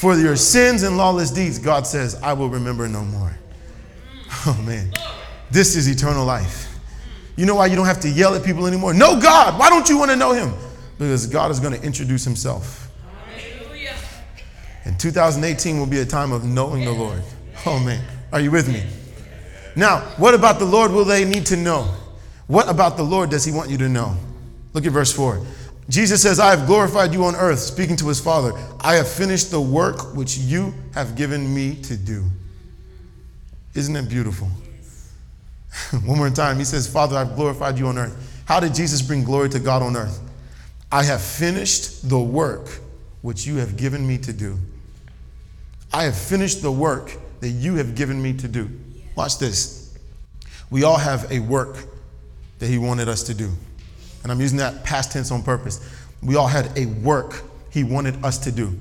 For 0.00 0.16
your 0.16 0.34
sins 0.34 0.82
and 0.82 0.96
lawless 0.96 1.30
deeds, 1.30 1.58
God 1.58 1.86
says, 1.86 2.14
I 2.22 2.32
will 2.32 2.48
remember 2.48 2.88
no 2.88 3.04
more. 3.04 3.36
Oh, 4.46 4.58
man. 4.64 4.90
This 5.50 5.76
is 5.76 5.88
eternal 5.88 6.24
life. 6.24 6.74
You 7.36 7.44
know 7.44 7.56
why 7.56 7.66
you 7.66 7.76
don't 7.76 7.84
have 7.84 8.00
to 8.00 8.08
yell 8.08 8.34
at 8.34 8.42
people 8.42 8.66
anymore? 8.66 8.94
No, 8.94 9.20
God. 9.20 9.60
Why 9.60 9.68
don't 9.68 9.86
you 9.90 9.98
want 9.98 10.10
to 10.10 10.16
know 10.16 10.32
Him? 10.32 10.54
Because 10.96 11.26
God 11.26 11.50
is 11.50 11.60
going 11.60 11.78
to 11.78 11.82
introduce 11.84 12.24
Himself. 12.24 12.90
And 14.86 14.98
2018 14.98 15.78
will 15.78 15.84
be 15.84 15.98
a 15.98 16.06
time 16.06 16.32
of 16.32 16.44
knowing 16.44 16.86
the 16.86 16.92
Lord. 16.92 17.22
Oh, 17.66 17.78
man. 17.78 18.02
Are 18.32 18.40
you 18.40 18.50
with 18.50 18.68
me? 18.68 18.82
Now, 19.76 20.00
what 20.16 20.32
about 20.32 20.58
the 20.58 20.64
Lord 20.64 20.92
will 20.92 21.04
they 21.04 21.26
need 21.26 21.44
to 21.46 21.58
know? 21.58 21.94
What 22.46 22.70
about 22.70 22.96
the 22.96 23.02
Lord 23.02 23.28
does 23.28 23.44
He 23.44 23.52
want 23.52 23.68
you 23.68 23.76
to 23.76 23.88
know? 23.90 24.16
Look 24.72 24.86
at 24.86 24.92
verse 24.92 25.12
4. 25.12 25.44
Jesus 25.90 26.22
says, 26.22 26.38
I 26.38 26.54
have 26.54 26.68
glorified 26.68 27.12
you 27.12 27.24
on 27.24 27.34
earth, 27.34 27.58
speaking 27.58 27.96
to 27.96 28.06
his 28.06 28.20
Father. 28.20 28.52
I 28.80 28.94
have 28.94 29.08
finished 29.08 29.50
the 29.50 29.60
work 29.60 30.14
which 30.14 30.38
you 30.38 30.72
have 30.94 31.16
given 31.16 31.52
me 31.52 31.74
to 31.82 31.96
do. 31.96 32.24
Isn't 33.74 33.96
it 33.96 34.08
beautiful? 34.08 34.48
One 36.04 36.18
more 36.18 36.30
time. 36.30 36.58
He 36.58 36.64
says, 36.64 36.90
Father, 36.90 37.16
I've 37.16 37.34
glorified 37.34 37.76
you 37.76 37.88
on 37.88 37.98
earth. 37.98 38.42
How 38.44 38.60
did 38.60 38.72
Jesus 38.72 39.02
bring 39.02 39.24
glory 39.24 39.48
to 39.48 39.58
God 39.58 39.82
on 39.82 39.96
earth? 39.96 40.20
I 40.92 41.02
have 41.02 41.20
finished 41.20 42.08
the 42.08 42.20
work 42.20 42.68
which 43.22 43.44
you 43.44 43.56
have 43.56 43.76
given 43.76 44.06
me 44.06 44.16
to 44.18 44.32
do. 44.32 44.58
I 45.92 46.04
have 46.04 46.16
finished 46.16 46.62
the 46.62 46.70
work 46.70 47.16
that 47.40 47.48
you 47.48 47.74
have 47.76 47.96
given 47.96 48.22
me 48.22 48.32
to 48.34 48.46
do. 48.46 48.70
Watch 49.16 49.38
this. 49.38 49.98
We 50.70 50.84
all 50.84 50.98
have 50.98 51.30
a 51.32 51.40
work 51.40 51.84
that 52.60 52.68
he 52.68 52.78
wanted 52.78 53.08
us 53.08 53.24
to 53.24 53.34
do. 53.34 53.50
And 54.22 54.30
I'm 54.30 54.40
using 54.40 54.58
that 54.58 54.84
past 54.84 55.12
tense 55.12 55.30
on 55.30 55.42
purpose. 55.42 55.80
We 56.22 56.36
all 56.36 56.46
had 56.46 56.76
a 56.76 56.86
work 56.86 57.42
he 57.70 57.84
wanted 57.84 58.22
us 58.24 58.38
to 58.38 58.52
do. 58.52 58.78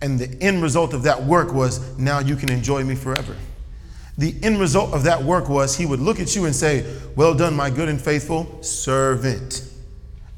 And 0.00 0.18
the 0.18 0.42
end 0.42 0.62
result 0.62 0.94
of 0.94 1.04
that 1.04 1.22
work 1.22 1.52
was 1.52 1.96
now 1.98 2.18
you 2.18 2.36
can 2.36 2.50
enjoy 2.50 2.82
me 2.84 2.94
forever. 2.94 3.36
the 4.18 4.34
end 4.42 4.60
result 4.60 4.92
of 4.92 5.04
that 5.04 5.22
work 5.22 5.48
was 5.48 5.76
he 5.76 5.86
would 5.86 6.00
look 6.00 6.20
at 6.20 6.34
you 6.34 6.44
and 6.44 6.54
say, 6.54 6.84
Well 7.16 7.34
done, 7.34 7.54
my 7.54 7.70
good 7.70 7.88
and 7.88 8.00
faithful 8.00 8.62
servant. 8.62 9.64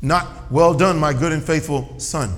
Not, 0.03 0.51
Well 0.51 0.75
done, 0.75 0.99
my 0.99 1.13
good 1.13 1.33
and 1.33 1.43
faithful 1.43 1.99
son, 1.99 2.35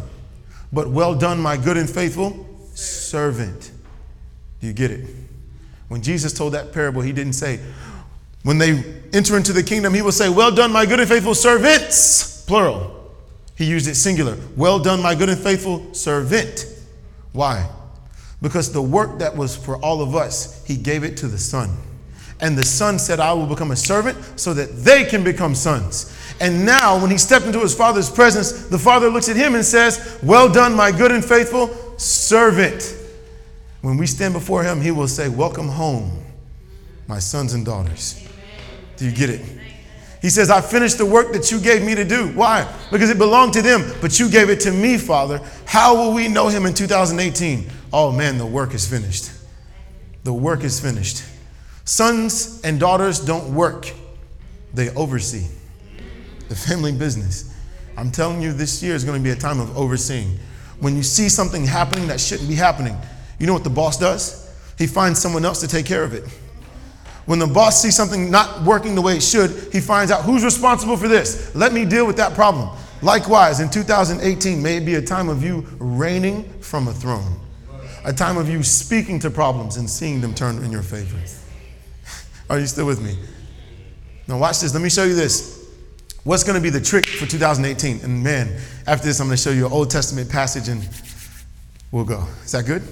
but 0.72 0.88
Well 0.88 1.14
done, 1.14 1.40
my 1.40 1.56
good 1.56 1.76
and 1.76 1.90
faithful 1.90 2.46
servant. 2.74 3.72
Do 4.60 4.66
you 4.66 4.72
get 4.72 4.90
it? 4.90 5.06
When 5.88 6.02
Jesus 6.02 6.32
told 6.32 6.54
that 6.54 6.72
parable, 6.72 7.02
he 7.02 7.12
didn't 7.12 7.34
say, 7.34 7.60
When 8.46 8.58
they 8.58 8.80
enter 9.12 9.36
into 9.36 9.52
the 9.52 9.64
kingdom, 9.64 9.92
he 9.92 10.02
will 10.02 10.12
say, 10.12 10.28
Well 10.28 10.52
done, 10.52 10.70
my 10.70 10.86
good 10.86 11.00
and 11.00 11.08
faithful 11.08 11.34
servants, 11.34 12.44
plural. 12.44 13.12
He 13.56 13.64
used 13.64 13.88
it 13.88 13.96
singular. 13.96 14.38
Well 14.54 14.78
done, 14.78 15.02
my 15.02 15.16
good 15.16 15.28
and 15.28 15.36
faithful 15.36 15.92
servant. 15.92 16.64
Why? 17.32 17.68
Because 18.40 18.72
the 18.72 18.80
work 18.80 19.18
that 19.18 19.36
was 19.36 19.56
for 19.56 19.78
all 19.78 20.00
of 20.00 20.14
us, 20.14 20.64
he 20.64 20.76
gave 20.76 21.02
it 21.02 21.16
to 21.16 21.26
the 21.26 21.38
Son. 21.38 21.76
And 22.38 22.56
the 22.56 22.62
Son 22.62 23.00
said, 23.00 23.18
I 23.18 23.32
will 23.32 23.48
become 23.48 23.72
a 23.72 23.76
servant 23.76 24.16
so 24.38 24.54
that 24.54 24.76
they 24.76 25.02
can 25.02 25.24
become 25.24 25.56
sons. 25.56 26.16
And 26.40 26.64
now, 26.64 27.02
when 27.02 27.10
he 27.10 27.18
stepped 27.18 27.46
into 27.46 27.58
his 27.58 27.74
Father's 27.74 28.08
presence, 28.08 28.68
the 28.68 28.78
Father 28.78 29.10
looks 29.10 29.28
at 29.28 29.34
him 29.34 29.56
and 29.56 29.64
says, 29.64 30.20
Well 30.22 30.48
done, 30.48 30.72
my 30.72 30.92
good 30.92 31.10
and 31.10 31.24
faithful 31.24 31.98
servant. 31.98 32.96
When 33.80 33.96
we 33.96 34.06
stand 34.06 34.34
before 34.34 34.62
him, 34.62 34.80
he 34.80 34.92
will 34.92 35.08
say, 35.08 35.28
Welcome 35.28 35.66
home, 35.66 36.24
my 37.08 37.18
sons 37.18 37.52
and 37.52 37.66
daughters. 37.66 38.22
Do 38.96 39.04
you 39.04 39.12
get 39.12 39.30
it? 39.30 39.40
He 40.22 40.30
says, 40.30 40.50
I 40.50 40.60
finished 40.60 40.98
the 40.98 41.06
work 41.06 41.32
that 41.32 41.50
you 41.50 41.60
gave 41.60 41.84
me 41.84 41.94
to 41.94 42.04
do. 42.04 42.28
Why? 42.28 42.66
Because 42.90 43.10
it 43.10 43.18
belonged 43.18 43.52
to 43.54 43.62
them, 43.62 43.84
but 44.00 44.18
you 44.18 44.28
gave 44.28 44.50
it 44.50 44.60
to 44.60 44.72
me, 44.72 44.98
Father. 44.98 45.40
How 45.66 45.94
will 45.94 46.12
we 46.12 46.28
know 46.28 46.48
him 46.48 46.66
in 46.66 46.74
2018? 46.74 47.70
Oh 47.92 48.10
man, 48.10 48.38
the 48.38 48.46
work 48.46 48.74
is 48.74 48.88
finished. 48.88 49.30
The 50.24 50.32
work 50.32 50.64
is 50.64 50.80
finished. 50.80 51.22
Sons 51.84 52.60
and 52.64 52.80
daughters 52.80 53.20
don't 53.20 53.54
work, 53.54 53.92
they 54.74 54.90
oversee 54.90 55.46
the 56.48 56.56
family 56.56 56.92
business. 56.92 57.54
I'm 57.96 58.10
telling 58.10 58.42
you, 58.42 58.52
this 58.52 58.82
year 58.82 58.94
is 58.94 59.04
going 59.04 59.18
to 59.18 59.24
be 59.24 59.30
a 59.30 59.36
time 59.36 59.60
of 59.60 59.76
overseeing. 59.76 60.38
When 60.80 60.96
you 60.96 61.02
see 61.02 61.28
something 61.28 61.64
happening 61.64 62.08
that 62.08 62.20
shouldn't 62.20 62.48
be 62.48 62.54
happening, 62.54 62.96
you 63.38 63.46
know 63.46 63.52
what 63.52 63.64
the 63.64 63.70
boss 63.70 63.98
does? 63.98 64.54
He 64.78 64.86
finds 64.86 65.20
someone 65.20 65.44
else 65.44 65.60
to 65.60 65.68
take 65.68 65.86
care 65.86 66.02
of 66.02 66.12
it. 66.12 66.24
When 67.26 67.40
the 67.40 67.46
boss 67.46 67.82
sees 67.82 67.96
something 67.96 68.30
not 68.30 68.62
working 68.62 68.94
the 68.94 69.02
way 69.02 69.16
it 69.16 69.22
should, 69.22 69.50
he 69.72 69.80
finds 69.80 70.12
out 70.12 70.22
who's 70.22 70.44
responsible 70.44 70.96
for 70.96 71.08
this. 71.08 71.54
Let 71.54 71.72
me 71.72 71.84
deal 71.84 72.06
with 72.06 72.16
that 72.16 72.34
problem. 72.34 72.70
Likewise, 73.02 73.60
in 73.60 73.68
2018, 73.68 74.62
may 74.62 74.78
it 74.78 74.86
be 74.86 74.94
a 74.94 75.02
time 75.02 75.28
of 75.28 75.42
you 75.42 75.66
reigning 75.78 76.44
from 76.60 76.88
a 76.88 76.92
throne, 76.92 77.38
a 78.04 78.12
time 78.12 78.36
of 78.36 78.48
you 78.48 78.62
speaking 78.62 79.18
to 79.20 79.30
problems 79.30 79.76
and 79.76 79.90
seeing 79.90 80.20
them 80.20 80.34
turn 80.34 80.64
in 80.64 80.70
your 80.70 80.82
favor. 80.82 81.18
Are 82.50 82.60
you 82.60 82.66
still 82.66 82.86
with 82.86 83.02
me? 83.02 83.18
Now, 84.28 84.38
watch 84.38 84.60
this. 84.60 84.72
Let 84.72 84.82
me 84.82 84.88
show 84.88 85.04
you 85.04 85.14
this. 85.14 85.68
What's 86.24 86.42
going 86.42 86.56
to 86.56 86.62
be 86.62 86.70
the 86.70 86.80
trick 86.80 87.06
for 87.06 87.26
2018? 87.26 88.00
And 88.04 88.22
man, 88.22 88.60
after 88.86 89.06
this, 89.06 89.20
I'm 89.20 89.26
going 89.26 89.36
to 89.36 89.42
show 89.42 89.50
you 89.50 89.66
an 89.66 89.72
Old 89.72 89.90
Testament 89.90 90.28
passage 90.28 90.68
and 90.68 90.88
we'll 91.92 92.04
go. 92.04 92.24
Is 92.44 92.52
that 92.52 92.66
good? 92.66 92.82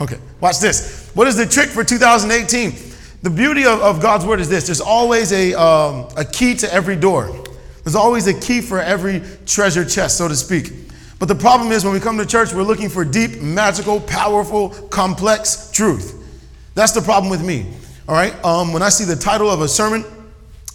Okay, 0.00 0.18
watch 0.40 0.58
this. 0.60 1.10
What 1.14 1.26
is 1.28 1.36
the 1.36 1.46
trick 1.46 1.68
for 1.68 1.84
2018? 1.84 2.72
The 3.26 3.30
beauty 3.30 3.64
of, 3.66 3.80
of 3.80 4.00
God's 4.00 4.24
word 4.24 4.38
is 4.38 4.48
this 4.48 4.66
there's 4.66 4.80
always 4.80 5.32
a, 5.32 5.52
um, 5.60 6.06
a 6.16 6.24
key 6.24 6.54
to 6.58 6.72
every 6.72 6.94
door, 6.94 7.28
there's 7.82 7.96
always 7.96 8.28
a 8.28 8.40
key 8.40 8.60
for 8.60 8.78
every 8.78 9.20
treasure 9.46 9.84
chest, 9.84 10.16
so 10.16 10.28
to 10.28 10.36
speak. 10.36 10.70
But 11.18 11.26
the 11.26 11.34
problem 11.34 11.72
is 11.72 11.84
when 11.84 11.92
we 11.92 11.98
come 11.98 12.18
to 12.18 12.24
church, 12.24 12.54
we're 12.54 12.62
looking 12.62 12.88
for 12.88 13.04
deep, 13.04 13.40
magical, 13.42 14.00
powerful, 14.02 14.68
complex 14.90 15.72
truth. 15.72 16.22
That's 16.76 16.92
the 16.92 17.00
problem 17.00 17.28
with 17.28 17.44
me. 17.44 17.66
All 18.08 18.14
right? 18.14 18.32
Um, 18.44 18.72
when 18.72 18.84
I 18.84 18.90
see 18.90 19.02
the 19.02 19.16
title 19.16 19.50
of 19.50 19.60
a 19.60 19.66
sermon, 19.66 20.04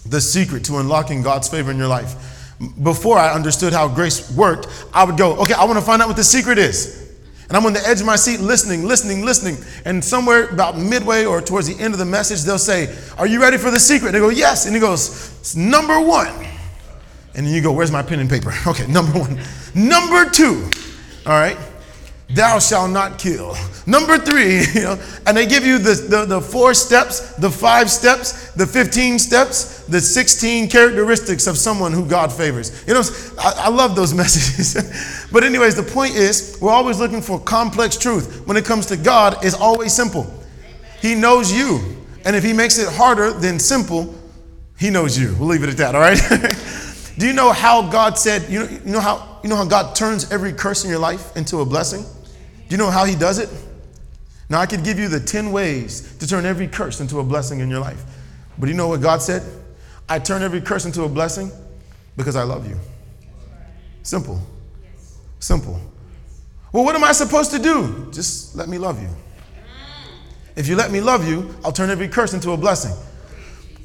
The 0.05 0.19
Secret 0.19 0.65
to 0.65 0.79
Unlocking 0.79 1.21
God's 1.21 1.47
Favor 1.47 1.71
in 1.71 1.77
Your 1.77 1.87
Life, 1.87 2.57
before 2.83 3.17
I 3.17 3.33
understood 3.33 3.71
how 3.71 3.87
grace 3.87 4.29
worked, 4.35 4.67
I 4.93 5.05
would 5.05 5.15
go, 5.15 5.37
okay, 5.37 5.53
I 5.53 5.63
want 5.63 5.79
to 5.79 5.85
find 5.85 6.01
out 6.01 6.09
what 6.09 6.17
the 6.17 6.23
secret 6.25 6.57
is. 6.57 7.00
And 7.51 7.57
I'm 7.57 7.65
on 7.65 7.73
the 7.73 7.85
edge 7.85 7.99
of 7.99 8.05
my 8.05 8.15
seat 8.15 8.39
listening, 8.39 8.85
listening, 8.85 9.25
listening. 9.25 9.57
And 9.83 10.01
somewhere 10.01 10.47
about 10.47 10.77
midway 10.77 11.25
or 11.25 11.41
towards 11.41 11.67
the 11.67 11.77
end 11.83 11.93
of 11.93 11.99
the 11.99 12.05
message, 12.05 12.43
they'll 12.43 12.57
say, 12.57 12.97
Are 13.17 13.27
you 13.27 13.41
ready 13.41 13.57
for 13.57 13.69
the 13.69 13.77
secret? 13.77 14.13
They 14.13 14.19
go, 14.19 14.29
Yes. 14.29 14.67
And 14.67 14.73
he 14.73 14.79
goes, 14.79 15.53
number 15.53 15.99
one. 15.99 16.33
And 17.35 17.45
then 17.45 17.53
you 17.53 17.61
go, 17.61 17.73
Where's 17.73 17.91
my 17.91 18.03
pen 18.03 18.21
and 18.21 18.29
paper? 18.29 18.53
Okay, 18.67 18.87
number 18.87 19.19
one. 19.19 19.37
Number 19.75 20.29
two, 20.29 20.69
all 21.25 21.33
right, 21.33 21.57
thou 22.35 22.59
shalt 22.59 22.91
not 22.91 23.17
kill. 23.17 23.55
Number 23.85 24.17
three, 24.17 24.59
you 24.73 24.81
know, 24.83 25.01
and 25.25 25.35
they 25.35 25.45
give 25.45 25.65
you 25.65 25.77
the, 25.77 25.93
the, 25.93 26.25
the 26.25 26.41
four 26.41 26.73
steps, 26.73 27.35
the 27.35 27.49
five 27.49 27.89
steps, 27.89 28.51
the 28.53 28.65
15 28.65 29.19
steps, 29.19 29.85
the 29.85 29.99
16 29.99 30.69
characteristics 30.69 31.47
of 31.47 31.57
someone 31.57 31.91
who 31.91 32.05
God 32.05 32.31
favors. 32.31 32.85
You 32.87 32.93
know, 32.93 33.01
I, 33.39 33.65
I 33.65 33.69
love 33.69 33.95
those 33.95 34.13
messages. 34.15 35.27
but, 35.31 35.43
anyways, 35.43 35.75
the 35.75 35.83
point 35.83 36.15
is, 36.15 36.57
we're 36.61 36.71
always 36.71 36.99
looking 36.99 37.21
for 37.21 37.39
complex 37.39 37.97
truth. 37.97 38.45
When 38.47 38.57
it 38.57 38.65
comes 38.65 38.85
to 38.87 38.97
God, 38.97 39.37
it's 39.43 39.55
always 39.55 39.93
simple. 39.93 40.31
He 41.01 41.15
knows 41.15 41.51
you. 41.51 41.79
And 42.25 42.35
if 42.35 42.43
He 42.43 42.53
makes 42.53 42.77
it 42.77 42.87
harder 42.93 43.31
than 43.31 43.57
simple, 43.57 44.13
He 44.77 44.89
knows 44.89 45.17
you. 45.17 45.35
We'll 45.39 45.49
leave 45.49 45.63
it 45.63 45.69
at 45.69 45.77
that, 45.77 45.95
all 45.95 46.01
right? 46.01 46.19
Do 47.17 47.27
you 47.27 47.33
know 47.33 47.51
how 47.51 47.89
God 47.89 48.17
said, 48.17 48.49
you 48.49 48.59
know, 48.59 48.69
you 48.69 48.91
know 48.91 48.99
how 48.99 49.39
you 49.43 49.49
know 49.49 49.55
how 49.55 49.65
God 49.65 49.95
turns 49.95 50.31
every 50.31 50.53
curse 50.53 50.83
in 50.83 50.89
your 50.89 50.99
life 50.99 51.35
into 51.35 51.59
a 51.59 51.65
blessing? 51.65 52.05
Do 52.71 52.75
you 52.75 52.77
know 52.77 52.89
how 52.89 53.03
he 53.03 53.15
does 53.15 53.37
it? 53.37 53.49
Now 54.49 54.61
I 54.61 54.65
could 54.65 54.85
give 54.85 54.97
you 54.97 55.09
the 55.09 55.19
10 55.19 55.51
ways 55.51 56.15
to 56.19 56.25
turn 56.25 56.45
every 56.45 56.69
curse 56.69 57.01
into 57.01 57.19
a 57.19 57.23
blessing 57.23 57.59
in 57.59 57.69
your 57.69 57.81
life. 57.81 58.01
But 58.57 58.69
you 58.69 58.75
know 58.75 58.87
what 58.87 59.01
God 59.01 59.21
said? 59.21 59.43
I 60.07 60.19
turn 60.19 60.41
every 60.41 60.61
curse 60.61 60.85
into 60.85 61.03
a 61.03 61.09
blessing 61.09 61.51
because 62.15 62.37
I 62.37 62.43
love 62.43 62.69
you. 62.69 62.79
Simple. 64.03 64.39
Simple. 65.41 65.81
Well, 66.71 66.85
what 66.85 66.95
am 66.95 67.03
I 67.03 67.11
supposed 67.11 67.51
to 67.51 67.59
do? 67.59 68.09
Just 68.13 68.55
let 68.55 68.69
me 68.69 68.77
love 68.77 69.01
you. 69.01 69.09
If 70.55 70.69
you 70.69 70.77
let 70.77 70.91
me 70.91 71.01
love 71.01 71.27
you, 71.27 71.53
I'll 71.65 71.73
turn 71.73 71.89
every 71.89 72.07
curse 72.07 72.33
into 72.33 72.51
a 72.51 72.57
blessing. 72.57 72.93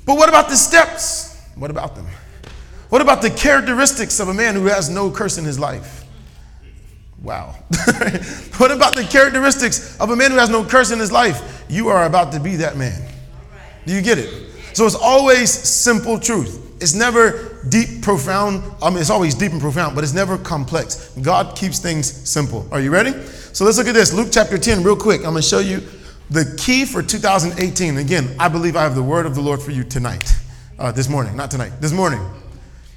But 0.05 0.17
what 0.17 0.29
about 0.29 0.49
the 0.49 0.55
steps? 0.55 1.43
What 1.57 1.73
about 1.73 1.97
them? 1.97 2.07
What 2.91 3.03
about 3.03 3.21
the 3.21 3.31
characteristics 3.31 4.21
of 4.21 4.29
a 4.29 4.35
man 4.35 4.55
who 4.55 4.67
has 4.67 4.89
no 4.89 5.11
curse 5.11 5.39
in 5.39 5.45
his 5.45 5.59
life? 5.59 6.06
Wow. 7.27 7.57
what 8.59 8.71
about 8.71 8.95
the 8.95 9.05
characteristics 9.11 9.99
of 9.99 10.11
a 10.11 10.17
man 10.17 10.31
who 10.31 10.37
has 10.37 10.49
no 10.49 10.65
curse 10.65 10.93
in 10.93 11.01
his 11.01 11.11
life? 11.11 11.65
You 11.69 11.89
are 11.89 12.07
about 12.07 12.31
to 12.35 12.41
be 12.41 12.55
that 12.57 12.77
man. 12.77 13.03
Do 13.85 13.93
you 13.93 14.01
get 14.01 14.17
it? 14.17 14.31
So 14.75 14.87
it's 14.87 14.95
always 14.95 15.51
simple 15.51 16.21
truth. 16.21 16.63
It's 16.81 16.95
never 16.95 17.59
deep, 17.69 18.01
profound. 18.01 18.63
I 18.81 18.91
mean, 18.91 19.01
it's 19.01 19.11
always 19.11 19.35
deep 19.35 19.51
and 19.51 19.61
profound, 19.61 19.97
but 19.97 20.05
it's 20.05 20.13
never 20.13 20.39
complex. 20.39 21.11
God 21.21 21.57
keeps 21.57 21.81
things 21.81 22.07
simple. 22.07 22.65
Are 22.71 22.81
you 22.81 22.93
ready? 22.93 23.11
So 23.53 23.65
let's 23.65 23.77
look 23.77 23.89
at 23.89 23.95
this. 23.95 24.15
Luke 24.15 24.29
chapter 24.31 24.57
10, 24.57 24.85
real 24.85 24.95
quick. 24.95 25.23
I'm 25.23 25.33
going 25.33 25.43
to 25.43 25.43
show 25.43 25.59
you 25.59 25.83
the 26.31 26.55
key 26.57 26.85
for 26.85 27.03
2018. 27.03 27.97
Again, 27.97 28.37
I 28.39 28.47
believe 28.47 28.77
I 28.77 28.85
have 28.85 28.95
the 28.95 29.03
word 29.03 29.27
of 29.27 29.35
the 29.35 29.41
Lord 29.41 29.61
for 29.61 29.73
you 29.73 29.83
tonight, 29.83 30.33
uh, 30.79 30.93
this 30.93 31.09
morning, 31.09 31.37
not 31.37 31.51
tonight, 31.51 31.73
this 31.81 31.93
morning. 31.93 32.21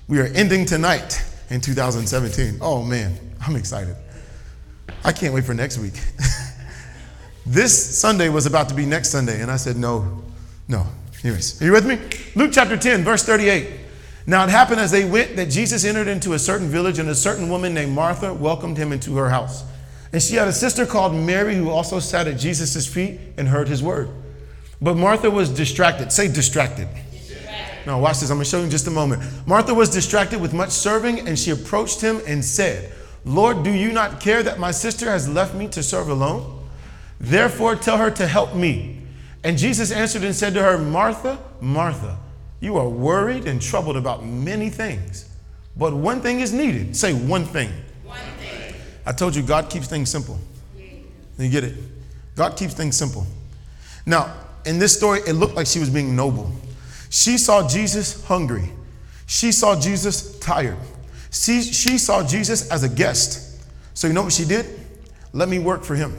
We 0.08 0.20
are 0.20 0.28
ending 0.28 0.65
tonight 0.65 1.20
in 1.50 1.62
2017. 1.62 2.60
Oh 2.62 2.84
man, 2.84 3.18
I'm 3.42 3.56
excited. 3.56 3.96
I 5.04 5.12
can't 5.12 5.34
wait 5.34 5.45
for 5.45 5.54
next 5.54 5.78
week. 5.78 5.93
this 7.45 7.99
Sunday 7.99 8.30
was 8.30 8.45
about 8.45 8.69
to 8.69 8.75
be 8.75 8.86
next 8.86 9.10
Sunday, 9.10 9.41
and 9.41 9.52
I 9.52 9.58
said, 9.58 9.78
no, 9.78 10.23
no. 10.67 10.86
Anyways, 11.23 11.62
are 11.62 11.65
you 11.65 11.71
with 11.71 11.86
me? 11.86 11.99
Luke 12.36 12.52
chapter 12.54 12.78
10, 12.78 13.04
verse 13.04 13.23
38. 13.23 13.69
Now 14.25 14.43
it 14.43 14.49
happened 14.49 14.80
as 14.80 14.91
they 14.91 15.10
went 15.10 15.36
that 15.36 15.49
Jesus 15.49 15.84
entered 15.84 16.08
into 16.08 16.34
a 16.34 16.39
certain 16.39 16.67
village, 16.67 16.99
and 16.99 17.10
a 17.10 17.15
certain 17.15 17.49
woman 17.49 17.73
named 17.73 17.93
Martha 17.93 18.34
welcomed 18.34 18.78
him 18.78 18.91
into 18.91 19.15
her 19.17 19.30
house. 19.30 19.63
And 20.13 20.21
she 20.21 20.36
had 20.36 20.47
a 20.47 20.54
sister 20.54 20.86
called 20.86 21.13
Mary 21.13 21.56
who 21.56 21.69
also 21.69 21.99
sat 21.99 22.28
at 22.28 22.38
Jesus' 22.39 22.88
feet 22.88 23.19
and 23.38 23.47
heard 23.47 23.67
his 23.67 23.84
word. 23.84 24.10
But 24.82 24.95
Martha 24.95 25.30
was 25.30 25.49
distracted. 25.49 26.12
Say 26.12 26.32
distracted. 26.32 26.88
Now, 27.86 27.99
watch 27.99 28.19
this. 28.19 28.30
I'm 28.30 28.38
going 28.38 28.45
to 28.45 28.49
show 28.49 28.58
you 28.60 28.65
in 28.65 28.69
just 28.69 28.88
a 28.88 28.91
moment. 28.91 29.23
Martha 29.47 29.73
was 29.73 29.89
distracted 29.89 30.39
with 30.39 30.54
much 30.54 30.69
serving, 30.69 31.28
and 31.28 31.38
she 31.38 31.52
approached 31.52 32.02
him 32.02 32.21
and 32.28 32.43
said, 32.43 32.93
Lord, 33.30 33.62
do 33.62 33.70
you 33.70 33.92
not 33.92 34.20
care 34.20 34.42
that 34.42 34.58
my 34.58 34.72
sister 34.72 35.06
has 35.06 35.30
left 35.30 35.54
me 35.54 35.68
to 35.68 35.84
serve 35.84 36.10
alone? 36.10 36.68
Therefore, 37.20 37.76
tell 37.76 37.98
her 37.98 38.10
to 38.10 38.26
help 38.26 38.56
me. 38.56 39.04
And 39.44 39.56
Jesus 39.56 39.92
answered 39.92 40.24
and 40.24 40.36
said 40.36 40.56
to 40.56 40.63
her, 40.63 40.80
Martha, 40.80 41.38
Martha, 41.62 42.18
you 42.60 42.78
are 42.78 42.89
worried 42.89 43.46
and 43.46 43.62
troubled 43.62 43.98
about 43.98 44.26
many 44.26 44.72
things, 44.72 45.30
but 45.78 45.94
one 45.94 46.22
thing 46.22 46.39
is 46.39 46.52
needed. 46.52 46.96
Say 46.96 47.13
one 47.13 47.46
thing. 47.46 47.70
One 48.04 48.18
thing. 48.39 48.74
I 49.06 49.12
told 49.12 49.36
you 49.36 49.44
God 49.44 49.70
keeps 49.70 49.88
things 49.88 50.10
simple. 50.10 50.39
You 51.38 51.50
get 51.50 51.63
it? 51.63 51.76
God 52.36 52.58
keeps 52.58 52.74
things 52.74 52.98
simple. 52.98 53.28
Now, 54.08 54.34
in 54.65 54.80
this 54.80 54.98
story, 54.98 55.20
it 55.28 55.34
looked 55.34 55.54
like 55.54 55.68
she 55.68 55.80
was 55.80 55.92
being 55.92 56.15
noble. 56.15 56.52
She 57.12 57.38
saw 57.38 57.68
Jesus 57.68 58.26
hungry. 58.26 58.72
She 59.28 59.52
saw 59.52 59.80
Jesus 59.80 60.39
tired. 60.39 60.80
She, 61.32 61.62
she 61.62 61.98
saw 61.98 62.26
Jesus 62.26 62.70
as 62.70 62.84
a 62.84 62.89
guest. 62.89 63.63
So 63.94 64.08
you 64.08 64.13
know 64.13 64.24
what 64.24 64.34
she 64.34 64.46
did? 64.46 64.65
Let 65.34 65.50
me 65.50 65.60
work 65.60 65.84
for 65.84 65.96
him. 65.96 66.18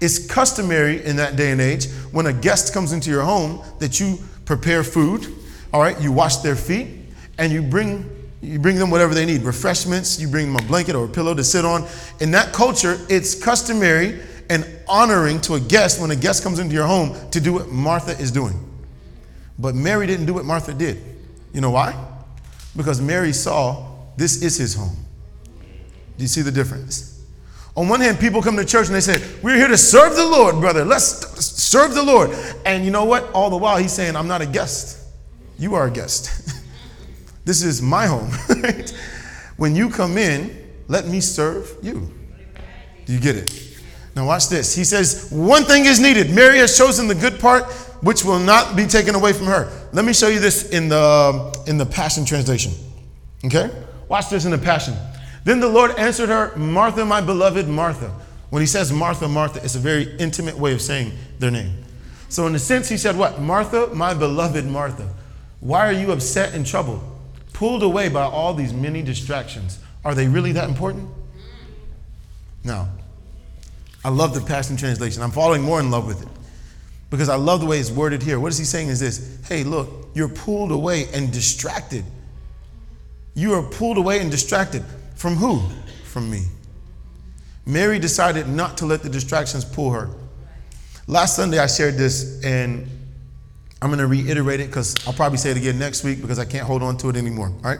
It's 0.00 0.26
customary 0.26 1.04
in 1.04 1.16
that 1.16 1.36
day 1.36 1.50
and 1.50 1.60
age 1.60 1.90
when 2.12 2.26
a 2.26 2.32
guest 2.32 2.72
comes 2.72 2.92
into 2.92 3.10
your 3.10 3.22
home 3.22 3.62
that 3.80 3.98
you 3.98 4.18
prepare 4.44 4.84
food, 4.84 5.26
all 5.72 5.80
right? 5.80 6.00
You 6.00 6.12
wash 6.12 6.36
their 6.36 6.56
feet 6.56 6.88
and 7.36 7.52
you 7.52 7.62
bring 7.62 8.14
you 8.40 8.60
bring 8.60 8.76
them 8.76 8.90
whatever 8.90 9.14
they 9.14 9.26
need, 9.26 9.42
refreshments, 9.42 10.20
you 10.20 10.28
bring 10.28 10.52
them 10.52 10.64
a 10.64 10.68
blanket 10.68 10.94
or 10.94 11.06
a 11.06 11.08
pillow 11.08 11.34
to 11.34 11.42
sit 11.42 11.64
on. 11.64 11.84
In 12.20 12.30
that 12.30 12.52
culture, 12.52 12.96
it's 13.08 13.34
customary 13.34 14.20
and 14.48 14.64
honoring 14.88 15.40
to 15.42 15.54
a 15.54 15.60
guest 15.60 16.00
when 16.00 16.12
a 16.12 16.16
guest 16.16 16.44
comes 16.44 16.60
into 16.60 16.72
your 16.72 16.86
home 16.86 17.16
to 17.30 17.40
do 17.40 17.52
what 17.52 17.68
Martha 17.68 18.12
is 18.12 18.30
doing. 18.30 18.54
But 19.58 19.74
Mary 19.74 20.06
didn't 20.06 20.26
do 20.26 20.34
what 20.34 20.44
Martha 20.44 20.72
did. 20.72 21.02
You 21.52 21.60
know 21.60 21.70
why? 21.70 22.00
Because 22.76 23.00
Mary 23.00 23.32
saw 23.32 23.87
this 24.18 24.42
is 24.42 24.56
his 24.56 24.74
home. 24.74 24.96
Do 25.54 26.24
you 26.24 26.26
see 26.26 26.42
the 26.42 26.50
difference? 26.50 27.24
On 27.76 27.88
one 27.88 28.00
hand, 28.00 28.18
people 28.18 28.42
come 28.42 28.56
to 28.56 28.64
church 28.64 28.88
and 28.88 28.96
they 28.96 29.00
say, 29.00 29.24
We're 29.40 29.54
here 29.54 29.68
to 29.68 29.78
serve 29.78 30.16
the 30.16 30.26
Lord, 30.26 30.56
brother. 30.56 30.84
Let's 30.84 31.44
serve 31.44 31.94
the 31.94 32.02
Lord. 32.02 32.30
And 32.66 32.84
you 32.84 32.90
know 32.90 33.04
what? 33.04 33.30
All 33.32 33.50
the 33.50 33.56
while, 33.56 33.76
he's 33.76 33.92
saying, 33.92 34.16
I'm 34.16 34.26
not 34.26 34.42
a 34.42 34.46
guest. 34.46 35.06
You 35.60 35.74
are 35.76 35.86
a 35.86 35.90
guest. 35.90 36.60
this 37.44 37.62
is 37.62 37.80
my 37.80 38.06
home. 38.06 38.32
when 39.56 39.76
you 39.76 39.90
come 39.90 40.18
in, 40.18 40.68
let 40.88 41.06
me 41.06 41.20
serve 41.20 41.76
you. 41.80 42.12
Do 43.06 43.12
you 43.12 43.20
get 43.20 43.36
it? 43.36 43.78
Now, 44.16 44.26
watch 44.26 44.48
this. 44.48 44.74
He 44.74 44.82
says, 44.82 45.28
One 45.30 45.62
thing 45.62 45.84
is 45.84 46.00
needed. 46.00 46.34
Mary 46.34 46.58
has 46.58 46.76
chosen 46.76 47.06
the 47.06 47.14
good 47.14 47.38
part, 47.38 47.72
which 48.02 48.24
will 48.24 48.40
not 48.40 48.74
be 48.74 48.86
taken 48.86 49.14
away 49.14 49.32
from 49.32 49.46
her. 49.46 49.70
Let 49.92 50.04
me 50.04 50.12
show 50.12 50.26
you 50.26 50.40
this 50.40 50.70
in 50.70 50.88
the, 50.88 51.00
um, 51.00 51.52
in 51.68 51.78
the 51.78 51.86
Passion 51.86 52.24
Translation. 52.24 52.72
Okay? 53.44 53.70
Watch 54.08 54.30
this 54.30 54.44
in 54.44 54.50
the 54.50 54.58
Passion. 54.58 54.94
Then 55.44 55.60
the 55.60 55.68
Lord 55.68 55.92
answered 55.98 56.28
her, 56.28 56.56
Martha, 56.56 57.04
my 57.04 57.20
beloved 57.20 57.68
Martha. 57.68 58.12
When 58.50 58.60
he 58.60 58.66
says 58.66 58.92
Martha, 58.92 59.28
Martha, 59.28 59.60
it's 59.62 59.74
a 59.74 59.78
very 59.78 60.16
intimate 60.18 60.58
way 60.58 60.72
of 60.72 60.80
saying 60.80 61.12
their 61.38 61.50
name. 61.50 61.84
So, 62.30 62.46
in 62.46 62.54
a 62.54 62.58
sense, 62.58 62.88
he 62.88 62.96
said, 62.96 63.16
What? 63.16 63.40
Martha, 63.40 63.88
my 63.94 64.14
beloved 64.14 64.64
Martha. 64.66 65.08
Why 65.60 65.86
are 65.86 65.92
you 65.92 66.12
upset 66.12 66.54
and 66.54 66.66
troubled? 66.66 67.02
Pulled 67.52 67.82
away 67.82 68.08
by 68.08 68.22
all 68.22 68.54
these 68.54 68.72
many 68.72 69.02
distractions. 69.02 69.78
Are 70.04 70.14
they 70.14 70.28
really 70.28 70.52
that 70.52 70.68
important? 70.68 71.08
No. 72.64 72.88
I 74.04 74.10
love 74.10 74.34
the 74.34 74.40
Passion 74.40 74.76
Translation. 74.76 75.22
I'm 75.22 75.30
falling 75.30 75.62
more 75.62 75.80
in 75.80 75.90
love 75.90 76.06
with 76.06 76.22
it 76.22 76.28
because 77.10 77.28
I 77.28 77.36
love 77.36 77.60
the 77.60 77.66
way 77.66 77.78
it's 77.78 77.90
worded 77.90 78.22
here. 78.22 78.38
What 78.38 78.52
is 78.52 78.58
he 78.58 78.64
saying 78.64 78.88
is 78.88 79.00
this 79.00 79.38
Hey, 79.48 79.64
look, 79.64 80.08
you're 80.14 80.28
pulled 80.28 80.70
away 80.70 81.08
and 81.12 81.32
distracted. 81.32 82.04
You 83.38 83.54
are 83.54 83.62
pulled 83.62 83.98
away 83.98 84.18
and 84.18 84.32
distracted. 84.32 84.84
From 85.14 85.36
who? 85.36 85.62
From 86.02 86.28
me. 86.28 86.46
Mary 87.64 88.00
decided 88.00 88.48
not 88.48 88.76
to 88.78 88.84
let 88.84 89.04
the 89.04 89.08
distractions 89.08 89.64
pull 89.64 89.92
her. 89.92 90.10
Last 91.06 91.36
Sunday, 91.36 91.60
I 91.60 91.68
shared 91.68 91.94
this, 91.94 92.42
and 92.42 92.88
I'm 93.80 93.90
going 93.90 94.00
to 94.00 94.08
reiterate 94.08 94.58
it 94.58 94.66
because 94.66 94.96
I'll 95.06 95.12
probably 95.12 95.38
say 95.38 95.52
it 95.52 95.56
again 95.56 95.78
next 95.78 96.02
week 96.02 96.20
because 96.20 96.40
I 96.40 96.44
can't 96.46 96.66
hold 96.66 96.82
on 96.82 96.96
to 96.96 97.10
it 97.10 97.16
anymore. 97.16 97.52
All 97.62 97.70
right? 97.70 97.78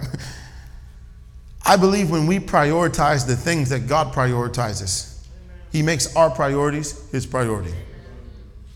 I 1.67 1.77
believe 1.77 2.09
when 2.09 2.29
we 2.29 2.39
prioritize 2.39 3.27
the 3.27 3.35
things 3.35 3.69
that 3.71 3.89
God 3.89 4.15
prioritizes, 4.15 5.27
He 5.73 5.83
makes 5.83 6.15
our 6.15 6.31
priorities 6.31 7.11
His 7.11 7.27
priority. 7.27 7.75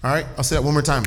All 0.02 0.12
right? 0.12 0.26
I'll 0.36 0.42
say 0.42 0.56
that 0.56 0.62
one 0.64 0.72
more 0.74 0.82
time. 0.82 1.04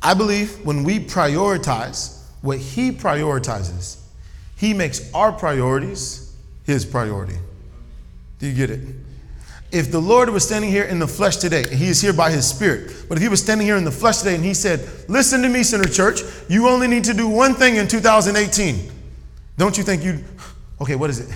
I 0.00 0.14
believe 0.14 0.64
when 0.64 0.84
we 0.84 1.00
prioritize 1.00 2.22
what 2.40 2.58
He 2.58 2.92
prioritizes, 2.92 4.04
He 4.56 4.72
makes 4.74 5.12
our 5.12 5.32
priorities 5.32 6.34
His 6.64 6.84
priority. 6.84 7.36
Do 8.38 8.46
you 8.46 8.54
get 8.54 8.70
it? 8.70 8.80
If 9.72 9.90
the 9.90 10.00
Lord 10.00 10.30
was 10.30 10.44
standing 10.44 10.70
here 10.70 10.84
in 10.84 10.98
the 10.98 11.06
flesh 11.06 11.36
today, 11.36 11.68
He 11.68 11.88
is 11.88 12.00
here 12.00 12.12
by 12.12 12.30
His 12.30 12.48
Spirit, 12.48 13.04
but 13.08 13.18
if 13.18 13.22
He 13.22 13.28
was 13.28 13.42
standing 13.42 13.66
here 13.66 13.76
in 13.76 13.84
the 13.84 13.90
flesh 13.90 14.18
today 14.18 14.34
and 14.34 14.44
He 14.44 14.54
said, 14.54 14.88
Listen 15.08 15.42
to 15.42 15.48
me, 15.48 15.62
Center 15.62 15.88
Church, 15.88 16.20
you 16.48 16.68
only 16.68 16.88
need 16.88 17.04
to 17.04 17.14
do 17.14 17.28
one 17.28 17.54
thing 17.54 17.76
in 17.76 17.86
2018, 17.86 18.90
don't 19.58 19.76
you 19.76 19.84
think 19.84 20.02
you'd, 20.02 20.24
okay, 20.80 20.96
what 20.96 21.10
is 21.10 21.20
it? 21.20 21.34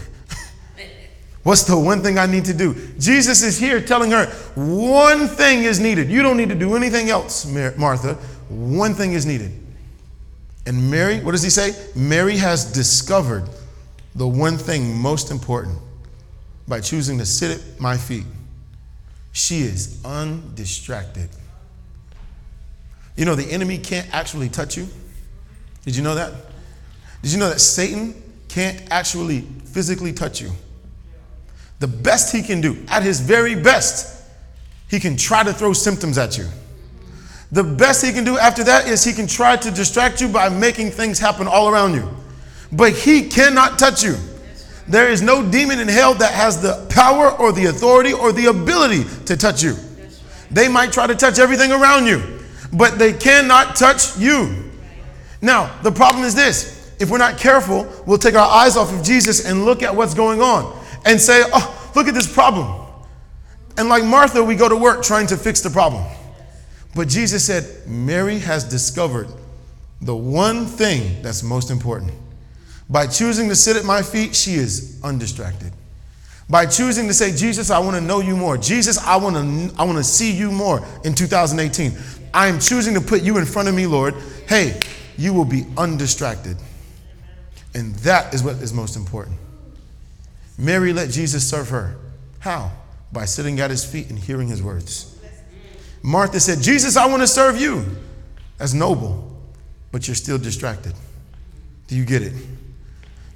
What's 1.43 1.65
the 1.65 1.79
one 1.79 2.03
thing 2.03 2.19
I 2.19 2.27
need 2.27 2.45
to 2.47 2.55
do? 2.55 2.75
Jesus 2.99 3.43
is 3.43 3.59
here 3.59 3.81
telling 3.81 4.11
her, 4.11 4.27
one 4.55 5.27
thing 5.27 5.65
is 5.65 5.81
needed. 5.81 6.11
You 6.11 6.23
don't 6.23 6.37
need 6.37 6.51
to 6.51 6.55
do 6.55 6.77
anything 6.77 7.09
else, 7.09 7.47
Martha. 7.77 8.15
One 8.49 8.95
thing 8.95 9.15
is 9.15 9.25
needed. 9.25 9.53
And 10.71 10.89
Mary, 10.89 11.19
what 11.19 11.33
does 11.33 11.43
he 11.43 11.51
say? 11.51 11.75
Mary 11.97 12.37
has 12.37 12.73
discovered 12.73 13.43
the 14.15 14.29
one 14.29 14.57
thing 14.57 14.97
most 14.97 15.33
important 15.33 15.77
by 16.69 16.79
choosing 16.79 17.19
to 17.19 17.27
sit 17.27 17.59
at 17.59 17.81
my 17.81 17.97
feet. 17.97 18.23
She 19.33 19.63
is 19.63 20.01
undistracted. 20.05 21.29
You 23.17 23.25
know, 23.25 23.35
the 23.35 23.51
enemy 23.51 23.79
can't 23.79 24.07
actually 24.15 24.49
touch 24.49 24.77
you. 24.77 24.87
Did 25.85 25.97
you 25.97 26.05
know 26.05 26.15
that? 26.15 26.35
Did 27.23 27.33
you 27.33 27.41
know 27.41 27.49
that 27.49 27.59
Satan 27.59 28.15
can't 28.47 28.81
actually 28.93 29.41
physically 29.65 30.13
touch 30.13 30.41
you? 30.41 30.53
The 31.81 31.89
best 31.89 32.33
he 32.33 32.43
can 32.45 32.61
do, 32.61 32.79
at 32.87 33.03
his 33.03 33.19
very 33.19 33.57
best, 33.57 34.25
he 34.89 35.01
can 35.01 35.17
try 35.17 35.43
to 35.43 35.53
throw 35.53 35.73
symptoms 35.73 36.17
at 36.17 36.39
you. 36.39 36.47
The 37.53 37.65
best 37.65 38.05
he 38.05 38.13
can 38.13 38.25
do 38.25 38.39
after 38.39 38.63
that 38.65 38.87
is 38.87 39.03
he 39.03 39.13
can 39.13 39.27
try 39.27 39.57
to 39.57 39.71
distract 39.71 40.21
you 40.21 40.29
by 40.29 40.49
making 40.49 40.91
things 40.91 41.19
happen 41.19 41.49
all 41.49 41.69
around 41.69 41.95
you. 41.95 42.09
But 42.73 42.93
he 42.93 43.29
cannot 43.29 43.79
touch 43.79 44.05
you. 44.05 44.17
There 44.87 45.09
is 45.09 45.23
no 45.23 45.49
demon 45.49 45.81
in 45.81 45.89
hell 45.89 46.15
that 46.15 46.33
has 46.33 46.63
the 46.63 46.87
power 46.91 47.31
or 47.31 47.53
the 47.53 47.67
authority 47.67 48.13
or 48.13 48.33
the 48.33 48.47
ability 48.47 49.05
to 49.27 49.37
touch 49.37 49.63
you. 49.63 49.77
They 50.51 50.69
might 50.69 50.93
try 50.93 51.07
to 51.07 51.15
touch 51.15 51.39
everything 51.39 51.73
around 51.73 52.07
you, 52.07 52.41
but 52.73 52.99
they 52.99 53.13
cannot 53.13 53.77
touch 53.77 54.17
you. 54.19 54.71
Now, 55.43 55.77
the 55.83 55.93
problem 55.93 56.25
is 56.25 56.35
this 56.35 56.93
if 57.01 57.11
we're 57.11 57.19
not 57.19 57.39
careful, 57.39 57.91
we'll 58.07 58.19
take 58.19 58.35
our 58.35 58.49
eyes 58.49 58.77
off 58.77 58.93
of 58.93 59.03
Jesus 59.03 59.47
and 59.47 59.65
look 59.65 59.83
at 59.83 59.95
what's 59.95 60.15
going 60.15 60.43
on 60.43 60.79
and 61.07 61.21
say, 61.21 61.43
oh, 61.53 61.93
look 61.97 62.09
at 62.09 62.15
this 62.15 62.33
problem. 62.33 62.87
And 63.79 63.89
like 63.89 64.05
Martha, 64.05 64.45
we 64.45 64.55
go 64.55 64.69
to 64.69 64.77
work 64.77 65.03
trying 65.03 65.27
to 65.29 65.37
fix 65.37 65.61
the 65.63 65.71
problem. 65.71 66.05
But 66.95 67.09
Jesus 67.09 67.45
said, 67.45 67.87
Mary 67.87 68.39
has 68.41 68.65
discovered 68.65 69.29
the 70.01 70.17
one 70.17 70.67
thing 70.67 71.23
that's 71.23 71.43
most 71.43 71.71
important. 71.71 72.13
By 72.89 73.07
choosing 73.07 73.49
to 73.49 73.55
sit 73.55 73.77
at 73.77 73.85
my 73.85 74.03
feet, 74.03 74.35
she 74.35 74.55
is 74.55 75.01
undistracted. 75.05 75.73
By 76.49 76.67
choosing 76.67 77.07
to 77.07 77.15
say, 77.15 77.33
Jesus, 77.35 77.71
I 77.71 77.79
want 77.79 77.95
to 77.97 78.01
know 78.01 78.21
you 78.21 78.37
more. 78.37 78.59
Jesus, 78.59 78.99
I 78.99 79.17
want 79.17 79.37
to 79.37 79.81
I 79.81 79.85
want 79.85 79.99
to 79.99 80.05
see 80.05 80.33
you 80.33 80.51
more 80.51 80.85
in 81.05 81.15
2018. 81.15 81.93
I 82.35 82.49
am 82.49 82.59
choosing 82.59 82.95
to 82.95 83.01
put 83.01 83.23
you 83.23 83.39
in 83.39 83.45
front 83.45 83.69
of 83.69 83.75
me, 83.75 83.87
Lord. 83.87 84.15
Hey, 84.49 84.81
you 85.17 85.33
will 85.33 85.45
be 85.45 85.65
undistracted. 85.77 86.57
And 87.75 87.95
that 87.97 88.35
is 88.35 88.43
what 88.43 88.57
is 88.57 88.73
most 88.73 88.97
important. 88.97 89.37
Mary 90.59 90.93
let 90.93 91.11
Jesus 91.11 91.49
serve 91.49 91.69
her. 91.69 91.97
How? 92.41 92.73
By 93.13 93.27
sitting 93.27 93.61
at 93.61 93.71
his 93.71 93.85
feet 93.85 94.11
and 94.11 94.19
hearing 94.19 94.49
his 94.49 94.61
words. 94.61 95.17
Martha 96.03 96.41
said, 96.41 96.61
Jesus, 96.61 96.97
I 96.97 97.07
want 97.07 97.23
to 97.23 97.27
serve 97.27 97.61
you. 97.61 97.85
That's 98.59 98.73
noble, 98.75 99.39
but 99.93 100.07
you're 100.09 100.15
still 100.15 100.39
distracted. 100.39 100.95
Do 101.87 101.97
you 101.97 102.05
get 102.05 102.23
it? 102.23 102.33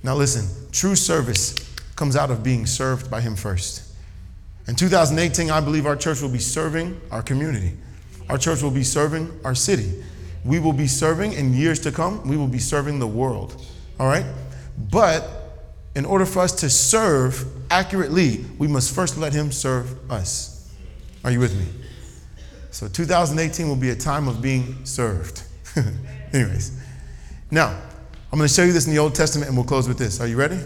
Now, 0.02 0.14
listen, 0.14 0.46
true 0.70 0.96
service 0.96 1.54
comes 1.96 2.16
out 2.16 2.30
of 2.30 2.42
being 2.42 2.66
served 2.66 3.10
by 3.10 3.20
Him 3.20 3.36
first. 3.36 3.94
In 4.66 4.74
2018, 4.74 5.50
I 5.50 5.60
believe 5.60 5.86
our 5.86 5.96
church 5.96 6.22
will 6.22 6.30
be 6.30 6.38
serving 6.38 7.00
our 7.10 7.22
community. 7.22 7.72
Our 8.28 8.38
church 8.38 8.62
will 8.62 8.70
be 8.70 8.84
serving 8.84 9.30
our 9.44 9.54
city. 9.54 10.02
We 10.44 10.58
will 10.58 10.72
be 10.72 10.86
serving 10.86 11.32
in 11.32 11.54
years 11.54 11.78
to 11.80 11.92
come, 11.92 12.26
we 12.28 12.36
will 12.36 12.48
be 12.48 12.58
serving 12.58 12.98
the 12.98 13.06
world. 13.06 13.62
All 13.98 14.06
right? 14.06 14.26
But 14.90 15.28
in 15.94 16.04
order 16.04 16.26
for 16.26 16.40
us 16.40 16.52
to 16.60 16.70
serve 16.70 17.46
accurately, 17.70 18.44
we 18.58 18.66
must 18.68 18.94
first 18.94 19.16
let 19.16 19.32
Him 19.32 19.52
serve 19.52 20.10
us. 20.10 20.70
Are 21.24 21.30
you 21.30 21.40
with 21.40 21.56
me? 21.56 21.83
So 22.74 22.88
2018 22.88 23.68
will 23.68 23.76
be 23.76 23.90
a 23.90 23.94
time 23.94 24.26
of 24.26 24.42
being 24.42 24.84
served. 24.84 25.44
Anyways, 26.32 26.76
now, 27.52 27.68
I'm 28.32 28.38
going 28.38 28.48
to 28.48 28.52
show 28.52 28.64
you 28.64 28.72
this 28.72 28.88
in 28.88 28.92
the 28.92 28.98
Old 28.98 29.14
Testament 29.14 29.46
and 29.46 29.56
we'll 29.56 29.64
close 29.64 29.86
with 29.86 29.96
this. 29.96 30.20
Are 30.20 30.26
you 30.26 30.36
ready? 30.36 30.58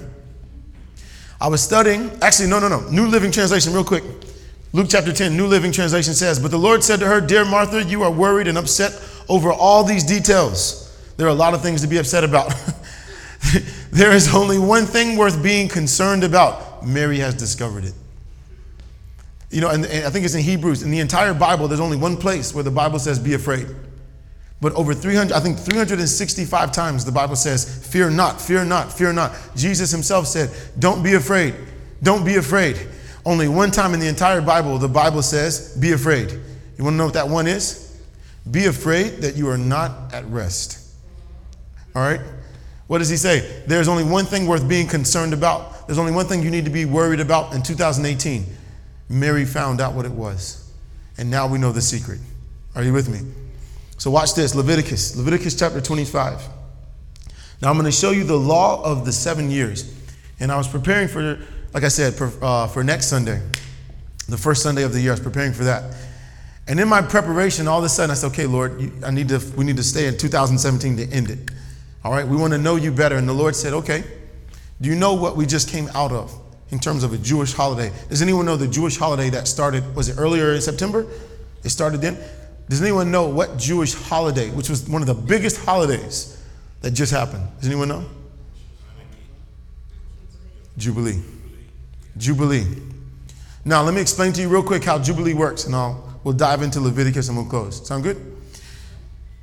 I 1.38 1.48
was 1.48 1.62
studying, 1.62 2.10
actually, 2.22 2.48
no, 2.48 2.60
no, 2.60 2.68
no. 2.68 2.80
New 2.88 3.08
Living 3.08 3.30
Translation, 3.30 3.74
real 3.74 3.84
quick. 3.84 4.04
Luke 4.72 4.86
chapter 4.88 5.12
10, 5.12 5.36
New 5.36 5.46
Living 5.46 5.70
Translation 5.70 6.14
says, 6.14 6.40
But 6.40 6.50
the 6.50 6.58
Lord 6.58 6.82
said 6.82 6.98
to 7.00 7.06
her, 7.06 7.20
Dear 7.20 7.44
Martha, 7.44 7.84
you 7.84 8.02
are 8.04 8.10
worried 8.10 8.48
and 8.48 8.56
upset 8.56 8.98
over 9.28 9.52
all 9.52 9.84
these 9.84 10.02
details. 10.02 10.98
There 11.18 11.26
are 11.26 11.30
a 11.30 11.34
lot 11.34 11.52
of 11.52 11.60
things 11.60 11.82
to 11.82 11.88
be 11.88 11.98
upset 11.98 12.24
about. 12.24 12.54
there 13.90 14.12
is 14.12 14.34
only 14.34 14.58
one 14.58 14.86
thing 14.86 15.18
worth 15.18 15.42
being 15.42 15.68
concerned 15.68 16.24
about. 16.24 16.86
Mary 16.86 17.18
has 17.18 17.34
discovered 17.34 17.84
it. 17.84 17.92
You 19.50 19.62
know, 19.62 19.70
and, 19.70 19.84
and 19.86 20.04
I 20.06 20.10
think 20.10 20.24
it's 20.24 20.34
in 20.34 20.42
Hebrews. 20.42 20.82
In 20.82 20.90
the 20.90 21.00
entire 21.00 21.32
Bible, 21.34 21.68
there's 21.68 21.80
only 21.80 21.96
one 21.96 22.16
place 22.16 22.54
where 22.54 22.64
the 22.64 22.70
Bible 22.70 22.98
says, 22.98 23.18
Be 23.18 23.34
afraid. 23.34 23.66
But 24.60 24.74
over 24.74 24.92
300, 24.92 25.32
I 25.32 25.40
think 25.40 25.58
365 25.58 26.72
times 26.72 27.04
the 27.04 27.12
Bible 27.12 27.36
says, 27.36 27.86
Fear 27.86 28.10
not, 28.10 28.40
fear 28.40 28.64
not, 28.64 28.92
fear 28.92 29.12
not. 29.12 29.32
Jesus 29.56 29.90
himself 29.90 30.26
said, 30.26 30.50
Don't 30.78 31.02
be 31.02 31.14
afraid, 31.14 31.54
don't 32.02 32.24
be 32.24 32.36
afraid. 32.36 32.78
Only 33.28 33.46
one 33.46 33.70
time 33.70 33.92
in 33.92 34.00
the 34.00 34.08
entire 34.08 34.40
Bible, 34.40 34.78
the 34.78 34.88
Bible 34.88 35.20
says, 35.20 35.76
be 35.76 35.92
afraid. 35.92 36.32
You 36.32 36.84
want 36.84 36.94
to 36.94 36.96
know 36.96 37.04
what 37.04 37.12
that 37.12 37.28
one 37.28 37.46
is? 37.46 38.00
Be 38.50 38.64
afraid 38.64 39.18
that 39.18 39.36
you 39.36 39.50
are 39.50 39.58
not 39.58 40.14
at 40.14 40.24
rest. 40.28 40.96
All 41.94 42.00
right? 42.00 42.20
What 42.86 42.98
does 42.98 43.10
he 43.10 43.18
say? 43.18 43.64
There's 43.66 43.86
only 43.86 44.02
one 44.02 44.24
thing 44.24 44.46
worth 44.46 44.66
being 44.66 44.86
concerned 44.86 45.34
about. 45.34 45.86
There's 45.86 45.98
only 45.98 46.12
one 46.12 46.24
thing 46.24 46.42
you 46.42 46.50
need 46.50 46.64
to 46.64 46.70
be 46.70 46.86
worried 46.86 47.20
about 47.20 47.52
in 47.52 47.62
2018. 47.62 48.46
Mary 49.08 49.44
found 49.44 49.80
out 49.80 49.94
what 49.94 50.04
it 50.04 50.12
was. 50.12 50.70
And 51.16 51.30
now 51.30 51.48
we 51.48 51.58
know 51.58 51.72
the 51.72 51.82
secret. 51.82 52.20
Are 52.74 52.82
you 52.82 52.92
with 52.92 53.08
me? 53.08 53.20
So 53.98 54.10
watch 54.10 54.34
this 54.34 54.54
Leviticus, 54.54 55.16
Leviticus 55.16 55.58
chapter 55.58 55.80
25. 55.80 56.46
Now 57.60 57.70
I'm 57.70 57.74
going 57.74 57.86
to 57.86 57.92
show 57.92 58.12
you 58.12 58.22
the 58.24 58.36
law 58.36 58.82
of 58.84 59.04
the 59.04 59.12
seven 59.12 59.50
years. 59.50 59.92
And 60.38 60.52
I 60.52 60.56
was 60.56 60.68
preparing 60.68 61.08
for, 61.08 61.40
like 61.72 61.82
I 61.82 61.88
said, 61.88 62.14
for, 62.14 62.32
uh, 62.40 62.68
for 62.68 62.84
next 62.84 63.06
Sunday, 63.06 63.42
the 64.28 64.36
first 64.36 64.62
Sunday 64.62 64.84
of 64.84 64.92
the 64.92 65.00
year. 65.00 65.10
I 65.10 65.14
was 65.14 65.20
preparing 65.20 65.52
for 65.52 65.64
that. 65.64 65.96
And 66.68 66.78
in 66.78 66.86
my 66.86 67.02
preparation, 67.02 67.66
all 67.66 67.78
of 67.78 67.84
a 67.84 67.88
sudden 67.88 68.10
I 68.10 68.14
said, 68.14 68.28
okay, 68.28 68.46
Lord, 68.46 68.92
I 69.02 69.10
need 69.10 69.30
to, 69.30 69.42
we 69.56 69.64
need 69.64 69.78
to 69.78 69.82
stay 69.82 70.06
in 70.06 70.16
2017 70.16 70.98
to 70.98 71.12
end 71.12 71.30
it. 71.30 71.50
All 72.04 72.12
right, 72.12 72.26
we 72.26 72.36
want 72.36 72.52
to 72.52 72.58
know 72.58 72.76
you 72.76 72.92
better. 72.92 73.16
And 73.16 73.28
the 73.28 73.32
Lord 73.32 73.56
said, 73.56 73.72
okay, 73.72 74.04
do 74.80 74.88
you 74.88 74.94
know 74.94 75.14
what 75.14 75.36
we 75.36 75.46
just 75.46 75.68
came 75.68 75.88
out 75.94 76.12
of 76.12 76.32
in 76.70 76.78
terms 76.78 77.02
of 77.02 77.12
a 77.12 77.18
Jewish 77.18 77.52
holiday? 77.52 77.92
Does 78.08 78.22
anyone 78.22 78.44
know 78.44 78.56
the 78.56 78.68
Jewish 78.68 78.96
holiday 78.96 79.30
that 79.30 79.48
started, 79.48 79.94
was 79.94 80.08
it 80.08 80.16
earlier 80.18 80.52
in 80.52 80.60
September? 80.60 81.06
It 81.64 81.70
started 81.70 82.00
then? 82.00 82.18
Does 82.68 82.82
anyone 82.82 83.10
know 83.10 83.28
what 83.28 83.56
Jewish 83.56 83.94
holiday, 83.94 84.50
which 84.50 84.68
was 84.68 84.88
one 84.88 85.00
of 85.00 85.08
the 85.08 85.14
biggest 85.14 85.64
holidays 85.64 86.42
that 86.82 86.90
just 86.90 87.12
happened? 87.12 87.46
Does 87.58 87.68
anyone 87.68 87.88
know? 87.88 88.04
Jubilee. 90.76 91.22
Jubilee. 92.16 92.66
Now, 93.64 93.82
let 93.82 93.94
me 93.94 94.00
explain 94.00 94.32
to 94.34 94.40
you 94.40 94.48
real 94.48 94.62
quick 94.62 94.84
how 94.84 94.98
Jubilee 94.98 95.34
works, 95.34 95.64
and 95.64 95.74
I'll, 95.74 96.20
we'll 96.24 96.34
dive 96.34 96.62
into 96.62 96.80
Leviticus 96.80 97.28
and 97.28 97.36
we'll 97.36 97.46
close. 97.46 97.86
Sound 97.86 98.02
good? 98.02 98.36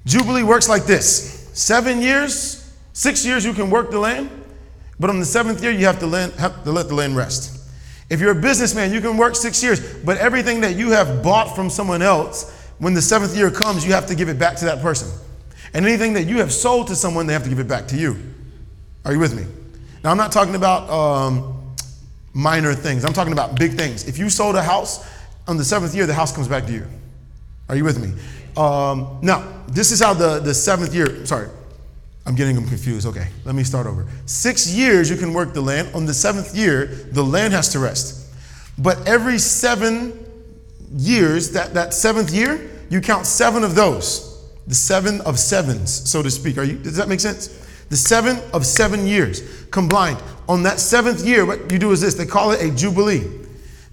Jubilee 0.06 0.44
works 0.44 0.70
like 0.70 0.86
this 0.86 1.50
seven 1.54 2.02
years, 2.02 2.74
six 2.94 3.26
years 3.26 3.44
you 3.44 3.54
can 3.54 3.70
work 3.70 3.92
the 3.92 4.00
land, 4.00 4.30
but 5.00 5.10
on 5.10 5.20
the 5.20 5.26
seventh 5.26 5.62
year 5.62 5.72
you 5.72 5.86
have 5.86 6.00
to, 6.00 6.08
land, 6.08 6.34
have 6.34 6.64
to 6.64 6.72
let 6.72 6.88
the 6.88 6.96
land 6.96 7.16
rest. 7.16 7.52
If 8.10 8.20
you're 8.20 8.32
a 8.32 8.42
businessman, 8.42 8.94
you 8.94 9.02
can 9.02 9.18
work 9.18 9.36
six 9.36 9.64
years, 9.64 9.96
but 10.04 10.18
everything 10.18 10.62
that 10.62 10.76
you 10.76 10.92
have 10.92 11.24
bought 11.24 11.56
from 11.56 11.70
someone 11.70 12.02
else, 12.02 12.70
when 12.78 12.94
the 12.94 13.02
seventh 13.02 13.36
year 13.36 13.50
comes, 13.50 13.86
you 13.86 13.94
have 13.94 14.06
to 14.08 14.16
give 14.16 14.30
it 14.30 14.38
back 14.38 14.56
to 14.58 14.66
that 14.66 14.82
person. 14.82 15.10
And 15.74 15.86
anything 15.86 16.14
that 16.14 16.24
you 16.24 16.38
have 16.38 16.52
sold 16.52 16.88
to 16.88 16.96
someone, 16.96 17.28
they 17.28 17.34
have 17.34 17.44
to 17.44 17.50
give 17.50 17.60
it 17.60 17.68
back 17.68 17.88
to 17.88 17.98
you. 17.98 18.16
Are 19.04 19.14
you 19.14 19.20
with 19.20 19.36
me? 19.36 19.46
Now, 20.04 20.12
I'm 20.12 20.18
not 20.18 20.32
talking 20.32 20.56
about 20.56 20.90
um, 20.90 21.74
minor 22.34 22.74
things, 22.74 23.04
I'm 23.04 23.14
talking 23.14 23.34
about 23.34 23.58
big 23.58 23.74
things. 23.74 24.08
If 24.08 24.18
you 24.18 24.30
sold 24.30 24.56
a 24.56 24.64
house, 24.64 25.12
on 25.48 25.58
the 25.58 25.66
seventh 25.66 25.96
year, 25.96 26.06
the 26.06 26.14
house 26.14 26.32
comes 26.32 26.48
back 26.48 26.66
to 26.66 26.74
you. 26.74 26.86
Are 27.70 27.76
you 27.76 27.84
with 27.84 28.00
me? 28.00 28.14
Um, 28.58 29.20
now, 29.22 29.64
this 29.68 29.92
is 29.92 30.02
how 30.02 30.14
the, 30.14 30.40
the 30.40 30.54
seventh 30.54 30.94
year, 30.94 31.26
sorry, 31.26 31.50
I'm 32.26 32.36
getting 32.36 32.56
them 32.56 32.68
confused. 32.68 33.06
Okay, 33.06 33.28
let 33.44 33.56
me 33.56 33.64
start 33.64 33.86
over. 33.86 34.08
Six 34.26 34.72
years 34.72 35.10
you 35.10 35.16
can 35.16 35.34
work 35.34 35.54
the 35.54 35.62
land. 35.62 35.90
On 35.94 36.06
the 36.06 36.14
seventh 36.14 36.56
year, 36.56 36.88
the 36.88 37.24
land 37.24 37.54
has 37.54 37.70
to 37.70 37.80
rest. 37.80 38.34
But 38.78 39.08
every 39.08 39.38
seven 39.38 40.26
years, 40.96 41.52
that, 41.52 41.74
that 41.76 41.94
seventh 41.94 42.32
year, 42.32 42.70
you 42.90 43.02
count 43.02 43.26
seven 43.26 43.64
of 43.64 43.76
those. 43.76 44.44
The 44.68 44.76
seven 44.76 45.22
of 45.22 45.38
sevens, 45.38 46.10
so 46.10 46.24
to 46.24 46.32
speak. 46.32 46.58
Are 46.58 46.64
you, 46.64 46.78
does 46.78 46.98
that 46.98 47.08
make 47.08 47.20
sense? 47.20 47.48
The 47.90 47.98
seven 47.98 48.40
of 48.54 48.66
seven 48.66 49.06
years 49.06 49.66
combined. 49.70 50.18
On 50.50 50.64
that 50.64 50.80
seventh 50.80 51.26
year, 51.26 51.46
what 51.46 51.72
you 51.72 51.78
do 51.78 51.92
is 51.92 52.02
this 52.02 52.16
they 52.16 52.26
call 52.26 52.52
it 52.52 52.62
a 52.62 52.72
jubilee. 52.72 53.24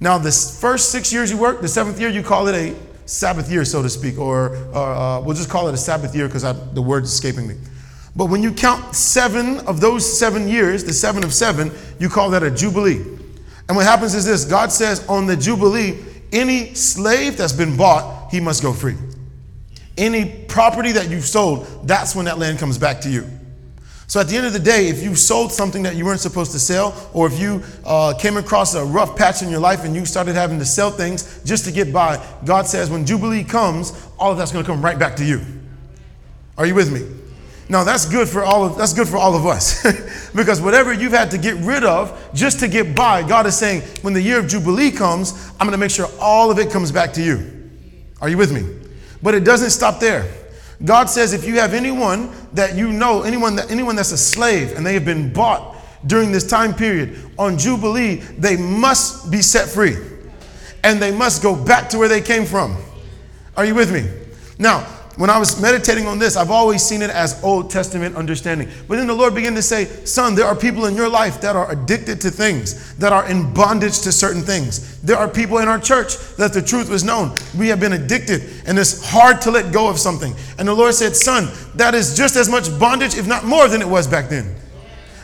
Now, 0.01 0.19
the 0.19 0.33
first 0.33 0.91
six 0.91 1.13
years 1.13 1.31
you 1.31 1.37
work, 1.37 1.61
the 1.61 1.69
seventh 1.69 2.01
year, 2.01 2.09
you 2.09 2.23
call 2.23 2.49
it 2.49 2.55
a 2.55 2.75
Sabbath 3.05 3.51
year, 3.51 3.65
so 3.65 3.83
to 3.83 3.91
speak, 3.91 4.19
or 4.19 4.57
uh, 4.75 5.21
we'll 5.21 5.37
just 5.37 5.51
call 5.51 5.69
it 5.69 5.75
a 5.75 5.79
Sabbath 5.79 6.15
year 6.15 6.27
because 6.27 6.43
the 6.43 6.83
word's 6.83 7.13
escaping 7.13 7.47
me. 7.47 7.57
But 8.15 8.27
when 8.27 8.43
you 8.43 8.53
count 8.53 8.95
seven 8.95 9.61
of 9.61 9.81
those 9.81 10.19
seven 10.19 10.47
years, 10.47 10.85
the 10.85 10.93
seven 10.93 11.25
of 11.25 11.33
seven, 11.33 11.71
you 11.99 12.09
call 12.09 12.31
that 12.31 12.43
a 12.43 12.51
jubilee. 12.51 12.99
And 13.69 13.77
what 13.77 13.87
happens 13.87 14.15
is 14.15 14.25
this 14.27 14.45
God 14.45 14.71
says 14.71 15.07
on 15.09 15.27
the 15.27 15.37
jubilee, 15.37 15.99
any 16.33 16.75
slave 16.75 17.37
that's 17.37 17.53
been 17.53 17.77
bought, 17.77 18.31
he 18.31 18.41
must 18.41 18.63
go 18.63 18.73
free. 18.73 18.97
Any 19.97 20.47
property 20.47 20.93
that 20.93 21.11
you've 21.11 21.27
sold, 21.27 21.87
that's 21.87 22.15
when 22.15 22.25
that 22.27 22.39
land 22.39 22.59
comes 22.59 22.79
back 22.79 23.01
to 23.03 23.11
you. 23.11 23.27
So 24.07 24.21
at 24.21 24.29
the 24.29 24.37
end 24.37 24.47
of 24.47 24.53
the 24.53 24.59
day, 24.59 24.89
if 24.89 25.03
you 25.03 25.15
sold 25.15 25.53
something 25.53 25.83
that 25.85 25.97
you 25.97 26.05
weren't 26.05 26.21
supposed 26.21 26.53
to 26.53 26.59
sell, 26.59 26.95
or 27.15 27.27
if 27.27 27.39
you 27.39 27.63
uh, 27.85 28.13
came 28.19 28.37
across 28.37 28.75
a 28.75 28.85
rough 28.85 29.17
patch 29.17 29.43
in 29.43 29.49
your 29.49 29.61
life 29.61 29.85
and 29.85 29.95
you 29.95 30.05
started 30.05 30.35
having 30.35 30.59
to 30.59 30.67
sell 30.67 30.91
things 30.91 31.43
just 31.45 31.65
to 31.65 31.73
get 31.73 31.95
by, 31.95 32.23
God 32.45 32.67
says 32.67 32.91
when 32.91 33.07
Jubilee 33.07 33.45
comes, 33.45 34.07
all 34.19 34.33
of 34.33 34.37
that's 34.37 34.53
going 34.53 34.65
to 34.65 34.71
come 34.71 34.85
right 34.85 34.99
back 34.99 35.17
to 35.17 35.25
you. 35.25 35.41
Are 36.59 36.67
you 36.67 36.75
with 36.75 36.93
me? 36.93 37.22
Now 37.73 37.85
that's 37.85 38.05
good 38.05 38.29
for 38.29 38.45
all 38.45 38.67
of 38.67 38.77
that's 38.77 38.93
good 38.93 39.09
for 39.09 39.17
all 39.17 39.35
of 39.35 39.47
us. 39.47 39.83
because 40.35 40.61
whatever 40.61 40.93
you've 40.93 41.13
had 41.13 41.31
to 41.31 41.39
get 41.39 41.57
rid 41.65 41.85
of 41.85 42.13
just 42.35 42.61
to 42.61 42.69
get 42.69 42.95
by, 42.95 43.27
God 43.27 43.47
is 43.47 43.57
saying, 43.57 43.81
when 44.03 44.13
the 44.13 44.21
year 44.21 44.39
of 44.39 44.47
Jubilee 44.47 44.91
comes, 44.91 45.51
I'm 45.59 45.71
to 45.71 45.79
make 45.79 45.91
sure 45.91 46.07
all 46.21 46.51
of 46.51 46.59
it 46.59 46.71
comes 46.71 46.93
back 46.93 47.15
to 47.15 47.23
you. 47.23 47.71
Are 48.21 48.29
you 48.29 48.37
with 48.37 48.53
me? 48.53 48.77
But 49.23 49.35
it 49.35 49.45
doesn't 49.45 49.71
stop 49.71 50.01
there. 50.01 50.31
God 50.85 51.09
says 51.09 51.33
if 51.33 51.47
you 51.47 51.55
have 51.61 51.73
anyone 51.73 52.31
that 52.53 52.77
you 52.77 52.93
know, 52.93 53.23
anyone 53.23 53.57
that 53.57 53.71
anyone 53.71 53.97
that's 53.97 54.13
a 54.13 54.19
slave 54.19 54.77
and 54.77 54.85
they 54.85 54.93
have 54.93 55.07
been 55.07 55.33
bought 55.33 55.75
during 56.07 56.31
this 56.31 56.47
time 56.47 56.75
period 56.75 57.19
on 57.39 57.57
Jubilee, 57.57 58.17
they 58.17 58.55
must 58.55 59.31
be 59.31 59.41
set 59.41 59.67
free. 59.67 59.97
And 60.85 61.01
they 61.01 61.11
must 61.11 61.43
go 61.43 61.57
back 61.57 61.89
to 61.89 61.99
where 61.99 62.09
they 62.09 62.21
came 62.21 62.45
from. 62.45 62.77
Are 63.57 63.65
you 63.65 63.75
with 63.75 63.91
me? 63.91 64.11
Now, 64.59 64.87
when 65.17 65.29
I 65.29 65.39
was 65.39 65.61
meditating 65.61 66.07
on 66.07 66.19
this, 66.19 66.37
I've 66.37 66.51
always 66.51 66.83
seen 66.83 67.03
it 67.03 67.11
as 67.11 67.43
Old 67.45 67.71
Testament 67.71 68.17
understanding. 68.17 68.69
But 68.89 68.97
then 68.97 69.07
the 69.07 69.15
Lord 69.15 69.35
began 69.35 69.55
to 69.55 69.63
say, 69.63 69.85
Son, 70.07 70.35
there 70.35 70.47
are 70.47 70.57
people 70.57 70.87
in 70.87 70.97
your 70.97 71.09
life 71.09 71.41
that 71.43 71.55
are 71.55 71.71
addicted 71.71 72.19
to 72.23 72.31
things, 72.31 72.95
that 72.97 73.13
are 73.13 73.29
in 73.29 73.53
bondage 73.53 74.01
to 74.03 74.13
certain 74.13 74.41
things. 74.41 75.01
There 75.03 75.17
are 75.17 75.29
people 75.29 75.59
in 75.59 75.69
our 75.69 75.79
church 75.79 76.17
that 76.37 76.55
the 76.55 76.63
truth 76.63 76.89
was 76.89 77.05
known. 77.05 77.33
We 77.59 77.69
have 77.69 77.79
been 77.79 77.93
addicted, 77.93 78.43
and 78.67 78.79
it's 78.79 79.07
hard 79.07 79.43
to 79.43 79.51
let 79.51 79.71
go 79.71 79.91
of 79.91 79.99
something. 79.99 80.35
And 80.59 80.67
the 80.67 80.75
Lord 80.75 80.95
said, 80.95 81.15
Son, 81.15 81.51
that 81.75 81.95
is 81.95 82.17
just 82.17 82.35
as 82.37 82.49
much 82.49 82.71
bondage, 82.79 83.15
if 83.15 83.27
not 83.27 83.45
more, 83.45 83.69
than 83.69 83.83
it 83.83 83.89
was 83.89 84.07
back 84.07 84.31
then. 84.31 84.55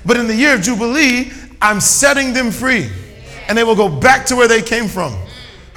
But 0.05 0.18
in 0.18 0.27
the 0.27 0.37
year 0.37 0.55
of 0.55 0.61
Jubilee, 0.61 1.33
I'm 1.62 1.81
setting 1.81 2.35
them 2.35 2.51
free, 2.51 2.90
and 3.48 3.57
they 3.57 3.64
will 3.64 3.77
go 3.77 3.88
back 3.88 4.27
to 4.27 4.37
where 4.37 4.48
they 4.48 4.61
came 4.61 4.87
from. 4.87 5.16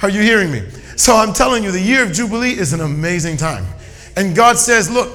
Are 0.02 0.10
you 0.10 0.20
hearing 0.20 0.52
me? 0.52 0.68
So 0.96 1.16
I'm 1.16 1.32
telling 1.32 1.64
you, 1.64 1.70
the 1.70 1.80
year 1.80 2.04
of 2.04 2.12
Jubilee 2.12 2.52
is 2.52 2.74
an 2.74 2.80
amazing 2.80 3.38
time. 3.38 3.64
And 4.16 4.34
God 4.34 4.58
says, 4.58 4.90
Look, 4.90 5.12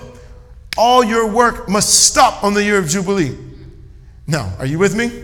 all 0.78 1.04
your 1.04 1.28
work 1.30 1.68
must 1.68 2.06
stop 2.06 2.44
on 2.44 2.54
the 2.54 2.64
year 2.64 2.78
of 2.78 2.88
Jubilee. 2.88 3.36
Now, 4.28 4.54
are 4.60 4.66
you 4.66 4.78
with 4.80 4.96
me? 4.96 5.24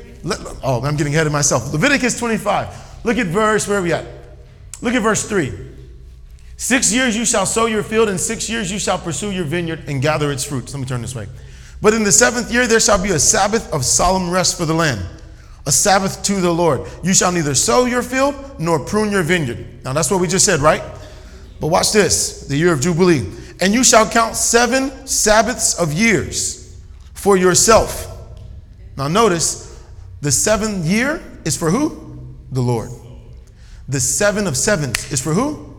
Oh, 0.63 0.81
I'm 0.83 0.95
getting 0.95 1.13
ahead 1.13 1.27
of 1.27 1.33
myself. 1.33 1.71
Leviticus 1.73 2.17
25. 2.17 3.05
Look 3.05 3.17
at 3.17 3.27
verse, 3.27 3.67
where 3.67 3.79
are 3.79 3.81
we 3.81 3.91
at? 3.91 4.05
Look 4.81 4.93
at 4.93 5.01
verse 5.01 5.27
3. 5.27 5.51
Six 6.55 6.93
years 6.93 7.15
you 7.15 7.25
shall 7.25 7.45
sow 7.45 7.65
your 7.65 7.83
field, 7.83 8.07
and 8.07 8.19
six 8.19 8.49
years 8.49 8.71
you 8.71 8.79
shall 8.79 8.97
pursue 8.97 9.31
your 9.31 9.43
vineyard 9.43 9.83
and 9.87 10.01
gather 10.01 10.31
its 10.31 10.45
fruits. 10.45 10.73
Let 10.73 10.79
me 10.79 10.85
turn 10.85 11.01
this 11.01 11.15
way. 11.15 11.27
But 11.81 11.93
in 11.93 12.05
the 12.05 12.11
seventh 12.11 12.51
year 12.53 12.67
there 12.67 12.79
shall 12.79 13.01
be 13.01 13.09
a 13.09 13.19
Sabbath 13.19 13.71
of 13.73 13.83
solemn 13.83 14.29
rest 14.29 14.57
for 14.57 14.65
the 14.65 14.73
land, 14.73 15.05
a 15.65 15.71
Sabbath 15.71 16.23
to 16.23 16.39
the 16.39 16.53
Lord. 16.53 16.89
You 17.03 17.13
shall 17.13 17.33
neither 17.33 17.53
sow 17.53 17.83
your 17.83 18.01
field 18.01 18.35
nor 18.59 18.79
prune 18.79 19.11
your 19.11 19.23
vineyard. 19.23 19.83
Now 19.83 19.91
that's 19.91 20.09
what 20.09 20.21
we 20.21 20.27
just 20.27 20.45
said, 20.45 20.61
right? 20.61 20.81
But 21.59 21.67
watch 21.67 21.91
this 21.91 22.47
the 22.47 22.55
year 22.55 22.71
of 22.71 22.79
Jubilee. 22.79 23.29
And 23.59 23.73
you 23.73 23.83
shall 23.83 24.09
count 24.09 24.35
seven 24.35 25.07
Sabbaths 25.07 25.79
of 25.79 25.93
years 25.93 26.81
for 27.13 27.37
yourself. 27.37 28.09
Now, 28.97 29.07
notice 29.07 29.83
the 30.21 30.31
seventh 30.31 30.85
year 30.85 31.21
is 31.45 31.57
for 31.57 31.71
who? 31.71 32.35
The 32.51 32.61
Lord. 32.61 32.89
The 33.87 33.99
seven 33.99 34.47
of 34.47 34.55
sevens 34.55 35.11
is 35.11 35.21
for 35.21 35.33
who? 35.33 35.73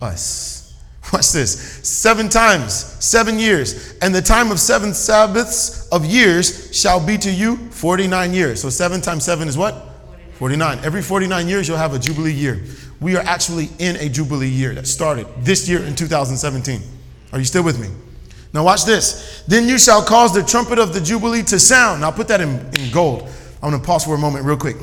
Us. 0.00 0.74
Watch 1.12 1.32
this. 1.32 1.52
Seven 1.86 2.28
times, 2.28 2.74
seven 2.74 3.38
years. 3.38 3.96
And 4.00 4.14
the 4.14 4.22
time 4.22 4.50
of 4.50 4.60
seven 4.60 4.94
Sabbaths 4.94 5.88
of 5.88 6.04
years 6.04 6.74
shall 6.74 7.04
be 7.04 7.18
to 7.18 7.30
you 7.30 7.56
49 7.70 8.32
years. 8.32 8.60
So, 8.62 8.70
seven 8.70 9.00
times 9.00 9.24
seven 9.24 9.48
is 9.48 9.56
what? 9.56 9.90
49. 10.34 10.80
Every 10.82 11.02
49 11.02 11.48
years, 11.48 11.68
you'll 11.68 11.76
have 11.76 11.94
a 11.94 11.98
Jubilee 11.98 12.32
year. 12.32 12.62
We 13.00 13.16
are 13.16 13.22
actually 13.22 13.68
in 13.78 13.96
a 13.96 14.08
Jubilee 14.08 14.48
year 14.48 14.74
that 14.74 14.86
started 14.86 15.26
this 15.38 15.68
year 15.68 15.84
in 15.84 15.94
2017. 15.94 16.80
Are 17.34 17.38
you 17.40 17.44
still 17.44 17.64
with 17.64 17.80
me? 17.80 17.88
Now, 18.52 18.62
watch 18.62 18.84
this. 18.84 19.42
Then 19.48 19.68
you 19.68 19.76
shall 19.76 20.04
cause 20.04 20.32
the 20.32 20.44
trumpet 20.44 20.78
of 20.78 20.94
the 20.94 21.00
Jubilee 21.00 21.42
to 21.42 21.58
sound. 21.58 22.00
Now, 22.00 22.12
put 22.12 22.28
that 22.28 22.40
in, 22.40 22.60
in 22.78 22.92
gold. 22.92 23.28
I'm 23.60 23.70
going 23.70 23.82
to 23.82 23.84
pause 23.84 24.04
for 24.04 24.14
a 24.14 24.18
moment, 24.18 24.44
real 24.44 24.56
quick. 24.56 24.76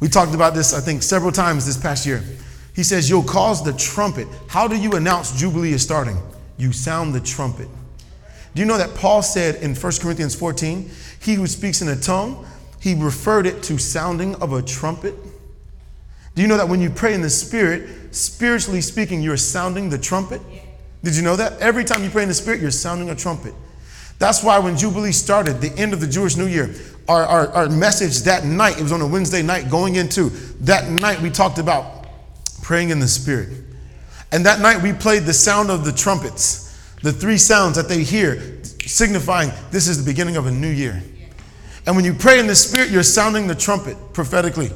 We 0.00 0.08
talked 0.08 0.34
about 0.34 0.54
this, 0.54 0.74
I 0.74 0.80
think, 0.80 1.04
several 1.04 1.30
times 1.30 1.64
this 1.64 1.76
past 1.76 2.04
year. 2.04 2.24
He 2.74 2.82
says, 2.82 3.08
You'll 3.08 3.22
cause 3.22 3.62
the 3.62 3.72
trumpet. 3.74 4.26
How 4.48 4.66
do 4.66 4.76
you 4.76 4.94
announce 4.94 5.38
Jubilee 5.38 5.72
is 5.72 5.82
starting? 5.82 6.18
You 6.58 6.72
sound 6.72 7.14
the 7.14 7.20
trumpet. 7.20 7.68
Do 8.56 8.60
you 8.60 8.66
know 8.66 8.76
that 8.76 8.96
Paul 8.96 9.22
said 9.22 9.62
in 9.62 9.76
1 9.76 9.92
Corinthians 10.00 10.34
14, 10.34 10.90
he 11.20 11.34
who 11.34 11.46
speaks 11.46 11.80
in 11.80 11.88
a 11.88 11.96
tongue, 11.96 12.44
he 12.80 12.94
referred 12.94 13.46
it 13.46 13.62
to 13.64 13.78
sounding 13.78 14.34
of 14.36 14.52
a 14.52 14.62
trumpet? 14.62 15.14
Do 16.34 16.42
you 16.42 16.48
know 16.48 16.56
that 16.56 16.68
when 16.68 16.80
you 16.80 16.90
pray 16.90 17.14
in 17.14 17.20
the 17.20 17.30
Spirit, 17.30 18.12
spiritually 18.12 18.80
speaking, 18.80 19.22
you're 19.22 19.36
sounding 19.36 19.90
the 19.90 19.98
trumpet? 19.98 20.40
Did 21.04 21.14
you 21.14 21.22
know 21.22 21.36
that? 21.36 21.60
Every 21.60 21.84
time 21.84 22.02
you 22.02 22.08
pray 22.08 22.22
in 22.22 22.28
the 22.28 22.34
Spirit, 22.34 22.62
you're 22.62 22.70
sounding 22.70 23.10
a 23.10 23.14
trumpet. 23.14 23.54
That's 24.18 24.42
why 24.42 24.58
when 24.58 24.76
Jubilee 24.76 25.12
started, 25.12 25.60
the 25.60 25.72
end 25.76 25.92
of 25.92 26.00
the 26.00 26.06
Jewish 26.06 26.36
New 26.36 26.46
Year, 26.46 26.74
our, 27.08 27.24
our, 27.24 27.48
our 27.48 27.68
message 27.68 28.20
that 28.22 28.44
night, 28.46 28.78
it 28.78 28.82
was 28.82 28.90
on 28.90 29.02
a 29.02 29.06
Wednesday 29.06 29.42
night 29.42 29.70
going 29.70 29.96
into, 29.96 30.30
that 30.60 30.88
night 30.90 31.20
we 31.20 31.28
talked 31.28 31.58
about 31.58 32.06
praying 32.62 32.88
in 32.88 33.00
the 33.00 33.06
Spirit. 33.06 33.50
And 34.32 34.46
that 34.46 34.60
night 34.60 34.82
we 34.82 34.94
played 34.94 35.24
the 35.24 35.34
sound 35.34 35.70
of 35.70 35.84
the 35.84 35.92
trumpets, 35.92 36.74
the 37.02 37.12
three 37.12 37.36
sounds 37.36 37.76
that 37.76 37.86
they 37.86 38.02
hear, 38.02 38.62
signifying 38.86 39.52
this 39.70 39.88
is 39.88 40.02
the 40.02 40.10
beginning 40.10 40.36
of 40.36 40.46
a 40.46 40.50
new 40.50 40.70
year. 40.70 41.02
And 41.86 41.96
when 41.96 42.06
you 42.06 42.14
pray 42.14 42.40
in 42.40 42.46
the 42.46 42.56
Spirit, 42.56 42.90
you're 42.90 43.02
sounding 43.02 43.46
the 43.46 43.54
trumpet 43.54 43.98
prophetically. 44.14 44.68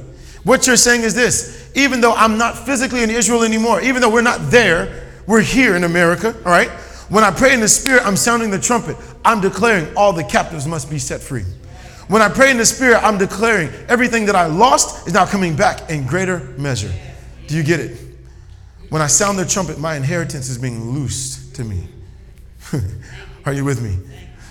What 0.44 0.66
you're 0.66 0.76
saying 0.76 1.02
is 1.02 1.14
this 1.14 1.72
even 1.74 2.02
though 2.02 2.12
I'm 2.12 2.36
not 2.36 2.66
physically 2.66 3.02
in 3.02 3.08
Israel 3.08 3.44
anymore, 3.44 3.80
even 3.80 4.02
though 4.02 4.10
we're 4.10 4.20
not 4.20 4.50
there, 4.50 5.07
we're 5.28 5.42
here 5.42 5.76
in 5.76 5.84
America, 5.84 6.34
all 6.44 6.50
right? 6.50 6.70
When 7.10 7.22
I 7.22 7.30
pray 7.30 7.52
in 7.52 7.60
the 7.60 7.68
Spirit, 7.68 8.02
I'm 8.04 8.16
sounding 8.16 8.50
the 8.50 8.58
trumpet. 8.58 8.96
I'm 9.24 9.42
declaring 9.42 9.94
all 9.94 10.12
the 10.12 10.24
captives 10.24 10.66
must 10.66 10.90
be 10.90 10.98
set 10.98 11.20
free. 11.20 11.44
When 12.08 12.22
I 12.22 12.30
pray 12.30 12.50
in 12.50 12.56
the 12.56 12.64
Spirit, 12.64 13.02
I'm 13.04 13.18
declaring 13.18 13.68
everything 13.88 14.24
that 14.26 14.34
I 14.34 14.46
lost 14.46 15.06
is 15.06 15.12
now 15.12 15.26
coming 15.26 15.54
back 15.54 15.90
in 15.90 16.06
greater 16.06 16.38
measure. 16.56 16.90
Do 17.46 17.56
you 17.56 17.62
get 17.62 17.78
it? 17.78 17.98
When 18.88 19.02
I 19.02 19.06
sound 19.06 19.38
the 19.38 19.44
trumpet, 19.44 19.78
my 19.78 19.96
inheritance 19.96 20.48
is 20.48 20.56
being 20.56 20.92
loosed 20.92 21.54
to 21.56 21.64
me. 21.64 21.88
Are 23.44 23.52
you 23.52 23.66
with 23.66 23.82
me? 23.82 23.98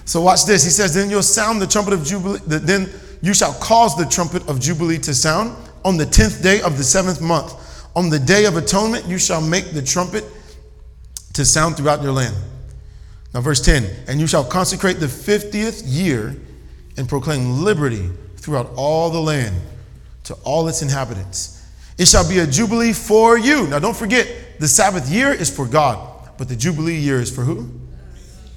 So 0.05 0.21
watch 0.21 0.45
this. 0.45 0.63
He 0.63 0.69
says, 0.69 0.93
Then 0.93 1.09
you'll 1.09 1.23
sound 1.23 1.59
the 1.59 1.67
trumpet 1.67 1.93
of 1.93 2.03
Jubilee. 2.03 2.39
Then 2.45 2.88
you 3.23 3.34
shall 3.34 3.53
cause 3.53 3.97
the 3.97 4.05
trumpet 4.05 4.47
of 4.47 4.59
Jubilee 4.59 4.99
to 4.99 5.13
sound 5.15 5.55
on 5.84 5.97
the 5.97 6.05
tenth 6.05 6.43
day 6.43 6.61
of 6.61 6.78
the 6.78 6.84
seventh 6.84 7.19
month. 7.19 7.55
On 7.95 8.11
the 8.11 8.19
day 8.19 8.45
of 8.45 8.57
atonement, 8.57 9.05
you 9.05 9.17
shall 9.17 9.41
make 9.41 9.71
the 9.71 9.82
trumpet 9.82 10.23
to 11.38 11.46
sound 11.46 11.78
throughout 11.78 12.02
your 12.02 12.12
land. 12.12 12.36
Now, 13.32 13.42
verse 13.42 13.62
10 13.62 13.88
And 14.08 14.20
you 14.20 14.26
shall 14.26 14.44
consecrate 14.44 15.00
the 15.00 15.08
fiftieth 15.08 15.84
year 15.84 16.36
and 16.98 17.08
proclaim 17.08 17.64
liberty 17.64 18.10
throughout 18.38 18.72
all 18.76 19.12
the 19.12 19.20
land 19.20 19.56
to 20.24 20.34
all 20.44 20.68
its 20.68 20.82
inhabitants. 20.82 21.64
It 22.00 22.08
shall 22.08 22.28
be 22.28 22.40
a 22.40 22.48
jubilee 22.48 22.92
for 22.92 23.38
you. 23.38 23.68
Now, 23.68 23.78
don't 23.78 23.96
forget, 23.96 24.28
the 24.60 24.68
Sabbath 24.68 25.10
year 25.12 25.32
is 25.32 25.56
for 25.56 25.68
God, 25.68 26.32
but 26.40 26.50
the 26.50 26.56
jubilee 26.56 26.98
year 26.98 27.20
is 27.20 27.34
for 27.34 27.42
who? 27.42 27.70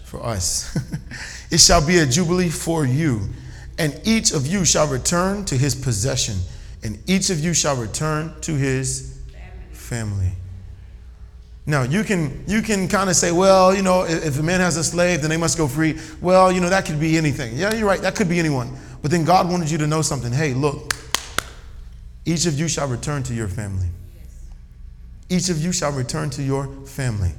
For 0.04 0.24
us. 0.24 0.74
it 1.50 1.60
shall 1.60 1.86
be 1.86 1.98
a 1.98 2.06
jubilee 2.06 2.48
for 2.48 2.86
you, 2.86 3.28
and 3.78 4.00
each 4.04 4.32
of 4.32 4.46
you 4.46 4.64
shall 4.64 4.86
return 4.86 5.44
to 5.46 5.54
his 5.54 5.74
possession, 5.74 6.36
and 6.82 6.98
each 7.06 7.28
of 7.28 7.40
you 7.40 7.52
shall 7.52 7.76
return 7.76 8.32
to 8.40 8.54
his 8.54 9.20
family. 9.72 10.32
Now 11.70 11.84
you 11.84 12.02
can 12.02 12.42
you 12.48 12.62
can 12.62 12.88
kind 12.88 13.08
of 13.08 13.14
say, 13.14 13.30
well, 13.30 13.72
you 13.72 13.82
know, 13.82 14.02
if, 14.02 14.26
if 14.26 14.38
a 14.40 14.42
man 14.42 14.58
has 14.58 14.76
a 14.76 14.82
slave, 14.82 15.20
then 15.20 15.30
they 15.30 15.36
must 15.36 15.56
go 15.56 15.68
free. 15.68 16.00
Well, 16.20 16.50
you 16.50 16.60
know, 16.60 16.68
that 16.68 16.84
could 16.84 16.98
be 16.98 17.16
anything. 17.16 17.56
Yeah, 17.56 17.72
you're 17.72 17.86
right. 17.86 18.02
That 18.02 18.16
could 18.16 18.28
be 18.28 18.40
anyone. 18.40 18.76
But 19.02 19.12
then 19.12 19.24
God 19.24 19.48
wanted 19.48 19.70
you 19.70 19.78
to 19.78 19.86
know 19.86 20.02
something. 20.02 20.32
Hey, 20.32 20.52
look, 20.52 20.92
each 22.24 22.46
of 22.46 22.58
you 22.58 22.66
shall 22.66 22.88
return 22.88 23.22
to 23.22 23.34
your 23.34 23.46
family. 23.46 23.86
Each 25.28 25.48
of 25.48 25.62
you 25.62 25.70
shall 25.70 25.92
return 25.92 26.28
to 26.30 26.42
your 26.42 26.66
family. 26.86 27.30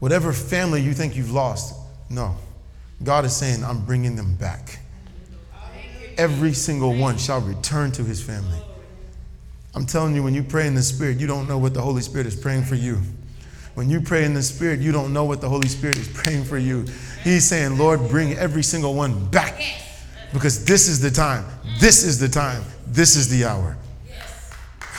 Whatever 0.00 0.32
family 0.32 0.82
you 0.82 0.92
think 0.92 1.14
you've 1.14 1.30
lost, 1.30 1.76
no. 2.10 2.36
God 3.04 3.24
is 3.24 3.36
saying, 3.36 3.62
I'm 3.62 3.84
bringing 3.84 4.16
them 4.16 4.34
back. 4.34 4.80
Every 6.16 6.54
single 6.54 6.92
one 6.96 7.18
shall 7.18 7.40
return 7.40 7.92
to 7.92 8.02
his 8.02 8.20
family. 8.20 8.58
I'm 9.76 9.86
telling 9.86 10.16
you, 10.16 10.24
when 10.24 10.34
you 10.34 10.42
pray 10.42 10.66
in 10.66 10.74
the 10.74 10.82
Spirit, 10.82 11.18
you 11.18 11.28
don't 11.28 11.48
know 11.48 11.58
what 11.58 11.72
the 11.72 11.80
Holy 11.80 12.02
Spirit 12.02 12.26
is 12.26 12.34
praying 12.34 12.64
for 12.64 12.74
you. 12.74 13.00
When 13.78 13.88
you 13.88 14.00
pray 14.00 14.24
in 14.24 14.34
the 14.34 14.42
Spirit, 14.42 14.80
you 14.80 14.90
don't 14.90 15.12
know 15.12 15.22
what 15.22 15.40
the 15.40 15.48
Holy 15.48 15.68
Spirit 15.68 15.98
is 15.98 16.08
praying 16.08 16.42
for 16.42 16.58
you. 16.58 16.84
He's 17.22 17.44
saying, 17.44 17.78
Lord, 17.78 18.08
bring 18.08 18.32
every 18.32 18.64
single 18.64 18.92
one 18.92 19.26
back 19.26 19.62
because 20.32 20.64
this 20.64 20.88
is 20.88 21.00
the 21.00 21.12
time. 21.12 21.44
This 21.78 22.02
is 22.02 22.18
the 22.18 22.28
time. 22.28 22.64
This 22.88 23.14
is 23.14 23.28
the 23.28 23.44
hour. 23.44 23.76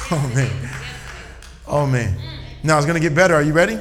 Oh, 0.09 0.31
man. 0.33 0.69
Oh, 1.67 1.85
man. 1.85 2.15
Now 2.63 2.77
it's 2.77 2.85
going 2.85 2.95
to 2.95 3.05
get 3.05 3.13
better. 3.13 3.35
Are 3.35 3.41
you 3.41 3.51
ready? 3.51 3.77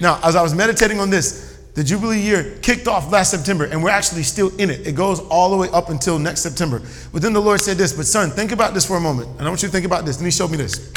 Now, 0.00 0.20
as 0.22 0.36
I 0.36 0.42
was 0.42 0.54
meditating 0.54 1.00
on 1.00 1.10
this, 1.10 1.64
the 1.74 1.82
Jubilee 1.82 2.20
year 2.20 2.56
kicked 2.62 2.86
off 2.86 3.10
last 3.10 3.32
September, 3.32 3.64
and 3.64 3.82
we're 3.82 3.90
actually 3.90 4.22
still 4.22 4.56
in 4.58 4.70
it. 4.70 4.86
It 4.86 4.94
goes 4.94 5.18
all 5.22 5.50
the 5.50 5.56
way 5.56 5.68
up 5.70 5.90
until 5.90 6.20
next 6.20 6.42
September. 6.42 6.80
But 7.12 7.20
then 7.22 7.32
the 7.32 7.42
Lord 7.42 7.60
said 7.60 7.78
this, 7.78 7.92
but 7.92 8.06
son, 8.06 8.30
think 8.30 8.52
about 8.52 8.74
this 8.74 8.86
for 8.86 8.96
a 8.96 9.00
moment. 9.00 9.28
And 9.38 9.40
I 9.40 9.48
want 9.48 9.60
you 9.60 9.66
to 9.66 9.72
think 9.72 9.86
about 9.86 10.04
this. 10.04 10.18
And 10.18 10.24
he 10.24 10.30
showed 10.30 10.52
me 10.52 10.56
this. 10.56 10.92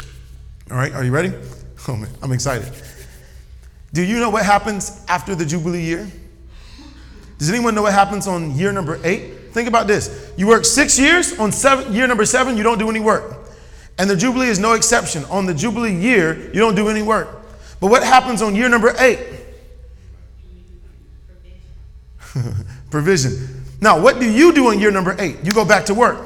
All 0.70 0.76
right, 0.76 0.92
are 0.92 1.02
you 1.02 1.10
ready? 1.10 1.32
Oh 1.88 1.96
man, 1.96 2.10
I'm 2.22 2.30
excited. 2.30 2.72
Do 3.94 4.02
you 4.02 4.18
know 4.18 4.28
what 4.28 4.44
happens 4.44 5.04
after 5.06 5.36
the 5.36 5.46
Jubilee 5.46 5.82
year? 5.82 6.10
Does 7.38 7.48
anyone 7.48 7.76
know 7.76 7.82
what 7.82 7.92
happens 7.92 8.26
on 8.26 8.56
year 8.56 8.72
number 8.72 8.98
eight? 9.04 9.52
Think 9.52 9.68
about 9.68 9.86
this. 9.86 10.32
You 10.36 10.48
work 10.48 10.64
six 10.64 10.98
years, 10.98 11.38
on 11.38 11.52
seven, 11.52 11.92
year 11.92 12.08
number 12.08 12.26
seven, 12.26 12.56
you 12.56 12.64
don't 12.64 12.78
do 12.78 12.90
any 12.90 12.98
work. 12.98 13.36
And 13.96 14.10
the 14.10 14.16
Jubilee 14.16 14.48
is 14.48 14.58
no 14.58 14.72
exception. 14.72 15.24
On 15.26 15.46
the 15.46 15.54
Jubilee 15.54 15.94
year, 15.94 16.46
you 16.48 16.58
don't 16.58 16.74
do 16.74 16.88
any 16.88 17.02
work. 17.02 17.28
But 17.78 17.88
what 17.88 18.02
happens 18.02 18.42
on 18.42 18.56
year 18.56 18.68
number 18.68 18.92
eight? 18.98 19.20
Provision. 22.90 23.62
Now, 23.80 24.00
what 24.00 24.18
do 24.18 24.28
you 24.28 24.52
do 24.52 24.72
in 24.72 24.80
year 24.80 24.90
number 24.90 25.14
eight? 25.20 25.36
You 25.44 25.52
go 25.52 25.64
back 25.64 25.84
to 25.84 25.94
work, 25.94 26.18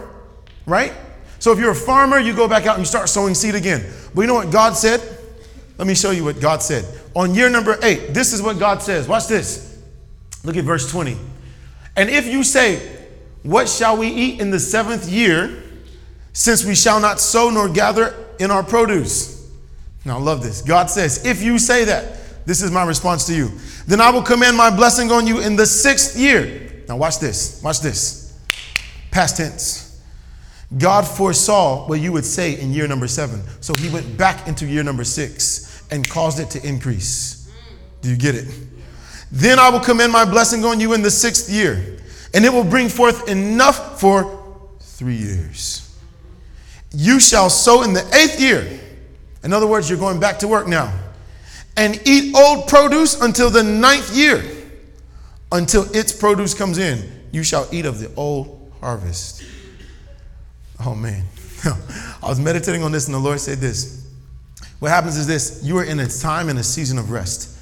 right? 0.65 0.95
So 1.39 1.53
if 1.53 1.59
you're 1.59 1.73
a 1.73 1.75
farmer, 1.75 2.19
you 2.19 2.35
go 2.35 2.49
back 2.49 2.65
out 2.65 2.77
and 2.77 2.81
you 2.81 2.87
start 2.87 3.11
sowing 3.11 3.35
seed 3.35 3.55
again. 3.55 3.85
But 4.15 4.23
you 4.23 4.27
know 4.27 4.35
what 4.35 4.51
God 4.51 4.75
said? 4.75 5.03
Let 5.77 5.87
me 5.87 5.95
show 5.95 6.13
you 6.13 6.25
what 6.25 6.41
God 6.41 6.63
said. 6.63 6.87
On 7.19 7.35
year 7.35 7.51
number 7.51 7.77
eight, 7.83 8.15
this 8.15 8.33
is 8.33 8.41
what 8.41 8.61
God 8.61 8.81
says. 8.81 9.09
Watch 9.09 9.27
this. 9.27 9.77
Look 10.45 10.57
at 10.57 10.63
verse 10.63 10.89
20. 10.89 11.17
And 11.97 12.09
if 12.09 12.29
you 12.29 12.45
say, 12.45 12.97
What 13.43 13.69
shall 13.69 13.97
we 13.97 14.07
eat 14.07 14.41
in 14.41 14.53
the 14.53 14.61
seventh 14.61 15.09
year, 15.11 15.65
since 16.33 16.65
we 16.65 16.77
shall 16.77 17.01
not 17.01 17.19
sow 17.19 17.51
nor 17.51 17.69
gather 17.69 18.15
in 18.39 18.53
our 18.53 18.63
produce? 18.63 19.51
Now, 20.05 20.19
I 20.19 20.21
love 20.21 20.45
this. 20.45 20.63
God 20.63 20.91
says, 20.91 21.27
If 21.27 21.43
you 21.43 21.59
say 21.59 21.85
that, 21.87 22.47
this 22.47 22.63
is 22.63 22.71
my 22.71 22.85
response 22.85 23.27
to 23.27 23.35
you. 23.35 23.51
Then 23.89 24.01
I 24.01 24.11
will 24.11 24.23
command 24.23 24.57
my 24.57 24.75
blessing 24.75 25.11
on 25.11 25.27
you 25.27 25.41
in 25.41 25.57
the 25.57 25.67
sixth 25.67 26.17
year. 26.17 26.85
Now, 26.89 26.99
watch 26.99 27.19
this. 27.19 27.61
Watch 27.65 27.81
this. 27.81 28.39
Past 29.11 29.39
tense. 29.39 30.01
God 30.79 31.03
foresaw 31.05 31.89
what 31.89 31.99
you 31.99 32.13
would 32.13 32.25
say 32.25 32.61
in 32.61 32.73
year 32.73 32.87
number 32.87 33.09
seven. 33.09 33.43
So 33.61 33.75
he 33.75 33.89
went 33.89 34.17
back 34.17 34.47
into 34.47 34.67
year 34.67 34.85
number 34.85 35.03
six 35.03 35.68
and 35.91 36.09
caused 36.09 36.41
it 36.41 36.51
to 36.51 36.67
increase. 36.67 37.51
Do 38.03 38.11
you 38.11 38.17
get 38.17 38.35
it? 38.35 38.49
Then 39.31 39.59
I 39.59 39.69
will 39.69 39.81
command 39.81 40.13
my 40.13 40.25
blessing 40.25 40.65
on 40.65 40.81
you 40.81 40.95
in 40.95 41.03
the 41.03 41.11
sixth 41.11 41.51
year, 41.51 41.99
and 42.35 42.45
it 42.45 42.53
will 42.53 42.65
bring 42.65 42.89
forth 42.89 43.29
enough 43.29 44.01
for 44.01 44.39
three 44.81 45.17
years. 45.17 45.85
You 46.93 47.21
shall 47.21 47.51
sow 47.51 47.83
in 47.83 47.93
the 47.93 48.05
eighth 48.15 48.41
year. 48.41 48.81
In 49.45 49.53
other 49.53 49.67
words, 49.67 49.89
you're 49.89 49.99
going 49.99 50.19
back 50.19 50.39
to 50.41 50.49
work 50.49 50.67
now. 50.67 50.93
And 51.77 52.01
eat 52.07 52.35
old 52.35 52.67
produce 52.67 53.21
until 53.21 53.51
the 53.51 53.63
ninth 53.63 54.17
year. 54.17 54.43
Until 55.53 55.85
its 55.95 56.13
produce 56.13 56.53
comes 56.53 56.79
in, 56.79 57.11
you 57.33 57.43
shall 57.43 57.67
eat 57.73 57.87
of 57.87 58.01
the 58.01 58.13
old 58.17 58.73
harvest. 58.81 59.43
Oh 60.85 60.95
man. 60.95 61.25
I 61.65 62.29
was 62.29 62.39
meditating 62.39 62.83
on 62.83 62.93
this, 62.93 63.07
and 63.07 63.15
the 63.15 63.19
Lord 63.19 63.41
said 63.41 63.59
this. 63.59 63.98
What 64.79 64.91
happens 64.91 65.17
is 65.17 65.27
this 65.27 65.61
you 65.63 65.77
are 65.79 65.85
in 65.85 66.01
a 66.01 66.07
time 66.07 66.49
and 66.49 66.59
a 66.59 66.63
season 66.63 66.99
of 66.99 67.11
rest. 67.11 67.57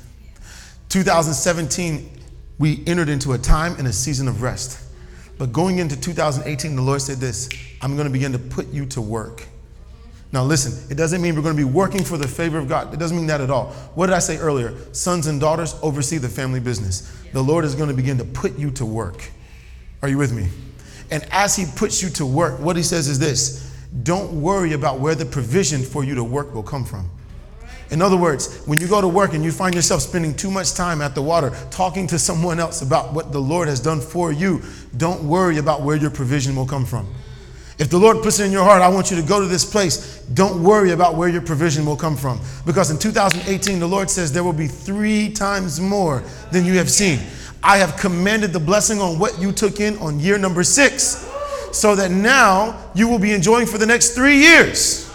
2017, 0.89 2.11
we 2.59 2.83
entered 2.87 3.09
into 3.09 3.33
a 3.33 3.39
time 3.39 3.75
and 3.79 3.87
a 3.87 3.93
season 3.93 4.29
of 4.29 4.43
rest. 4.43 4.83
But 5.39 5.53
going 5.53 5.79
into 5.79 5.99
2018, 5.99 6.77
the 6.77 6.83
Lord 6.83 7.03
said 7.03 7.19
this 7.19 7.49
I'm 7.81 7.97
going 7.97 8.07
to 8.07 8.13
begin 8.13 8.33
to 8.33 8.39
put 8.39 8.69
you 8.69 8.87
to 8.87 9.01
work. 9.01 9.45
Now, 10.33 10.43
listen, 10.43 10.91
it 10.91 10.97
doesn't 10.97 11.23
mean 11.23 11.35
we're 11.37 11.43
going 11.43 11.57
to 11.57 11.65
be 11.65 11.71
working 11.71 12.03
for 12.03 12.19
the 12.19 12.27
favor 12.27 12.59
of 12.59 12.69
God. 12.69 12.93
It 12.93 12.99
doesn't 12.99 13.17
mean 13.17 13.29
that 13.29 13.41
at 13.41 13.49
all. 13.49 13.67
What 13.95 14.07
did 14.07 14.15
I 14.15 14.19
say 14.19 14.39
earlier? 14.39 14.75
Sons 14.93 15.29
and 15.29 15.41
daughters 15.41 15.77
oversee 15.83 16.19
the 16.19 16.29
family 16.29 16.61
business. 16.61 17.13
The 17.33 17.43
Lord 17.43 17.65
is 17.65 17.75
going 17.75 17.89
to 17.89 17.95
begin 17.95 18.19
to 18.19 18.25
put 18.25 18.59
you 18.59 18.71
to 18.73 18.85
work. 18.85 19.31
Are 20.03 20.09
you 20.09 20.19
with 20.19 20.33
me? 20.33 20.49
And 21.11 21.25
as 21.31 21.55
He 21.55 21.65
puts 21.77 22.03
you 22.03 22.11
to 22.11 22.27
work, 22.27 22.59
what 22.59 22.77
He 22.77 22.83
says 22.83 23.09
is 23.09 23.19
this 23.19 23.66
don't 24.03 24.41
worry 24.41 24.73
about 24.73 25.01
where 25.01 25.15
the 25.15 25.25
provision 25.25 25.83
for 25.83 26.05
you 26.05 26.15
to 26.15 26.25
work 26.25 26.55
will 26.55 26.63
come 26.63 26.85
from. 26.85 27.11
In 27.91 28.03
other 28.03 28.17
words, 28.17 28.65
when 28.67 28.81
you 28.81 28.89
go 28.89 29.01
to 29.01 29.07
work 29.09 29.35
and 29.35 29.45
you 29.45 29.53
find 29.53 29.75
yourself 29.75 30.03
spending 30.03 30.35
too 30.35 30.51
much 30.51 30.75
time 30.75 31.01
at 31.01 31.15
the 31.15 31.23
water 31.23 31.53
talking 31.71 32.07
to 32.09 32.19
someone 32.19 32.59
else 32.59 32.83
about 32.83 33.13
what 33.13 33.31
the 33.31 33.39
Lord 33.39 33.69
has 33.69 33.79
done 33.79 34.01
for 34.01 34.33
you, 34.33 34.61
don't 34.97 35.23
worry 35.23 35.59
about 35.59 35.83
where 35.83 35.97
your 35.97 36.11
provision 36.11 36.57
will 36.57 36.67
come 36.67 36.85
from. 36.85 37.07
If 37.79 37.91
the 37.91 37.99
Lord 37.99 38.23
puts 38.23 38.41
it 38.41 38.47
in 38.47 38.53
your 38.53 38.65
heart, 38.65 38.81
I 38.81 38.89
want 38.89 39.11
you 39.11 39.17
to 39.21 39.23
go 39.23 39.39
to 39.39 39.47
this 39.47 39.65
place, 39.65 40.23
don't 40.33 40.63
worry 40.63 40.93
about 40.93 41.15
where 41.15 41.29
your 41.29 41.43
provision 41.43 41.85
will 41.85 41.97
come 41.97 42.17
from. 42.17 42.41
Because 42.65 42.91
in 42.91 42.99
2018, 42.99 43.79
the 43.79 43.87
Lord 43.87 44.11
says 44.11 44.33
there 44.33 44.43
will 44.43 44.55
be 44.55 44.67
three 44.67 45.31
times 45.31 45.79
more 45.79 46.25
than 46.51 46.65
you 46.65 46.73
have 46.79 46.91
seen. 46.91 47.21
I 47.63 47.77
have 47.77 47.97
commanded 47.97 48.53
the 48.53 48.61
blessing 48.61 49.01
on 49.01 49.19
what 49.19 49.39
you 49.39 49.53
took 49.53 49.79
in 49.79 49.99
on 49.99 50.19
year 50.19 50.39
number 50.39 50.65
six, 50.65 51.31
so 51.73 51.95
that 51.97 52.11
now 52.11 52.91
you 52.95 53.09
will 53.09 53.19
be 53.19 53.33
enjoying 53.33 53.67
for 53.67 53.79
the 53.79 53.87
next 53.87 54.11
three 54.11 54.39
years. 54.39 55.07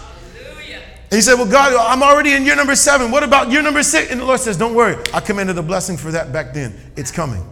And 1.12 1.18
you 1.18 1.22
say, 1.22 1.34
Well, 1.34 1.46
God, 1.46 1.74
I'm 1.74 2.02
already 2.02 2.32
in 2.32 2.46
year 2.46 2.56
number 2.56 2.74
seven. 2.74 3.10
What 3.10 3.22
about 3.22 3.50
year 3.50 3.60
number 3.60 3.82
six? 3.82 4.10
And 4.10 4.18
the 4.18 4.24
Lord 4.24 4.40
says, 4.40 4.56
Don't 4.56 4.74
worry. 4.74 4.96
I 5.12 5.20
commanded 5.20 5.58
a 5.58 5.62
blessing 5.62 5.98
for 5.98 6.10
that 6.10 6.32
back 6.32 6.54
then. 6.54 6.74
It's 6.96 7.10
coming. 7.10 7.46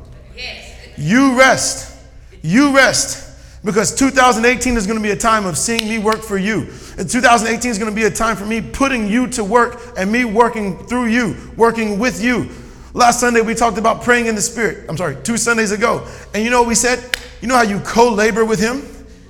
You 0.96 1.38
rest. 1.38 1.94
You 2.42 2.74
rest. 2.74 3.26
Because 3.62 3.94
2018 3.94 4.78
is 4.78 4.86
going 4.86 4.98
to 4.98 5.02
be 5.02 5.10
a 5.10 5.16
time 5.16 5.44
of 5.44 5.58
seeing 5.58 5.86
me 5.86 5.98
work 5.98 6.22
for 6.22 6.38
you. 6.38 6.68
And 6.96 7.08
2018 7.08 7.70
is 7.70 7.78
going 7.78 7.90
to 7.90 7.94
be 7.94 8.04
a 8.04 8.10
time 8.10 8.34
for 8.34 8.46
me 8.46 8.62
putting 8.62 9.06
you 9.06 9.26
to 9.28 9.44
work 9.44 9.78
and 9.98 10.10
me 10.10 10.24
working 10.24 10.78
through 10.86 11.06
you, 11.08 11.36
working 11.58 11.98
with 11.98 12.22
you. 12.24 12.48
Last 12.92 13.20
Sunday 13.20 13.40
we 13.40 13.54
talked 13.54 13.78
about 13.78 14.02
praying 14.02 14.26
in 14.26 14.34
the 14.34 14.42
Spirit. 14.42 14.86
I'm 14.88 14.96
sorry, 14.96 15.16
two 15.22 15.36
Sundays 15.36 15.70
ago. 15.70 16.06
And 16.34 16.42
you 16.44 16.50
know 16.50 16.60
what 16.60 16.68
we 16.68 16.74
said? 16.74 17.16
You 17.40 17.48
know 17.48 17.54
how 17.54 17.62
you 17.62 17.80
co 17.80 18.10
labor 18.12 18.44
with 18.44 18.58
Him? 18.58 18.82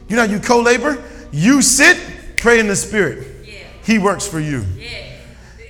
You 0.09 0.17
know 0.17 0.27
how 0.27 0.33
you 0.33 0.41
co 0.41 0.61
labor? 0.61 1.03
You 1.31 1.63
sit, 1.63 1.99
pray 2.37 2.59
in 2.59 2.67
the 2.67 2.77
Spirit. 2.77 3.27
He 3.85 3.99
works 3.99 4.27
for 4.27 4.41
you. 4.41 4.65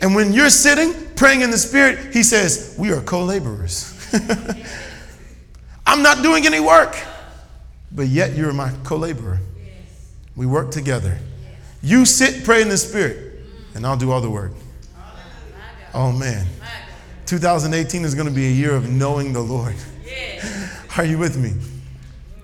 And 0.01 0.15
when 0.15 0.33
you're 0.33 0.51
sitting, 0.51 0.95
praying 1.17 1.43
in 1.43 1.51
the 1.51 1.59
Spirit, 1.59 2.15
He 2.15 2.23
says, 2.23 2.77
We 2.79 2.93
are 2.93 3.01
co 3.01 3.25
laborers. 3.25 3.97
I'm 5.87 6.03
not 6.03 6.23
doing 6.23 6.47
any 6.47 6.61
work, 6.61 6.97
but 7.91 8.07
yet 8.07 8.37
you're 8.37 8.53
my 8.53 8.73
co 8.85 8.97
laborer. 8.97 9.41
We 10.37 10.47
work 10.47 10.71
together. 10.71 11.19
You 11.83 12.05
sit, 12.05 12.45
pray 12.45 12.63
in 12.63 12.69
the 12.69 12.79
Spirit, 12.79 13.41
and 13.75 13.87
I'll 13.87 13.97
do 13.97 14.13
all 14.13 14.21
the 14.21 14.31
work. 14.31 14.53
Oh, 15.93 16.13
man. 16.13 16.47
2018 17.31 18.05
is 18.05 18.17
going 18.17 18.27
to 18.27 18.35
be 18.35 18.49
a 18.49 18.51
year 18.51 18.75
of 18.75 18.91
knowing 18.91 19.33
the 19.33 19.41
Lord. 19.41 19.77
Are 20.97 21.05
you 21.05 21.17
with 21.17 21.37
me? 21.37 21.53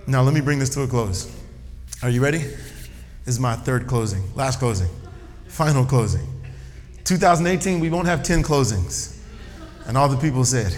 Now, 0.07 0.23
let 0.23 0.33
me 0.33 0.41
bring 0.41 0.61
this 0.61 0.71
to 0.75 0.83
a 0.83 0.87
close. 0.87 1.29
Are 2.05 2.09
you 2.09 2.23
ready? 2.23 2.39
This 2.39 3.35
is 3.35 3.41
my 3.41 3.57
third 3.57 3.89
closing, 3.89 4.23
last 4.37 4.61
closing, 4.61 4.89
final 5.49 5.85
closing. 5.85 6.25
2018, 7.03 7.81
we 7.81 7.91
won't 7.91 8.07
have 8.07 8.23
10 8.23 8.45
closings. 8.45 9.19
And 9.87 9.99
all 9.99 10.09
the 10.09 10.19
people 10.19 10.45
said, 10.45 10.73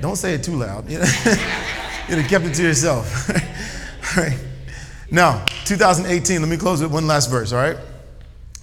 don't 0.00 0.16
say 0.16 0.34
it 0.34 0.42
too 0.42 0.56
loud. 0.56 0.90
You'd 0.90 0.98
have 1.02 2.28
kept 2.28 2.46
it 2.46 2.54
to 2.54 2.62
yourself. 2.64 3.30
all 4.18 4.24
right. 4.24 4.40
Now, 5.08 5.44
2018, 5.66 6.40
let 6.40 6.50
me 6.50 6.56
close 6.56 6.82
with 6.82 6.92
one 6.92 7.06
last 7.06 7.30
verse, 7.30 7.52
all 7.52 7.60
right? 7.60 7.76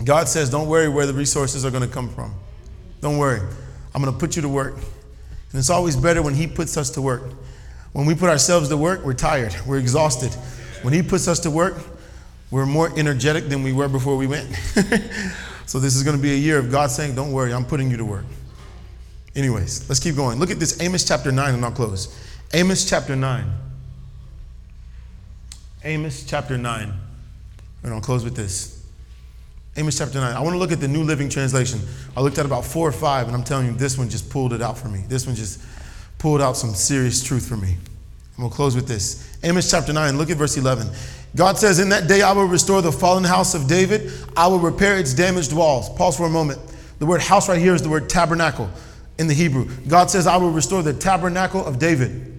God 0.03 0.27
says, 0.27 0.49
don't 0.49 0.67
worry 0.67 0.89
where 0.89 1.05
the 1.05 1.13
resources 1.13 1.63
are 1.63 1.71
going 1.71 1.87
to 1.87 1.93
come 1.93 2.09
from. 2.09 2.35
Don't 2.99 3.17
worry. 3.17 3.39
I'm 3.95 4.01
going 4.01 4.13
to 4.13 4.19
put 4.19 4.35
you 4.35 4.41
to 4.41 4.49
work. 4.49 4.73
And 4.75 5.59
it's 5.59 5.69
always 5.69 5.95
better 5.95 6.21
when 6.21 6.33
He 6.33 6.47
puts 6.47 6.75
us 6.75 6.89
to 6.91 7.01
work. 7.01 7.23
When 7.93 8.05
we 8.05 8.13
put 8.13 8.29
ourselves 8.29 8.67
to 8.67 8.75
work, 8.75 9.05
we're 9.05 9.13
tired, 9.13 9.55
we're 9.65 9.79
exhausted. 9.79 10.33
When 10.81 10.93
He 10.93 11.01
puts 11.01 11.29
us 11.29 11.39
to 11.39 11.49
work, 11.49 11.77
we're 12.51 12.65
more 12.65 12.91
energetic 12.99 13.47
than 13.47 13.63
we 13.63 13.71
were 13.71 13.87
before 13.87 14.17
we 14.17 14.27
went. 14.27 14.53
so, 15.65 15.79
this 15.79 15.95
is 15.95 16.03
going 16.03 16.17
to 16.17 16.21
be 16.21 16.33
a 16.33 16.37
year 16.37 16.59
of 16.59 16.69
God 16.69 16.91
saying, 16.91 17.15
Don't 17.15 17.31
worry, 17.31 17.53
I'm 17.53 17.65
putting 17.65 17.89
you 17.89 17.95
to 17.95 18.03
work. 18.05 18.25
Anyways, 19.33 19.87
let's 19.87 20.01
keep 20.01 20.17
going. 20.17 20.39
Look 20.39 20.51
at 20.51 20.59
this 20.59 20.81
Amos 20.81 21.05
chapter 21.05 21.31
9, 21.31 21.53
and 21.53 21.63
I'll 21.63 21.71
close. 21.71 22.13
Amos 22.53 22.87
chapter 22.87 23.15
9. 23.15 23.49
Amos 25.85 26.25
chapter 26.25 26.57
9. 26.57 26.93
And 27.83 27.93
I'll 27.93 28.01
close 28.01 28.25
with 28.25 28.35
this. 28.35 28.74
Amos 29.77 29.97
chapter 29.97 30.19
9. 30.19 30.35
I 30.35 30.39
want 30.39 30.53
to 30.53 30.57
look 30.57 30.71
at 30.71 30.79
the 30.79 30.87
New 30.87 31.03
Living 31.03 31.27
Translation. 31.27 31.81
I 32.15 32.21
looked 32.21 32.37
at 32.37 32.45
about 32.45 32.63
four 32.63 32.87
or 32.87 32.93
five, 32.93 33.27
and 33.27 33.35
I'm 33.35 33.43
telling 33.43 33.67
you, 33.67 33.73
this 33.73 33.97
one 33.97 34.09
just 34.09 34.29
pulled 34.29 34.53
it 34.53 34.61
out 34.61 34.77
for 34.77 34.87
me. 34.87 35.03
This 35.09 35.27
one 35.27 35.35
just 35.35 35.61
pulled 36.17 36.41
out 36.41 36.55
some 36.55 36.73
serious 36.73 37.21
truth 37.21 37.45
for 37.47 37.57
me. 37.57 37.71
And 37.71 38.37
we'll 38.37 38.49
close 38.49 38.73
with 38.73 38.87
this. 38.87 39.37
Amos 39.43 39.69
chapter 39.69 39.91
9, 39.91 40.17
look 40.17 40.29
at 40.29 40.37
verse 40.37 40.55
11. 40.55 40.87
God 41.35 41.57
says, 41.57 41.79
In 41.79 41.89
that 41.89 42.07
day 42.07 42.21
I 42.21 42.31
will 42.31 42.45
restore 42.45 42.81
the 42.81 42.91
fallen 42.91 43.25
house 43.25 43.53
of 43.53 43.67
David, 43.67 44.11
I 44.37 44.47
will 44.47 44.59
repair 44.59 44.97
its 44.97 45.13
damaged 45.13 45.51
walls. 45.51 45.89
Pause 45.89 46.17
for 46.17 46.25
a 46.25 46.29
moment. 46.29 46.59
The 46.99 47.05
word 47.05 47.21
house 47.21 47.49
right 47.49 47.59
here 47.59 47.75
is 47.75 47.81
the 47.81 47.89
word 47.89 48.09
tabernacle 48.09 48.69
in 49.19 49.27
the 49.27 49.33
Hebrew. 49.33 49.69
God 49.89 50.09
says, 50.09 50.25
I 50.25 50.37
will 50.37 50.51
restore 50.51 50.83
the 50.83 50.93
tabernacle 50.93 51.65
of 51.65 51.79
David. 51.79 52.31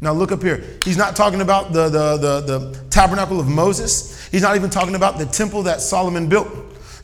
Now 0.00 0.12
look 0.12 0.30
up 0.30 0.42
here. 0.42 0.62
He's 0.84 0.96
not 0.96 1.16
talking 1.16 1.40
about 1.40 1.72
the, 1.72 1.88
the, 1.88 2.16
the, 2.16 2.40
the, 2.40 2.84
tabernacle 2.90 3.40
of 3.40 3.48
Moses. 3.48 4.28
He's 4.28 4.42
not 4.42 4.54
even 4.54 4.70
talking 4.70 4.94
about 4.94 5.18
the 5.18 5.26
temple 5.26 5.64
that 5.64 5.80
Solomon 5.80 6.28
built. 6.28 6.46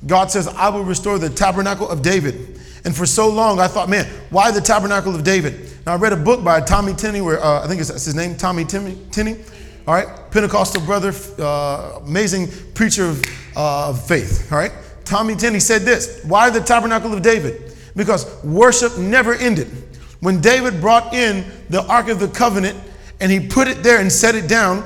God 0.07 0.30
says, 0.30 0.48
I 0.48 0.68
will 0.68 0.84
restore 0.84 1.18
the 1.18 1.28
tabernacle 1.28 1.88
of 1.88 2.03
David. 2.03 2.59
And 2.84 2.96
for 2.96 3.05
so 3.05 3.28
long, 3.28 3.61
I 3.61 3.68
thought, 3.68 3.88
man, 3.88 4.07
why 4.30 4.51
the 4.51 4.61
tabernacle 4.61 5.14
of 5.14 5.24
David? 5.24 5.70
Now 5.84 5.92
I 5.92 5.96
read 5.96 6.12
a 6.12 6.16
book 6.16 6.42
by 6.42 6.61
Tommy 6.61 6.94
Tenney, 6.94 7.20
where 7.20 7.42
uh, 7.42 7.62
I 7.62 7.66
think 7.66 7.80
it's, 7.80 7.90
his 7.90 8.14
name, 8.14 8.36
Tommy 8.36 8.64
Tenney. 8.64 8.96
All 9.86 9.94
right, 9.94 10.09
Pentecostal 10.30 10.82
brother, 10.82 11.12
uh, 11.38 12.01
amazing 12.05 12.48
preacher 12.74 13.07
of, 13.07 13.22
uh, 13.57 13.90
of 13.90 14.07
faith. 14.07 14.51
All 14.53 14.59
right, 14.59 14.72
Tommy 15.05 15.34
Tenney 15.34 15.61
said 15.61 15.82
this: 15.82 16.22
Why 16.24 16.48
the 16.48 16.61
tabernacle 16.61 17.12
of 17.12 17.22
David? 17.22 17.74
Because 17.96 18.42
worship 18.44 18.96
never 18.98 19.34
ended. 19.34 19.68
When 20.20 20.40
David 20.40 20.80
brought 20.80 21.14
in 21.14 21.44
the 21.70 21.82
Ark 21.86 22.09
of 22.09 22.20
the 22.20 22.28
Covenant 22.28 22.78
and 23.20 23.32
he 23.32 23.40
put 23.40 23.68
it 23.68 23.82
there 23.82 24.01
and 24.01 24.12
set 24.12 24.34
it 24.34 24.48
down, 24.48 24.84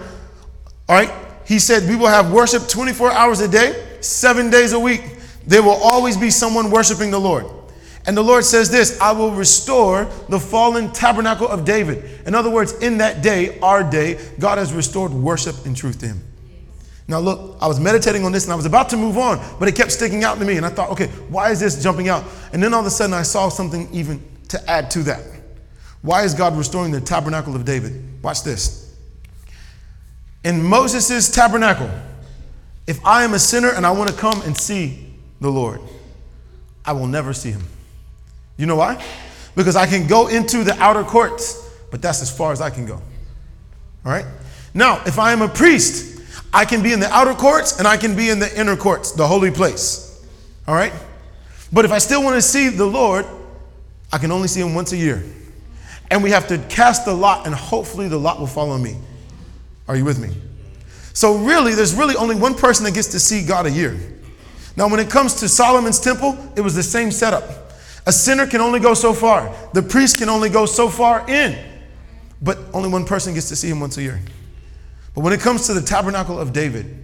all 0.89 0.97
right, 0.97 1.13
he 1.45 1.59
said, 1.59 1.89
We 1.89 1.97
will 1.97 2.09
have 2.09 2.33
worship 2.33 2.69
24 2.69 3.13
hours 3.13 3.41
a 3.41 3.49
day, 3.49 3.94
seven 4.05 4.51
days 4.51 4.73
a 4.73 4.79
week. 4.79 5.03
There 5.47 5.63
will 5.63 5.81
always 5.83 6.17
be 6.17 6.31
someone 6.31 6.71
worshiping 6.71 7.11
the 7.11 7.21
Lord. 7.21 7.47
And 8.07 8.17
the 8.17 8.23
Lord 8.23 8.45
says 8.45 8.71
this 8.71 9.01
I 9.01 9.13
will 9.13 9.31
restore 9.33 10.05
the 10.29 10.39
fallen 10.39 10.93
tabernacle 10.93 11.49
of 11.49 11.65
David. 11.65 12.27
In 12.27 12.35
other 12.35 12.51
words, 12.51 12.73
in 12.75 12.99
that 12.99 13.23
day, 13.23 13.59
our 13.61 13.83
day, 13.83 14.19
God 14.39 14.59
has 14.59 14.73
restored 14.73 15.13
worship 15.13 15.65
and 15.65 15.77
truth 15.77 15.99
to 16.01 16.09
him. 16.09 16.23
Now, 17.07 17.19
look, 17.19 17.59
I 17.61 17.67
was 17.67 17.79
meditating 17.81 18.25
on 18.25 18.33
this 18.33 18.45
and 18.45 18.53
I 18.53 18.57
was 18.57 18.65
about 18.65 18.89
to 18.91 18.97
move 18.97 19.19
on, 19.19 19.39
but 19.59 19.69
it 19.69 19.77
kept 19.77 19.93
sticking 19.93 20.25
out 20.25 20.39
to 20.39 20.45
me. 20.45 20.57
And 20.57 20.65
I 20.65 20.71
thought, 20.71 20.91
okay, 20.91 21.09
why 21.29 21.51
is 21.51 21.61
this 21.61 21.83
jumping 21.83 22.09
out? 22.09 22.25
And 22.53 22.63
then 22.63 22.73
all 22.73 22.81
of 22.81 22.87
a 22.87 22.91
sudden, 22.91 23.13
I 23.13 23.23
saw 23.23 23.51
something 23.51 23.93
even 23.93 24.23
to 24.49 24.71
add 24.71 24.91
to 24.93 25.03
that. 25.05 25.23
Why 26.01 26.23
is 26.23 26.35
God 26.35 26.57
restoring 26.57 26.93
the 26.93 27.01
tabernacle 27.01 27.55
of 27.57 27.65
David? 27.65 28.23
Watch 28.23 28.43
this. 28.43 28.95
In 30.45 30.63
Moses' 30.63 31.31
tabernacle, 31.31 31.91
if 32.87 33.05
I 33.05 33.25
am 33.25 33.35
a 33.35 33.39
sinner 33.39 33.71
and 33.71 33.87
I 33.87 33.91
want 33.91 34.11
to 34.11 34.17
come 34.17 34.41
and 34.43 34.57
see 34.57 35.15
the 35.41 35.51
Lord, 35.51 35.81
I 36.85 36.93
will 36.93 37.07
never 37.07 37.33
see 37.33 37.51
him. 37.51 37.63
You 38.57 38.67
know 38.67 38.77
why? 38.77 39.03
Because 39.57 39.77
I 39.77 39.87
can 39.87 40.07
go 40.07 40.29
into 40.29 40.65
the 40.65 40.75
outer 40.83 41.03
courts, 41.03 41.71
but 41.91 42.03
that's 42.03 42.21
as 42.23 42.35
far 42.35 42.53
as 42.53 42.61
I 42.61 42.71
can 42.71 42.87
go. 42.87 42.95
All 42.95 44.13
right? 44.13 44.27
Now, 44.75 45.03
if 45.07 45.19
I 45.19 45.33
am 45.33 45.43
a 45.43 45.49
priest, 45.49 46.21
I 46.53 46.65
can 46.65 46.83
be 46.83 46.93
in 46.93 47.01
the 47.01 47.11
outer 47.11 47.35
courts 47.35 47.79
and 47.79 47.89
I 47.89 47.97
can 47.97 48.17
be 48.17 48.31
in 48.31 48.39
the 48.39 48.61
inner 48.61 48.77
courts, 48.77 49.13
the 49.13 49.27
holy 49.27 49.51
place. 49.51 50.25
All 50.69 50.75
right? 50.75 50.93
But 51.73 51.85
if 51.85 51.93
I 51.93 51.99
still 51.99 52.23
want 52.23 52.37
to 52.37 52.43
see 52.43 52.69
the 52.69 52.87
Lord, 52.87 53.27
I 54.13 54.19
can 54.19 54.31
only 54.31 54.49
see 54.49 54.61
him 54.61 54.75
once 54.75 54.93
a 54.93 54.97
year. 54.97 55.25
And 56.11 56.23
we 56.23 56.31
have 56.31 56.47
to 56.49 56.59
cast 56.69 57.05
the 57.05 57.15
lot, 57.15 57.47
and 57.47 57.55
hopefully 57.55 58.09
the 58.09 58.19
lot 58.19 58.39
will 58.39 58.47
follow 58.47 58.79
me. 58.79 58.97
Are 59.89 59.97
you 59.97 60.05
with 60.05 60.19
me? 60.19 60.35
So, 61.15 61.37
really, 61.39 61.75
there's 61.75 61.95
really 61.95 62.17
only 62.17 62.35
one 62.35 62.55
person 62.55 62.85
that 62.85 62.93
gets 62.93 63.09
to 63.09 63.21
see 63.21 63.47
God 63.47 63.67
a 63.67 63.71
year. 63.71 63.97
Now, 64.77 64.89
when 64.89 64.99
it 64.99 65.09
comes 65.09 65.35
to 65.35 65.49
Solomon's 65.49 66.01
temple, 66.01 66.37
it 66.57 66.61
was 66.61 66.75
the 66.75 66.83
same 66.83 67.13
setup. 67.13 67.73
A 68.07 68.13
sinner 68.13 68.49
can 68.49 68.61
only 68.61 68.81
go 68.81 68.95
so 68.95 69.15
far, 69.15 69.55
the 69.73 69.83
priest 69.83 70.19
can 70.19 70.29
only 70.29 70.51
go 70.51 70.67
so 70.67 70.89
far 70.89 71.25
in, 71.31 71.57
but 72.43 72.59
only 72.75 72.89
one 72.89 73.07
person 73.07 73.33
gets 73.33 73.49
to 73.49 73.57
see 73.57 73.71
him 73.71 73.81
once 73.81 73.97
a 73.97 74.03
year. 74.03 74.21
But 75.15 75.23
when 75.23 75.33
it 75.33 75.41
comes 75.41 75.67
to 75.69 75.75
the 75.75 75.81
tabernacle 75.81 76.39
of 76.39 76.53
David, 76.53 76.99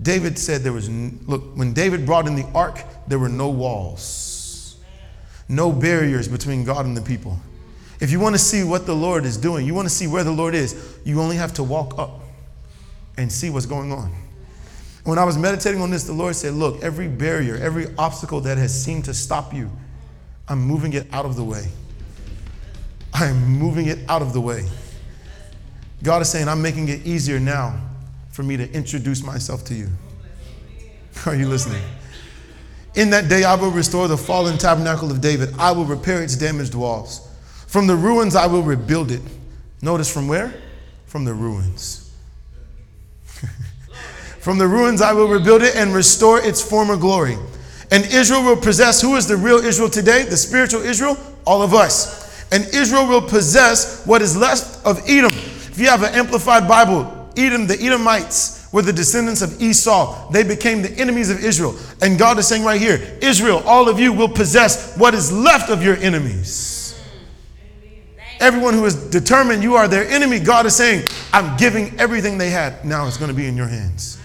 David 0.00 0.38
said 0.38 0.62
there 0.62 0.72
was, 0.72 0.88
look, 0.88 1.56
when 1.56 1.74
David 1.74 2.06
brought 2.06 2.28
in 2.28 2.36
the 2.36 2.46
ark, 2.54 2.82
there 3.08 3.18
were 3.18 3.28
no 3.28 3.50
walls, 3.50 4.78
no 5.48 5.72
barriers 5.72 6.28
between 6.28 6.64
God 6.64 6.86
and 6.86 6.96
the 6.96 7.02
people. 7.02 7.38
If 7.98 8.12
you 8.12 8.20
want 8.20 8.36
to 8.36 8.38
see 8.38 8.62
what 8.62 8.86
the 8.86 8.94
Lord 8.94 9.26
is 9.26 9.36
doing, 9.36 9.66
you 9.66 9.74
want 9.74 9.86
to 9.86 9.94
see 9.94 10.06
where 10.06 10.24
the 10.24 10.30
Lord 10.30 10.54
is, 10.54 10.96
you 11.04 11.20
only 11.20 11.36
have 11.36 11.52
to 11.54 11.64
walk 11.64 11.98
up 11.98 12.22
and 13.22 13.32
see 13.32 13.50
what's 13.50 13.66
going 13.66 13.92
on. 13.92 14.12
When 15.04 15.18
I 15.18 15.24
was 15.24 15.38
meditating 15.38 15.80
on 15.80 15.90
this, 15.90 16.04
the 16.04 16.12
Lord 16.12 16.36
said, 16.36 16.54
Look, 16.54 16.82
every 16.82 17.08
barrier, 17.08 17.56
every 17.56 17.86
obstacle 17.96 18.40
that 18.42 18.58
has 18.58 18.84
seemed 18.84 19.04
to 19.06 19.14
stop 19.14 19.54
you, 19.54 19.70
I'm 20.48 20.60
moving 20.60 20.92
it 20.92 21.06
out 21.12 21.24
of 21.24 21.36
the 21.36 21.44
way. 21.44 21.68
I 23.12 23.26
am 23.26 23.58
moving 23.58 23.86
it 23.86 23.98
out 24.08 24.22
of 24.22 24.32
the 24.32 24.40
way. 24.40 24.66
God 26.02 26.22
is 26.22 26.30
saying, 26.30 26.48
I'm 26.48 26.62
making 26.62 26.88
it 26.88 27.06
easier 27.06 27.38
now 27.38 27.78
for 28.30 28.42
me 28.42 28.56
to 28.56 28.70
introduce 28.72 29.22
myself 29.22 29.64
to 29.66 29.74
you. 29.74 29.88
Are 31.26 31.34
you 31.34 31.48
listening? 31.48 31.82
In 32.94 33.10
that 33.10 33.28
day, 33.28 33.44
I 33.44 33.54
will 33.54 33.70
restore 33.70 34.08
the 34.08 34.16
fallen 34.16 34.58
tabernacle 34.58 35.10
of 35.10 35.20
David. 35.20 35.54
I 35.58 35.72
will 35.72 35.84
repair 35.84 36.22
its 36.22 36.36
damaged 36.36 36.74
walls. 36.74 37.28
From 37.66 37.86
the 37.86 37.94
ruins, 37.94 38.34
I 38.34 38.46
will 38.46 38.62
rebuild 38.62 39.10
it. 39.10 39.22
Notice 39.82 40.12
from 40.12 40.26
where? 40.26 40.52
From 41.06 41.24
the 41.24 41.34
ruins. 41.34 42.09
From 44.40 44.58
the 44.58 44.66
ruins, 44.66 45.02
I 45.02 45.12
will 45.12 45.28
rebuild 45.28 45.62
it 45.62 45.76
and 45.76 45.94
restore 45.94 46.40
its 46.40 46.62
former 46.62 46.96
glory. 46.96 47.36
And 47.90 48.04
Israel 48.06 48.42
will 48.42 48.56
possess 48.56 49.00
who 49.00 49.16
is 49.16 49.26
the 49.26 49.36
real 49.36 49.58
Israel 49.58 49.90
today? 49.90 50.24
The 50.24 50.36
spiritual 50.36 50.82
Israel? 50.82 51.16
All 51.44 51.62
of 51.62 51.74
us. 51.74 52.44
And 52.52 52.64
Israel 52.74 53.06
will 53.06 53.22
possess 53.22 54.04
what 54.06 54.22
is 54.22 54.36
left 54.36 54.84
of 54.86 55.00
Edom. 55.08 55.32
If 55.32 55.78
you 55.78 55.86
have 55.86 56.02
an 56.02 56.14
amplified 56.14 56.66
Bible, 56.66 57.30
Edom, 57.36 57.66
the 57.66 57.78
Edomites 57.80 58.68
were 58.72 58.82
the 58.82 58.92
descendants 58.92 59.42
of 59.42 59.60
Esau. 59.60 60.30
They 60.30 60.42
became 60.42 60.82
the 60.82 60.92
enemies 60.92 61.30
of 61.30 61.44
Israel. 61.44 61.76
And 62.00 62.18
God 62.18 62.38
is 62.38 62.48
saying 62.48 62.64
right 62.64 62.80
here 62.80 63.18
Israel, 63.20 63.62
all 63.66 63.88
of 63.88 63.98
you 63.98 64.12
will 64.12 64.28
possess 64.28 64.96
what 64.96 65.14
is 65.14 65.32
left 65.32 65.70
of 65.70 65.82
your 65.82 65.96
enemies. 65.96 66.78
Everyone 68.38 68.72
who 68.72 68.86
is 68.86 68.94
determined 69.10 69.62
you 69.62 69.74
are 69.74 69.86
their 69.86 70.08
enemy, 70.08 70.38
God 70.38 70.64
is 70.64 70.74
saying, 70.74 71.06
I'm 71.32 71.56
giving 71.58 71.98
everything 72.00 72.38
they 72.38 72.50
had. 72.50 72.84
Now 72.86 73.06
it's 73.06 73.18
going 73.18 73.28
to 73.28 73.36
be 73.36 73.46
in 73.46 73.56
your 73.56 73.66
hands. 73.66 74.19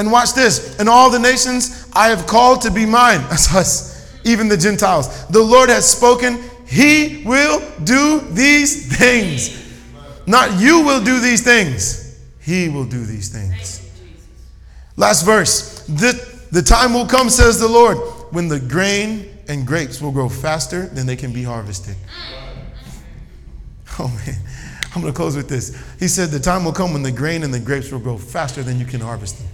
And 0.00 0.10
watch 0.10 0.32
this. 0.32 0.80
And 0.80 0.88
all 0.88 1.10
the 1.10 1.18
nations 1.18 1.86
I 1.92 2.08
have 2.08 2.26
called 2.26 2.62
to 2.62 2.70
be 2.70 2.86
mine. 2.86 3.20
That's 3.28 3.54
us, 3.54 4.18
even 4.24 4.48
the 4.48 4.56
Gentiles. 4.56 5.26
The 5.26 5.42
Lord 5.42 5.68
has 5.68 5.86
spoken. 5.86 6.40
He 6.66 7.22
will 7.26 7.60
do 7.84 8.20
these 8.30 8.96
things. 8.96 9.78
Not 10.26 10.58
you 10.58 10.82
will 10.86 11.04
do 11.04 11.20
these 11.20 11.44
things. 11.44 12.18
He 12.40 12.70
will 12.70 12.86
do 12.86 13.04
these 13.04 13.28
things. 13.28 13.86
Last 14.96 15.26
verse. 15.26 15.84
The, 15.86 16.46
the 16.50 16.62
time 16.62 16.94
will 16.94 17.06
come, 17.06 17.28
says 17.28 17.60
the 17.60 17.68
Lord, 17.68 17.98
when 18.32 18.48
the 18.48 18.58
grain 18.58 19.28
and 19.48 19.66
grapes 19.66 20.00
will 20.00 20.12
grow 20.12 20.30
faster 20.30 20.86
than 20.86 21.06
they 21.06 21.16
can 21.16 21.34
be 21.34 21.42
harvested. 21.42 21.96
Oh 23.98 24.08
man, 24.08 24.36
I'm 24.94 25.02
going 25.02 25.12
to 25.12 25.16
close 25.16 25.36
with 25.36 25.50
this. 25.50 25.78
He 25.98 26.08
said, 26.08 26.30
The 26.30 26.40
time 26.40 26.64
will 26.64 26.72
come 26.72 26.94
when 26.94 27.02
the 27.02 27.12
grain 27.12 27.42
and 27.42 27.52
the 27.52 27.60
grapes 27.60 27.92
will 27.92 27.98
grow 27.98 28.16
faster 28.16 28.62
than 28.62 28.78
you 28.78 28.86
can 28.86 29.00
harvest 29.00 29.36
them. 29.36 29.48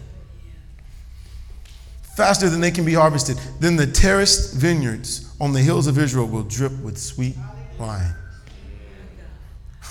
Faster 2.16 2.48
than 2.48 2.62
they 2.62 2.70
can 2.70 2.86
be 2.86 2.94
harvested. 2.94 3.36
Then 3.60 3.76
the 3.76 3.86
terraced 3.86 4.54
vineyards 4.54 5.30
on 5.38 5.52
the 5.52 5.60
hills 5.60 5.86
of 5.86 5.98
Israel 5.98 6.26
will 6.26 6.44
drip 6.44 6.72
with 6.80 6.98
sweet 6.98 7.36
wine. 7.78 8.14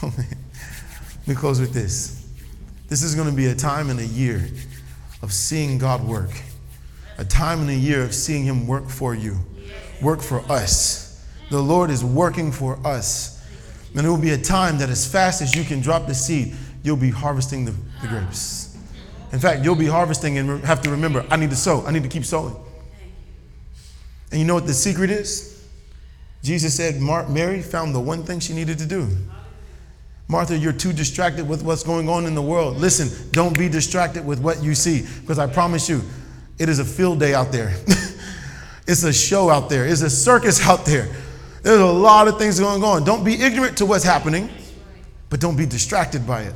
Oh 0.03 0.13
man. 0.17 0.27
Let 1.19 1.27
me 1.27 1.35
close 1.35 1.61
with 1.61 1.71
this. 1.71 2.27
This 2.89 3.01
is 3.01 3.15
going 3.15 3.29
to 3.29 3.35
be 3.35 3.45
a 3.45 3.55
time 3.55 3.89
and 3.89 3.99
a 3.99 4.05
year 4.05 4.45
of 5.21 5.31
seeing 5.31 5.77
God 5.77 6.05
work, 6.05 6.29
a 7.17 7.23
time 7.23 7.61
and 7.61 7.69
a 7.69 7.75
year 7.75 8.03
of 8.03 8.13
seeing 8.13 8.43
Him 8.43 8.67
work 8.67 8.89
for 8.89 9.15
you, 9.15 9.37
work 10.01 10.21
for 10.21 10.39
us. 10.51 11.25
The 11.49 11.61
Lord 11.61 11.89
is 11.89 12.03
working 12.03 12.51
for 12.51 12.77
us. 12.85 13.41
And 13.95 14.05
it 14.05 14.09
will 14.09 14.17
be 14.17 14.31
a 14.31 14.37
time 14.37 14.77
that 14.79 14.89
as 14.89 15.09
fast 15.09 15.41
as 15.41 15.55
you 15.55 15.63
can 15.63 15.79
drop 15.79 16.07
the 16.07 16.13
seed, 16.13 16.53
you'll 16.83 16.97
be 16.97 17.09
harvesting 17.09 17.63
the, 17.63 17.71
the 18.01 18.07
grapes. 18.07 18.64
In 19.35 19.41
fact, 19.41 19.65
you'll 19.65 19.75
be 19.75 19.85
harvesting 19.85 20.37
and 20.37 20.63
have 20.63 20.81
to 20.83 20.89
remember, 20.89 21.25
I 21.29 21.35
need 21.35 21.49
to 21.49 21.57
sow. 21.57 21.85
I 21.85 21.91
need 21.91 22.03
to 22.03 22.09
keep 22.09 22.23
sowing. 22.23 22.55
And 24.31 24.39
you 24.39 24.47
know 24.47 24.53
what 24.53 24.65
the 24.65 24.73
secret 24.73 25.09
is? 25.09 25.67
Jesus 26.41 26.73
said 26.73 27.01
Mary 27.01 27.61
found 27.61 27.93
the 27.93 27.99
one 27.99 28.23
thing 28.23 28.39
she 28.39 28.53
needed 28.53 28.77
to 28.77 28.85
do. 28.85 29.09
Martha, 30.29 30.57
you're 30.57 30.71
too 30.71 30.93
distracted 30.93 31.49
with 31.49 31.63
what's 31.63 31.83
going 31.83 32.07
on 32.07 32.27
in 32.27 32.33
the 32.33 32.41
world. 32.41 32.77
Listen, 32.77 33.09
don't 33.31 33.59
be 33.59 33.67
distracted 33.67 34.25
with 34.25 34.39
what 34.39 34.63
you 34.63 34.73
see, 34.73 35.05
because 35.19 35.37
I 35.37 35.47
promise 35.47 35.89
you, 35.89 36.01
it 36.57 36.69
is 36.69 36.79
a 36.79 36.85
field 36.85 37.19
day 37.19 37.33
out 37.33 37.51
there. 37.51 37.75
it's 38.87 39.03
a 39.03 39.11
show 39.11 39.49
out 39.49 39.69
there. 39.69 39.85
It's 39.85 40.01
a 40.01 40.09
circus 40.09 40.65
out 40.65 40.85
there. 40.85 41.13
There's 41.61 41.81
a 41.81 41.85
lot 41.85 42.29
of 42.29 42.39
things 42.39 42.57
going 42.57 42.85
on. 42.85 43.03
Don't 43.03 43.25
be 43.25 43.33
ignorant 43.33 43.79
to 43.79 43.85
what's 43.85 44.05
happening, 44.05 44.49
but 45.29 45.41
don't 45.41 45.57
be 45.57 45.65
distracted 45.65 46.25
by 46.25 46.43
it. 46.43 46.53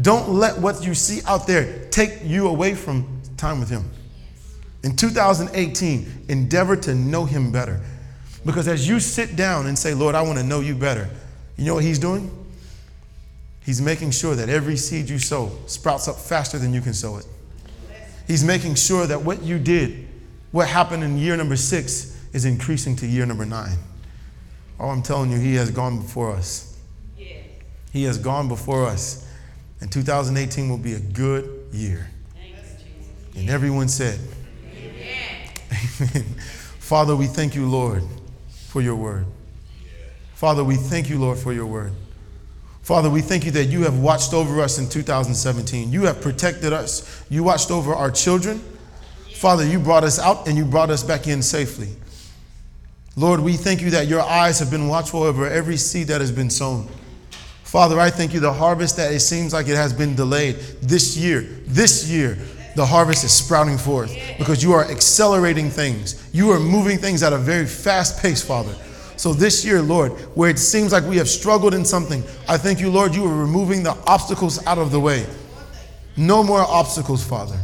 Don't 0.00 0.28
let 0.28 0.58
what 0.58 0.84
you 0.84 0.94
see 0.94 1.20
out 1.26 1.46
there 1.46 1.88
take 1.90 2.20
you 2.24 2.48
away 2.48 2.74
from 2.74 3.22
time 3.36 3.60
with 3.60 3.70
Him. 3.70 3.90
In 4.82 4.94
2018, 4.94 6.26
endeavor 6.28 6.76
to 6.76 6.94
know 6.94 7.24
Him 7.24 7.50
better. 7.50 7.80
Because 8.44 8.68
as 8.68 8.88
you 8.88 9.00
sit 9.00 9.36
down 9.36 9.66
and 9.66 9.78
say, 9.78 9.94
Lord, 9.94 10.14
I 10.14 10.22
want 10.22 10.38
to 10.38 10.44
know 10.44 10.60
you 10.60 10.74
better, 10.74 11.08
you 11.56 11.64
know 11.64 11.74
what 11.74 11.84
He's 11.84 11.98
doing? 11.98 12.30
He's 13.64 13.82
making 13.82 14.12
sure 14.12 14.34
that 14.34 14.48
every 14.48 14.76
seed 14.76 15.10
you 15.10 15.18
sow 15.18 15.52
sprouts 15.66 16.08
up 16.08 16.16
faster 16.16 16.58
than 16.58 16.72
you 16.72 16.80
can 16.80 16.94
sow 16.94 17.18
it. 17.18 17.26
He's 18.26 18.44
making 18.44 18.76
sure 18.76 19.06
that 19.06 19.22
what 19.22 19.42
you 19.42 19.58
did, 19.58 20.08
what 20.52 20.68
happened 20.68 21.02
in 21.02 21.18
year 21.18 21.36
number 21.36 21.56
six, 21.56 22.18
is 22.32 22.44
increasing 22.44 22.96
to 22.96 23.06
year 23.06 23.26
number 23.26 23.44
nine. 23.44 23.76
Oh, 24.80 24.88
I'm 24.88 25.02
telling 25.02 25.30
you, 25.30 25.38
He 25.38 25.54
has 25.56 25.70
gone 25.70 26.00
before 26.00 26.32
us. 26.32 26.78
He 27.92 28.04
has 28.04 28.18
gone 28.18 28.48
before 28.48 28.86
us. 28.86 29.27
And 29.80 29.92
2018 29.92 30.68
will 30.68 30.78
be 30.78 30.94
a 30.94 31.00
good 31.00 31.68
year. 31.72 32.10
And 33.36 33.48
everyone 33.48 33.88
said, 33.88 34.18
Amen. 34.74 36.24
Father, 36.78 37.14
we 37.14 37.26
thank 37.26 37.54
you, 37.54 37.68
Lord, 37.68 38.02
for 38.68 38.82
your 38.82 38.96
word. 38.96 39.26
Father, 40.34 40.64
we 40.64 40.76
thank 40.76 41.08
you, 41.08 41.18
Lord, 41.18 41.38
for 41.38 41.52
your 41.52 41.66
word. 41.66 41.92
Father, 42.82 43.10
we 43.10 43.20
thank 43.20 43.44
you 43.44 43.50
that 43.50 43.66
you 43.66 43.82
have 43.82 43.98
watched 43.98 44.32
over 44.32 44.60
us 44.60 44.78
in 44.78 44.88
2017. 44.88 45.92
You 45.92 46.04
have 46.04 46.22
protected 46.22 46.72
us. 46.72 47.22
You 47.28 47.44
watched 47.44 47.70
over 47.70 47.94
our 47.94 48.10
children. 48.10 48.60
Father, 49.34 49.64
you 49.64 49.78
brought 49.78 50.04
us 50.04 50.18
out 50.18 50.48
and 50.48 50.56
you 50.56 50.64
brought 50.64 50.90
us 50.90 51.02
back 51.04 51.28
in 51.28 51.42
safely. 51.42 51.88
Lord, 53.14 53.40
we 53.40 53.54
thank 53.54 53.82
you 53.82 53.90
that 53.90 54.06
your 54.06 54.22
eyes 54.22 54.58
have 54.60 54.70
been 54.70 54.88
watchful 54.88 55.22
over 55.22 55.46
every 55.46 55.76
seed 55.76 56.06
that 56.06 56.20
has 56.20 56.32
been 56.32 56.50
sown. 56.50 56.88
Father, 57.68 58.00
I 58.00 58.08
thank 58.08 58.32
you 58.32 58.40
the 58.40 58.50
harvest 58.50 58.96
that 58.96 59.12
it 59.12 59.20
seems 59.20 59.52
like 59.52 59.68
it 59.68 59.76
has 59.76 59.92
been 59.92 60.14
delayed 60.14 60.56
this 60.80 61.18
year, 61.18 61.42
this 61.66 62.08
year, 62.08 62.38
the 62.74 62.86
harvest 62.86 63.24
is 63.24 63.32
sprouting 63.34 63.76
forth 63.76 64.10
because 64.38 64.62
you 64.62 64.72
are 64.72 64.90
accelerating 64.90 65.68
things. 65.68 66.30
You 66.32 66.50
are 66.52 66.58
moving 66.58 66.96
things 66.96 67.22
at 67.22 67.34
a 67.34 67.36
very 67.36 67.66
fast 67.66 68.22
pace, 68.22 68.42
Father. 68.42 68.74
So 69.18 69.34
this 69.34 69.66
year, 69.66 69.82
Lord, 69.82 70.12
where 70.34 70.48
it 70.48 70.58
seems 70.58 70.92
like 70.92 71.04
we 71.04 71.18
have 71.18 71.28
struggled 71.28 71.74
in 71.74 71.84
something, 71.84 72.22
I 72.48 72.56
thank 72.56 72.80
you, 72.80 72.88
Lord, 72.88 73.14
you 73.14 73.26
are 73.26 73.36
removing 73.36 73.82
the 73.82 73.98
obstacles 74.06 74.64
out 74.64 74.78
of 74.78 74.90
the 74.90 75.00
way. 75.00 75.26
No 76.16 76.42
more 76.42 76.62
obstacles, 76.62 77.22
Father. 77.22 77.60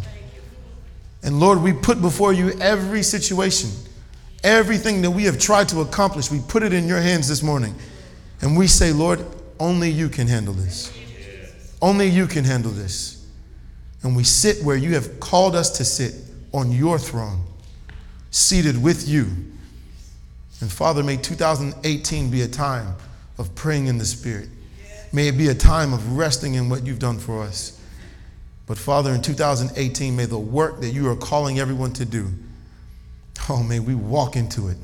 And 1.22 1.40
Lord, 1.40 1.62
we 1.62 1.72
put 1.72 2.02
before 2.02 2.34
you 2.34 2.50
every 2.60 3.02
situation, 3.02 3.70
everything 4.42 5.00
that 5.00 5.12
we 5.12 5.24
have 5.24 5.38
tried 5.38 5.70
to 5.70 5.80
accomplish, 5.80 6.30
we 6.30 6.42
put 6.46 6.62
it 6.62 6.74
in 6.74 6.86
your 6.86 7.00
hands 7.00 7.26
this 7.26 7.42
morning. 7.42 7.74
And 8.42 8.54
we 8.54 8.66
say, 8.66 8.92
Lord, 8.92 9.24
only 9.58 9.90
you 9.90 10.08
can 10.08 10.26
handle 10.26 10.54
this. 10.54 10.96
Only 11.80 12.08
you 12.08 12.26
can 12.26 12.44
handle 12.44 12.72
this. 12.72 13.26
And 14.02 14.16
we 14.16 14.24
sit 14.24 14.62
where 14.64 14.76
you 14.76 14.94
have 14.94 15.20
called 15.20 15.54
us 15.54 15.70
to 15.78 15.84
sit 15.84 16.14
on 16.52 16.70
your 16.70 16.98
throne, 16.98 17.42
seated 18.30 18.82
with 18.82 19.08
you 19.08 19.26
and 20.64 20.72
Father, 20.72 21.02
may 21.02 21.18
2018 21.18 22.30
be 22.30 22.40
a 22.40 22.48
time 22.48 22.94
of 23.36 23.54
praying 23.54 23.86
in 23.86 23.98
the 23.98 24.04
Spirit. 24.06 24.48
May 25.12 25.28
it 25.28 25.36
be 25.36 25.48
a 25.48 25.54
time 25.54 25.92
of 25.92 26.16
resting 26.16 26.54
in 26.54 26.70
what 26.70 26.86
you've 26.86 26.98
done 26.98 27.18
for 27.18 27.42
us. 27.42 27.78
But 28.66 28.78
Father, 28.78 29.12
in 29.12 29.20
2018, 29.20 30.16
may 30.16 30.24
the 30.24 30.38
work 30.38 30.80
that 30.80 30.88
you 30.88 31.06
are 31.10 31.16
calling 31.16 31.58
everyone 31.58 31.92
to 31.92 32.06
do, 32.06 32.28
oh, 33.50 33.62
may 33.62 33.78
we 33.78 33.94
walk 33.94 34.36
into 34.36 34.68
it. 34.68 34.78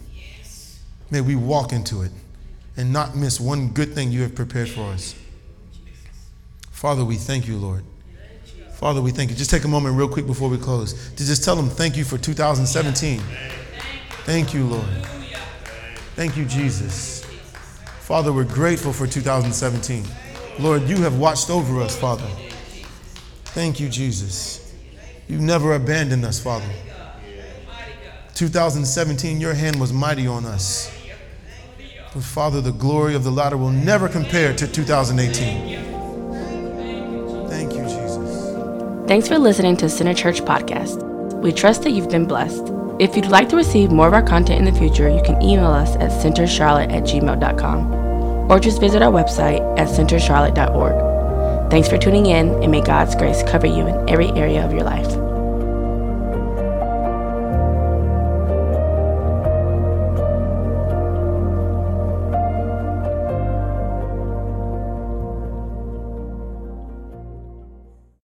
May 1.10 1.22
we 1.22 1.34
walk 1.34 1.72
into 1.72 2.02
it 2.02 2.10
and 2.80 2.94
not 2.94 3.14
miss 3.14 3.38
one 3.38 3.68
good 3.68 3.92
thing 3.92 4.10
you 4.10 4.22
have 4.22 4.34
prepared 4.34 4.68
for 4.70 4.80
us. 4.80 5.14
Father, 6.70 7.04
we 7.04 7.16
thank 7.16 7.46
you, 7.46 7.58
Lord. 7.58 7.84
Father, 8.72 9.02
we 9.02 9.10
thank 9.10 9.28
you. 9.28 9.36
Just 9.36 9.50
take 9.50 9.64
a 9.64 9.68
moment, 9.68 9.96
real 9.96 10.08
quick, 10.08 10.26
before 10.26 10.48
we 10.48 10.56
close, 10.56 11.10
to 11.10 11.26
just 11.26 11.44
tell 11.44 11.54
them 11.54 11.68
thank 11.68 11.98
you 11.98 12.04
for 12.04 12.16
2017. 12.16 13.20
Thank 14.24 14.54
you, 14.54 14.64
Lord. 14.64 15.06
Thank 16.16 16.38
you, 16.38 16.46
Jesus. 16.46 17.22
Father, 18.00 18.32
we're 18.32 18.44
grateful 18.44 18.94
for 18.94 19.06
2017. 19.06 20.02
Lord, 20.58 20.88
you 20.88 20.96
have 21.02 21.18
watched 21.18 21.50
over 21.50 21.82
us, 21.82 21.94
Father. 21.94 22.26
Thank 23.44 23.78
you, 23.78 23.90
Jesus. 23.90 24.74
You 25.28 25.38
never 25.38 25.74
abandoned 25.74 26.24
us, 26.24 26.42
Father. 26.42 26.64
2017, 28.34 29.38
your 29.38 29.52
hand 29.52 29.78
was 29.78 29.92
mighty 29.92 30.26
on 30.26 30.46
us. 30.46 30.90
But 32.12 32.24
Father, 32.24 32.60
the 32.60 32.72
glory 32.72 33.14
of 33.14 33.22
the 33.22 33.30
latter 33.30 33.56
will 33.56 33.70
never 33.70 34.08
compare 34.08 34.52
to 34.54 34.66
2018. 34.66 35.90
Thank 37.48 37.72
you, 37.72 37.82
Jesus. 37.84 39.06
Thanks 39.06 39.28
for 39.28 39.38
listening 39.38 39.76
to 39.76 39.88
Center 39.88 40.14
Church 40.14 40.42
Podcast. 40.42 41.04
We 41.40 41.52
trust 41.52 41.82
that 41.82 41.92
you've 41.92 42.10
been 42.10 42.26
blessed. 42.26 42.72
If 42.98 43.14
you'd 43.14 43.26
like 43.26 43.48
to 43.50 43.56
receive 43.56 43.92
more 43.92 44.08
of 44.08 44.12
our 44.12 44.22
content 44.22 44.58
in 44.58 44.64
the 44.72 44.78
future, 44.78 45.08
you 45.08 45.22
can 45.22 45.40
email 45.40 45.70
us 45.70 45.94
at 45.96 46.10
centercharlotte 46.10 46.92
at 46.92 47.04
gmail.com 47.04 47.92
or 48.50 48.58
just 48.58 48.80
visit 48.80 49.02
our 49.02 49.12
website 49.12 49.60
at 49.78 49.86
centercharlotte.org. 49.88 51.70
Thanks 51.70 51.88
for 51.88 51.96
tuning 51.96 52.26
in, 52.26 52.50
and 52.62 52.72
may 52.72 52.82
God's 52.82 53.14
grace 53.14 53.44
cover 53.44 53.68
you 53.68 53.86
in 53.86 54.10
every 54.10 54.30
area 54.30 54.64
of 54.64 54.72
your 54.72 54.82
life. 54.82 55.29